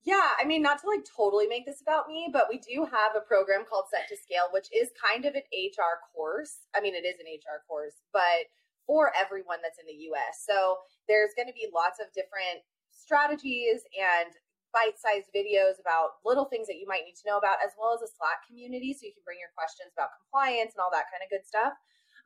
Yeah, 0.03 0.29
I 0.39 0.45
mean, 0.45 0.61
not 0.61 0.81
to 0.81 0.87
like 0.87 1.03
totally 1.03 1.47
make 1.47 1.65
this 1.65 1.81
about 1.81 2.07
me, 2.07 2.29
but 2.31 2.45
we 2.47 2.59
do 2.59 2.85
have 2.85 3.15
a 3.17 3.25
program 3.25 3.65
called 3.67 3.85
Set 3.89 4.07
to 4.09 4.15
Scale, 4.15 4.49
which 4.51 4.67
is 4.71 4.89
kind 5.01 5.25
of 5.25 5.33
an 5.33 5.41
HR 5.51 5.97
course. 6.13 6.67
I 6.75 6.81
mean, 6.81 6.93
it 6.93 7.05
is 7.07 7.15
an 7.19 7.25
HR 7.25 7.65
course, 7.67 7.95
but 8.13 8.45
for 8.85 9.11
everyone 9.17 9.59
that's 9.61 9.81
in 9.81 9.89
the 9.89 10.09
US. 10.13 10.45
So 10.45 10.77
there's 11.09 11.33
going 11.35 11.49
to 11.49 11.57
be 11.57 11.67
lots 11.73 11.99
of 11.99 12.09
different 12.13 12.61
strategies 12.93 13.85
and 13.93 14.33
bite 14.73 14.99
sized 14.99 15.31
videos 15.31 15.79
about 15.79 16.19
little 16.27 16.45
things 16.45 16.67
that 16.67 16.77
you 16.77 16.87
might 16.87 17.07
need 17.07 17.15
to 17.15 17.27
know 17.27 17.37
about, 17.37 17.63
as 17.63 17.71
well 17.79 17.95
as 17.95 18.03
a 18.03 18.09
Slack 18.11 18.43
community. 18.43 18.91
So 18.91 19.07
you 19.07 19.15
can 19.15 19.23
bring 19.23 19.39
your 19.39 19.53
questions 19.55 19.95
about 19.95 20.11
compliance 20.19 20.75
and 20.75 20.83
all 20.83 20.91
that 20.91 21.07
kind 21.07 21.23
of 21.23 21.31
good 21.31 21.47
stuff. 21.47 21.73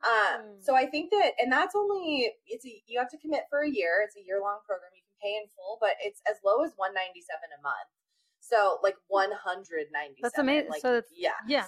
Um, 0.02 0.40
Mm. 0.40 0.64
So 0.64 0.74
I 0.74 0.86
think 0.86 1.10
that, 1.10 1.32
and 1.38 1.52
that's 1.52 1.74
only 1.74 2.32
it's 2.46 2.64
a, 2.64 2.82
you 2.86 2.98
have 2.98 3.10
to 3.10 3.18
commit 3.18 3.44
for 3.50 3.60
a 3.60 3.70
year. 3.70 4.02
It's 4.04 4.16
a 4.16 4.24
year 4.24 4.40
long 4.40 4.58
program. 4.66 4.90
You 4.94 5.02
can 5.04 5.16
pay 5.20 5.36
in 5.36 5.48
full, 5.56 5.78
but 5.80 5.96
it's 6.02 6.20
as 6.30 6.36
low 6.44 6.64
as 6.64 6.72
one 6.76 6.94
ninety 6.94 7.20
seven 7.20 7.48
a 7.58 7.60
month. 7.62 7.90
So 8.40 8.78
like 8.82 8.96
one 9.08 9.30
hundred 9.32 9.86
ninety. 9.92 10.20
That's 10.22 10.38
amazing. 10.38 10.70
Like, 10.70 10.80
so 10.80 10.94
that's 10.94 11.12
yeah, 11.14 11.36
yeah. 11.46 11.66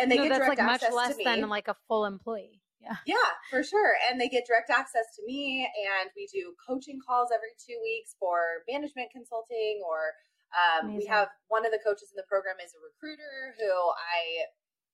and 0.00 0.10
they 0.10 0.16
no, 0.16 0.24
get 0.24 0.28
that's 0.30 0.44
direct 0.44 0.58
like 0.58 0.82
much 0.82 0.92
less 0.92 1.16
than 1.22 1.48
like 1.48 1.68
a 1.68 1.76
full 1.86 2.04
employee. 2.04 2.60
Yeah. 2.78 2.96
Yeah, 3.06 3.30
for 3.50 3.62
sure. 3.66 3.98
And 4.06 4.20
they 4.20 4.30
get 4.30 4.46
direct 4.46 4.70
access 4.70 5.10
to 5.18 5.26
me, 5.26 5.66
and 5.66 6.10
we 6.14 6.30
do 6.30 6.54
coaching 6.62 7.02
calls 7.02 7.34
every 7.34 7.52
two 7.58 7.74
weeks 7.82 8.14
for 8.18 8.62
management 8.70 9.10
consulting. 9.10 9.82
Or 9.82 10.14
um, 10.54 10.94
we 10.94 11.04
have 11.10 11.28
one 11.50 11.66
of 11.66 11.74
the 11.74 11.82
coaches 11.82 12.14
in 12.14 12.18
the 12.18 12.28
program 12.30 12.62
is 12.62 12.72
a 12.72 12.80
recruiter 12.80 13.54
who 13.58 13.70
I 13.98 14.46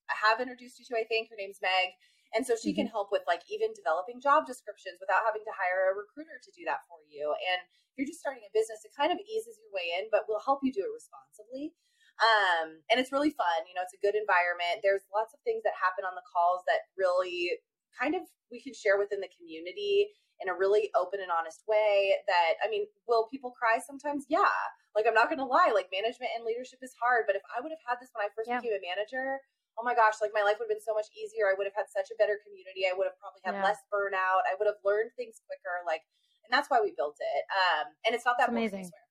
have 0.09 0.41
introduced 0.41 0.81
you 0.81 0.89
to. 0.91 0.97
I 0.97 1.05
think 1.05 1.29
her 1.29 1.37
name's 1.37 1.61
Meg, 1.61 1.93
and 2.33 2.43
so 2.43 2.57
she 2.57 2.73
can 2.73 2.89
help 2.89 3.13
with 3.13 3.23
like 3.29 3.45
even 3.53 3.77
developing 3.77 4.19
job 4.19 4.49
descriptions 4.49 4.99
without 4.99 5.29
having 5.29 5.45
to 5.45 5.55
hire 5.55 5.93
a 5.93 5.95
recruiter 5.95 6.41
to 6.41 6.51
do 6.57 6.65
that 6.65 6.89
for 6.89 6.99
you. 7.13 7.37
And 7.37 7.61
if 7.95 7.95
you're 8.01 8.11
just 8.11 8.25
starting 8.25 8.43
a 8.43 8.57
business, 8.57 8.83
it 8.83 8.97
kind 8.97 9.13
of 9.13 9.21
eases 9.23 9.61
your 9.61 9.71
way 9.71 9.93
in, 10.01 10.09
but 10.11 10.25
will 10.27 10.43
help 10.43 10.65
you 10.65 10.73
do 10.73 10.83
it 10.83 10.91
responsibly. 10.91 11.77
Um, 12.19 12.83
and 12.91 12.99
it's 12.99 13.11
really 13.11 13.35
fun. 13.35 13.67
You 13.67 13.75
know, 13.75 13.83
it's 13.83 13.95
a 13.95 14.03
good 14.03 14.15
environment. 14.15 14.83
There's 14.83 15.07
lots 15.11 15.35
of 15.35 15.43
things 15.43 15.67
that 15.67 15.75
happen 15.79 16.07
on 16.07 16.15
the 16.15 16.27
calls 16.27 16.63
that 16.67 16.87
really 16.95 17.59
kind 17.95 18.15
of 18.15 18.23
we 18.51 18.61
can 18.61 18.75
share 18.75 18.99
within 18.99 19.21
the 19.21 19.31
community 19.39 20.11
in 20.43 20.51
a 20.51 20.55
really 20.55 20.91
open 20.99 21.23
and 21.23 21.31
honest 21.31 21.63
way 21.71 22.15
that 22.27 22.59
i 22.63 22.67
mean 22.69 22.85
will 23.07 23.27
people 23.31 23.55
cry 23.55 23.79
sometimes 23.79 24.27
yeah 24.29 24.51
like 24.99 25.07
i'm 25.07 25.15
not 25.15 25.31
gonna 25.31 25.47
lie 25.47 25.71
like 25.71 25.87
management 25.95 26.31
and 26.35 26.43
leadership 26.43 26.83
is 26.83 26.91
hard 26.99 27.23
but 27.27 27.39
if 27.39 27.43
i 27.55 27.63
would 27.63 27.71
have 27.71 27.83
had 27.87 27.97
this 28.03 28.11
when 28.15 28.23
i 28.27 28.29
first 28.35 28.51
Yeah. 28.51 28.59
became 28.59 28.75
a 28.75 28.83
manager 28.83 29.39
oh 29.79 29.85
my 29.87 29.95
gosh 29.95 30.19
like 30.23 30.35
my 30.35 30.43
life 30.43 30.59
would 30.59 30.67
have 30.67 30.75
been 30.75 30.83
so 30.83 30.95
much 30.95 31.07
easier 31.15 31.47
i 31.51 31.55
would 31.55 31.67
have 31.71 31.75
had 31.79 31.87
such 31.91 32.11
a 32.11 32.17
better 32.19 32.39
community 32.43 32.87
i 32.87 32.95
would 32.95 33.07
have 33.07 33.19
probably 33.23 33.43
had 33.47 33.55
Yeah. 33.59 33.63
less 33.67 33.79
burnout 33.95 34.43
i 34.51 34.55
would 34.59 34.67
have 34.67 34.79
learned 34.83 35.15
things 35.15 35.39
quicker 35.47 35.83
like 35.87 36.03
and 36.47 36.51
that's 36.51 36.67
why 36.69 36.83
we 36.83 36.91
built 36.99 37.17
it 37.23 37.43
um 37.55 37.95
and 38.07 38.11
it's 38.15 38.27
not 38.27 38.35
that 38.43 38.51
It's 38.51 38.59
boring, 38.59 38.71
I 38.71 38.83
amazing. 38.83 38.91
swear. 38.91 39.07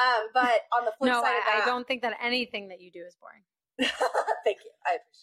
um 0.00 0.22
but 0.32 0.58
on 0.72 0.88
the 0.88 0.92
flip 0.96 1.12
No, 1.12 1.20
side 1.20 1.36
I, 1.36 1.40
of 1.40 1.44
that 1.44 1.60
I 1.62 1.66
don't 1.68 1.84
think 1.84 2.00
that 2.02 2.16
anything 2.16 2.68
that 2.72 2.80
you 2.80 2.88
do 2.88 3.04
is 3.04 3.12
boring. 3.20 3.44
thank 4.44 4.58
you 4.62 4.72
i 4.86 4.98
appreciate 4.98 5.22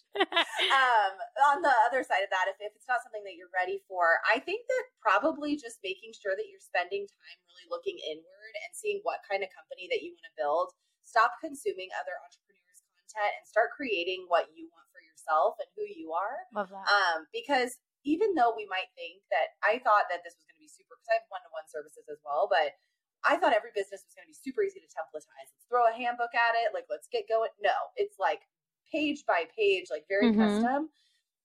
um, 0.70 1.14
on 1.54 1.62
the 1.62 1.70
other 1.86 2.02
side 2.02 2.26
of 2.26 2.30
that, 2.34 2.50
if, 2.50 2.58
if 2.58 2.74
it's 2.74 2.90
not 2.90 3.02
something 3.06 3.22
that 3.22 3.38
you're 3.38 3.52
ready 3.54 3.82
for, 3.86 4.18
I 4.26 4.42
think 4.42 4.66
that 4.66 4.84
probably 4.98 5.54
just 5.54 5.78
making 5.86 6.14
sure 6.18 6.34
that 6.34 6.46
you're 6.50 6.62
spending 6.62 7.06
time 7.06 7.38
really 7.46 7.68
looking 7.70 7.98
inward 8.02 8.54
and 8.66 8.70
seeing 8.74 8.98
what 9.06 9.22
kind 9.26 9.46
of 9.46 9.54
company 9.54 9.86
that 9.90 10.02
you 10.02 10.14
want 10.14 10.26
to 10.26 10.34
build. 10.34 10.66
Stop 11.06 11.38
consuming 11.38 11.90
other 11.98 12.14
entrepreneurs' 12.22 12.86
content 12.94 13.32
and 13.38 13.46
start 13.46 13.74
creating 13.74 14.26
what 14.26 14.50
you 14.54 14.70
want 14.70 14.86
for 14.90 15.02
yourself 15.02 15.58
and 15.62 15.70
who 15.78 15.86
you 15.86 16.10
are. 16.14 16.46
Love 16.54 16.70
that. 16.70 16.86
Um, 16.86 17.30
because 17.30 17.78
even 18.02 18.34
though 18.34 18.54
we 18.56 18.66
might 18.66 18.90
think 18.96 19.22
that 19.30 19.54
I 19.62 19.78
thought 19.82 20.08
that 20.08 20.24
this 20.26 20.34
was 20.34 20.46
going 20.48 20.58
to 20.58 20.66
be 20.66 20.70
super, 20.70 20.96
because 20.96 21.10
I 21.12 21.20
have 21.20 21.30
one 21.30 21.42
to 21.44 21.50
one 21.52 21.68
services 21.68 22.06
as 22.08 22.18
well, 22.24 22.48
but 22.50 22.74
I 23.24 23.36
thought 23.36 23.52
every 23.52 23.70
business 23.74 24.04
was 24.06 24.14
going 24.14 24.24
to 24.26 24.30
be 24.32 24.34
super 24.34 24.62
easy 24.62 24.80
to 24.80 24.86
templatize. 24.86 25.50
Let's 25.52 25.66
throw 25.68 25.86
a 25.88 25.92
handbook 25.92 26.34
at 26.34 26.54
it. 26.56 26.72
Like, 26.74 26.86
let's 26.90 27.08
get 27.08 27.28
going. 27.28 27.50
No, 27.62 27.74
it's 27.96 28.18
like 28.18 28.42
page 28.90 29.24
by 29.26 29.44
page, 29.56 29.88
like 29.90 30.04
very 30.08 30.28
Mhm. 30.28 30.30
custom. 30.30 30.90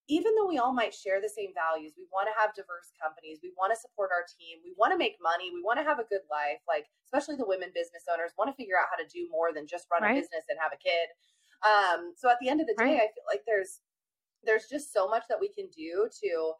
Even 0.07 0.35
though 0.35 0.47
we 0.47 0.59
all 0.59 0.73
might 0.73 0.93
share 0.93 1.21
the 1.21 1.29
same 1.29 1.53
values, 1.53 1.93
we 1.97 2.05
want 2.11 2.27
to 2.29 2.39
have 2.39 2.53
diverse 2.53 2.93
companies. 3.01 3.39
We 3.41 3.53
want 3.57 3.73
to 3.73 3.79
support 3.79 4.11
our 4.11 4.25
team. 4.37 4.59
We 4.63 4.75
want 4.77 4.91
to 4.93 4.97
make 4.97 5.17
money. 5.21 5.51
We 5.51 5.63
want 5.63 5.79
to 5.79 5.83
have 5.85 5.99
a 5.99 6.05
good 6.05 6.21
life. 6.29 6.59
Like, 6.67 6.87
especially 7.05 7.37
the 7.37 7.47
women 7.47 7.71
business 7.73 8.03
owners 8.11 8.31
want 8.37 8.49
to 8.49 8.55
figure 8.55 8.77
out 8.77 8.87
how 8.91 8.97
to 8.97 9.07
do 9.09 9.27
more 9.31 9.53
than 9.53 9.65
just 9.67 9.87
run 9.91 10.01
Right. 10.01 10.11
a 10.11 10.19
business 10.21 10.45
and 10.49 10.59
have 10.59 10.73
a 10.73 10.77
kid. 10.77 11.09
Um, 11.65 12.13
so 12.17 12.29
at 12.29 12.37
the 12.41 12.49
end 12.49 12.61
of 12.61 12.67
the 12.67 12.75
day, 12.77 12.97
Right. 12.97 13.01
I 13.01 13.09
feel 13.13 13.25
like 13.27 13.43
there's 13.47 13.81
there's 14.43 14.67
just 14.67 14.93
so 14.93 15.07
much 15.07 15.23
that 15.29 15.39
we 15.39 15.49
can 15.49 15.67
do 15.69 16.09
to 16.23 16.53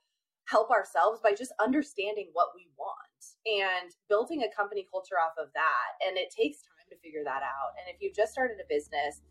help 0.45 0.71
ourselves 0.71 1.19
by 1.21 1.33
just 1.33 1.53
understanding 1.59 2.29
what 2.33 2.49
we 2.55 2.69
want 2.77 3.04
and 3.45 3.91
building 4.09 4.43
a 4.43 4.55
company 4.55 4.88
culture 4.89 5.15
off 5.15 5.34
of 5.38 5.51
that. 5.53 5.89
And 6.05 6.17
it 6.17 6.30
takes 6.30 6.61
time 6.61 6.88
to 6.89 6.97
figure 6.97 7.23
that 7.23 7.41
out. 7.43 7.76
And 7.80 7.93
if 7.93 8.01
you've 8.01 8.15
just 8.15 8.32
started 8.32 8.57
a 8.59 8.67
business, 8.67 9.21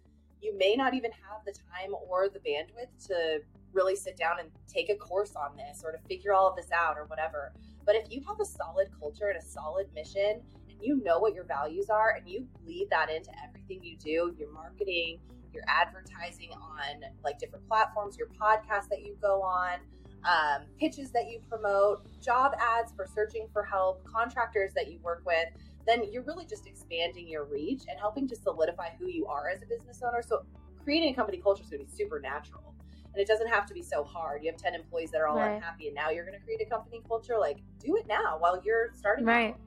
you 0.40 0.56
may 0.58 0.74
not 0.76 0.94
even 0.94 1.10
have 1.12 1.44
the 1.46 1.52
time 1.52 1.94
or 2.08 2.28
the 2.28 2.38
bandwidth 2.40 3.06
to 3.08 3.40
really 3.72 3.96
sit 3.96 4.16
down 4.16 4.38
and 4.38 4.50
take 4.68 4.90
a 4.90 4.94
course 4.94 5.34
on 5.34 5.56
this 5.56 5.82
or 5.84 5.92
to 5.92 5.98
figure 6.06 6.32
all 6.32 6.48
of 6.48 6.56
this 6.56 6.70
out 6.70 6.96
or 6.96 7.06
whatever. 7.06 7.52
But 7.84 7.96
if 7.96 8.10
you 8.10 8.22
have 8.28 8.40
a 8.40 8.44
solid 8.44 8.88
culture 8.98 9.28
and 9.28 9.42
a 9.42 9.44
solid 9.44 9.86
mission 9.94 10.40
and 10.68 10.78
you 10.80 11.02
know 11.02 11.18
what 11.18 11.34
your 11.34 11.44
values 11.44 11.90
are 11.90 12.14
and 12.16 12.28
you 12.28 12.46
bleed 12.62 12.88
that 12.90 13.10
into 13.10 13.30
everything 13.46 13.82
you 13.82 13.96
do, 13.96 14.34
your 14.38 14.52
marketing, 14.52 15.18
your 15.52 15.64
advertising 15.68 16.50
on 16.52 17.02
like 17.22 17.38
different 17.38 17.66
platforms, 17.66 18.16
your 18.16 18.28
podcast 18.28 18.88
that 18.90 19.02
you 19.02 19.16
go 19.20 19.42
on, 19.42 19.78
um, 20.24 20.62
pitches 20.78 21.10
that 21.12 21.30
you 21.30 21.40
promote, 21.48 22.02
job 22.20 22.52
ads 22.58 22.92
for 22.92 23.06
searching 23.06 23.46
for 23.52 23.62
help, 23.62 24.04
contractors 24.04 24.72
that 24.74 24.90
you 24.90 24.98
work 25.02 25.22
with, 25.26 25.48
then 25.86 26.02
you're 26.10 26.22
really 26.22 26.46
just 26.46 26.66
expanding 26.66 27.28
your 27.28 27.44
reach 27.44 27.82
and 27.88 27.98
helping 27.98 28.26
to 28.28 28.36
solidify 28.36 28.88
who 28.98 29.06
you 29.06 29.26
are 29.26 29.48
as 29.48 29.62
a 29.62 29.66
business 29.66 30.00
owner. 30.02 30.22
So 30.22 30.44
creating 30.82 31.10
a 31.10 31.14
company 31.14 31.38
culture 31.38 31.62
is 31.62 31.70
going 31.70 31.84
to 31.84 31.90
be 31.90 31.96
super 31.96 32.20
natural. 32.20 32.74
And 33.12 33.20
it 33.20 33.28
doesn't 33.28 33.48
have 33.48 33.64
to 33.66 33.74
be 33.74 33.82
so 33.82 34.02
hard. 34.02 34.42
You 34.42 34.50
have 34.50 34.60
10 34.60 34.74
employees 34.74 35.10
that 35.12 35.20
are 35.20 35.28
all 35.28 35.36
right. 35.36 35.54
unhappy 35.54 35.86
and 35.86 35.94
now 35.94 36.10
you're 36.10 36.24
going 36.24 36.38
to 36.38 36.44
create 36.44 36.60
a 36.60 36.68
company 36.68 37.00
culture. 37.06 37.38
Like, 37.38 37.58
do 37.78 37.96
it 37.96 38.06
now 38.08 38.38
while 38.38 38.60
you're 38.64 38.90
starting 38.96 39.24
right. 39.24 39.54
out. 39.54 39.60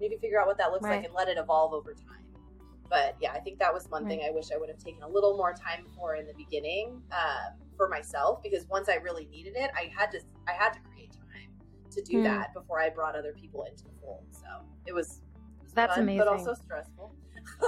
You 0.00 0.10
can 0.10 0.18
figure 0.18 0.40
out 0.40 0.46
what 0.46 0.58
that 0.58 0.70
looks 0.70 0.84
right. 0.84 0.96
like 0.96 1.04
and 1.04 1.14
let 1.14 1.28
it 1.28 1.38
evolve 1.38 1.72
over 1.72 1.92
time. 1.92 2.24
But 2.88 3.16
yeah, 3.20 3.32
I 3.32 3.40
think 3.40 3.58
that 3.58 3.72
was 3.72 3.88
one 3.88 4.04
right. 4.04 4.10
thing 4.10 4.26
I 4.28 4.30
wish 4.30 4.52
I 4.54 4.58
would 4.58 4.68
have 4.68 4.78
taken 4.78 5.02
a 5.02 5.08
little 5.08 5.36
more 5.36 5.52
time 5.52 5.86
for 5.96 6.14
in 6.16 6.26
the 6.26 6.34
beginning 6.34 7.02
um, 7.10 7.54
for 7.76 7.88
myself 7.88 8.42
because 8.42 8.66
once 8.68 8.88
I 8.88 8.96
really 8.96 9.26
needed 9.26 9.54
it, 9.56 9.70
I 9.74 9.90
had 9.96 10.10
to 10.12 10.20
I 10.48 10.52
had 10.52 10.72
to 10.74 10.80
create 10.80 11.12
time 11.12 11.50
to 11.90 12.02
do 12.02 12.18
mm. 12.18 12.24
that 12.24 12.52
before 12.54 12.80
I 12.80 12.90
brought 12.90 13.16
other 13.16 13.32
people 13.32 13.64
into 13.64 13.84
the 13.84 13.90
fold. 14.00 14.24
So 14.30 14.46
it 14.86 14.92
was, 14.92 15.20
it 15.60 15.64
was 15.64 15.72
that's 15.72 15.94
fun, 15.94 16.04
amazing, 16.04 16.18
but 16.18 16.28
also 16.28 16.54
stressful. 16.54 17.14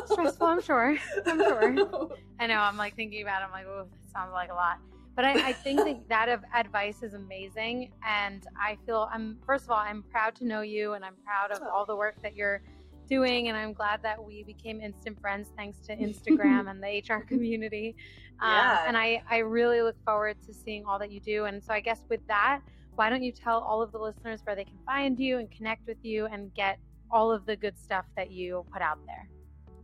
stressful, 0.06 0.46
I'm 0.46 0.62
sure. 0.62 0.96
I'm 1.26 1.38
sure. 1.38 2.08
I 2.40 2.46
know. 2.46 2.58
I'm 2.58 2.76
like 2.76 2.96
thinking 2.96 3.22
about. 3.22 3.42
it. 3.42 3.46
I'm 3.46 3.52
like, 3.52 3.66
oh, 3.66 3.86
that 3.90 4.10
sounds 4.12 4.32
like 4.32 4.50
a 4.50 4.54
lot. 4.54 4.78
But 5.14 5.24
I, 5.24 5.48
I 5.48 5.52
think 5.54 5.78
that 5.78 6.08
that 6.08 6.28
of 6.28 6.42
advice 6.54 7.02
is 7.02 7.14
amazing, 7.14 7.90
and 8.06 8.46
I 8.60 8.76
feel 8.84 9.08
I'm 9.12 9.38
first 9.46 9.64
of 9.64 9.70
all 9.70 9.78
I'm 9.78 10.02
proud 10.10 10.34
to 10.36 10.44
know 10.44 10.60
you, 10.60 10.92
and 10.92 11.04
I'm 11.04 11.16
proud 11.24 11.52
of 11.52 11.62
all 11.62 11.86
the 11.86 11.96
work 11.96 12.20
that 12.22 12.36
you're 12.36 12.62
doing. 13.06 13.48
And 13.48 13.56
I'm 13.56 13.72
glad 13.72 14.02
that 14.02 14.22
we 14.22 14.42
became 14.42 14.80
instant 14.80 15.20
friends 15.20 15.50
thanks 15.56 15.78
to 15.86 15.96
Instagram 15.96 16.70
and 16.70 16.82
the 16.82 17.02
HR 17.08 17.20
community. 17.20 17.96
Um, 18.40 18.50
yeah. 18.50 18.84
And 18.86 18.96
I, 18.96 19.22
I 19.30 19.38
really 19.38 19.82
look 19.82 19.96
forward 20.04 20.36
to 20.46 20.54
seeing 20.54 20.84
all 20.84 20.98
that 20.98 21.10
you 21.10 21.20
do. 21.20 21.44
And 21.46 21.62
so 21.62 21.72
I 21.72 21.80
guess 21.80 22.02
with 22.08 22.26
that, 22.28 22.60
why 22.94 23.10
don't 23.10 23.22
you 23.22 23.32
tell 23.32 23.60
all 23.60 23.82
of 23.82 23.92
the 23.92 23.98
listeners 23.98 24.40
where 24.44 24.56
they 24.56 24.64
can 24.64 24.78
find 24.84 25.18
you 25.18 25.38
and 25.38 25.50
connect 25.50 25.86
with 25.86 25.98
you 26.02 26.26
and 26.26 26.52
get 26.54 26.78
all 27.10 27.30
of 27.30 27.46
the 27.46 27.56
good 27.56 27.78
stuff 27.78 28.06
that 28.16 28.30
you 28.30 28.64
put 28.72 28.82
out 28.82 28.98
there? 29.06 29.28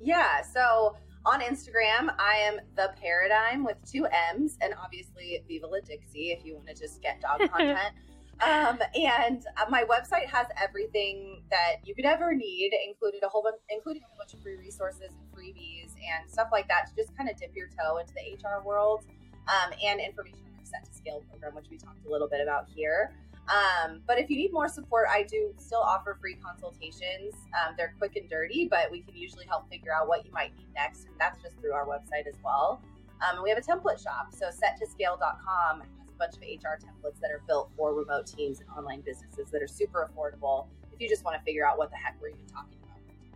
Yeah. 0.01 0.43
So 0.43 0.97
on 1.25 1.41
Instagram, 1.41 2.15
I 2.19 2.37
am 2.39 2.59
the 2.75 2.93
paradigm 3.01 3.65
with 3.65 3.77
two 3.89 4.07
M's 4.33 4.59
and 4.61 4.75
obviously 4.83 5.45
Viva 5.47 5.67
La 5.67 5.79
Dixie 5.85 6.33
if 6.33 6.45
you 6.45 6.57
want 6.57 6.69
to 6.69 6.75
just 6.75 7.01
get 7.03 7.21
dog 7.21 7.39
content. 7.51 7.95
Um, 8.43 8.81
and 8.97 9.45
uh, 9.57 9.71
my 9.71 9.85
website 9.85 10.27
has 10.27 10.49
everything 10.61 11.45
that 11.51 11.77
you 11.85 11.95
could 11.95 12.05
ever 12.05 12.35
need, 12.35 12.73
included 12.89 13.23
a 13.23 13.29
whole 13.29 13.43
bunch, 13.43 13.57
including 13.71 14.03
a 14.03 14.07
whole 14.07 14.19
bunch 14.19 14.35
of 14.35 14.43
free 14.43 14.57
resources 14.57 15.11
and 15.11 15.31
freebies 15.33 15.93
and 16.03 16.29
stuff 16.29 16.49
like 16.51 16.67
that 16.67 16.89
to 16.89 16.97
just 16.97 17.17
kind 17.17 17.31
of 17.31 17.37
dip 17.37 17.55
your 17.55 17.69
toe 17.69 17.99
into 17.99 18.13
the 18.15 18.35
HR 18.35 18.67
world, 18.67 19.05
um, 19.47 19.73
and 19.85 20.01
information 20.01 20.41
on 20.51 20.59
our 20.59 20.65
Set 20.65 20.85
to 20.85 20.93
Scale 20.93 21.23
program, 21.31 21.55
which 21.55 21.67
we 21.71 21.79
talked 21.79 22.05
a 22.05 22.11
little 22.11 22.29
bit 22.29 22.41
about 22.41 22.67
here. 22.75 23.15
Um, 23.47 24.03
but 24.09 24.19
if 24.19 24.29
you 24.29 24.37
need 24.37 24.53
more 24.53 24.69
support, 24.69 25.07
I 25.09 25.23
do 25.23 25.53
still 25.59 25.81
offer 25.81 26.17
free 26.21 26.37
consultations. 26.37 27.35
Um, 27.55 27.75
they're 27.77 27.95
quick 27.99 28.17
and 28.17 28.29
dirty, 28.29 28.67
but 28.69 28.91
we 28.91 29.03
can 29.03 29.15
usually 29.15 29.47
help 29.47 29.69
figure 29.71 29.93
out 29.93 30.09
what 30.09 30.25
you 30.25 30.33
might 30.33 30.57
need 30.57 30.69
next, 30.75 31.07
and 31.07 31.15
that's 31.19 31.41
just 31.43 31.61
through 31.61 31.73
our 31.73 31.87
website 31.87 32.27
as 32.27 32.35
well. 32.45 32.83
Um, 33.23 33.43
we 33.43 33.51
have 33.51 33.59
a 33.59 33.63
template 33.63 34.03
shop, 34.03 34.33
so 34.33 34.47
settoscale.com 34.47 35.83
bunch 36.19 36.37
of 36.37 36.43
HR 36.43 36.79
templates 36.79 37.21
that 37.21 37.31
are 37.31 37.43
built 37.47 37.71
for 37.77 37.95
remote 37.95 38.27
teams 38.27 38.61
and 38.61 38.69
online 38.71 39.01
businesses 39.01 39.51
that 39.51 39.63
are 39.63 39.69
super 39.69 40.09
affordable 40.09 40.67
if 40.93 41.01
you 41.01 41.09
just 41.09 41.25
want 41.25 41.37
to 41.37 41.43
figure 41.45 41.67
out 41.67 41.79
what 41.79 41.91
the 41.91 41.97
heck 41.97 42.17
we're 42.21 42.29
even 42.29 42.47
talking 42.47 42.77
about 42.83 42.93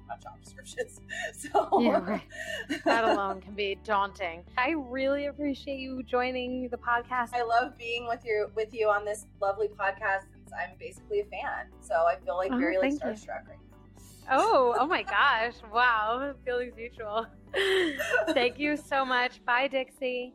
about 0.07 0.22
job 0.22 0.35
descriptions. 0.43 1.01
So 1.33 1.81
yeah, 1.81 1.99
right. 1.99 2.22
that 2.85 3.05
alone 3.05 3.41
can 3.41 3.55
be 3.55 3.77
daunting. 3.85 4.45
I 4.57 4.70
really 4.70 5.27
appreciate 5.27 5.79
you 5.79 6.03
joining 6.03 6.68
the 6.68 6.77
podcast. 6.77 7.35
I 7.35 7.43
love 7.43 7.77
being 7.77 8.07
with 8.07 8.24
you 8.24 8.51
with 8.55 8.72
you 8.72 8.89
on 8.89 9.05
this 9.05 9.27
lovely 9.41 9.68
podcast 9.68 10.22
since 10.33 10.51
I'm 10.53 10.77
basically 10.79 11.20
a 11.20 11.24
fan. 11.24 11.66
So 11.81 11.95
I 11.95 12.16
feel 12.24 12.37
like 12.37 12.53
oh, 12.53 12.59
very 12.59 12.79
like 12.79 12.93
starstruck 12.95 13.49
right 13.49 13.59
now. 13.70 13.77
Oh, 14.31 14.77
oh 14.79 14.87
my 14.87 15.03
gosh. 15.16 15.55
Wow. 15.72 16.35
Feelings 16.45 16.74
mutual. 16.77 17.27
thank 18.29 18.59
you 18.59 18.77
so 18.77 19.05
much. 19.05 19.45
Bye, 19.45 19.68
Dixie. 19.68 20.35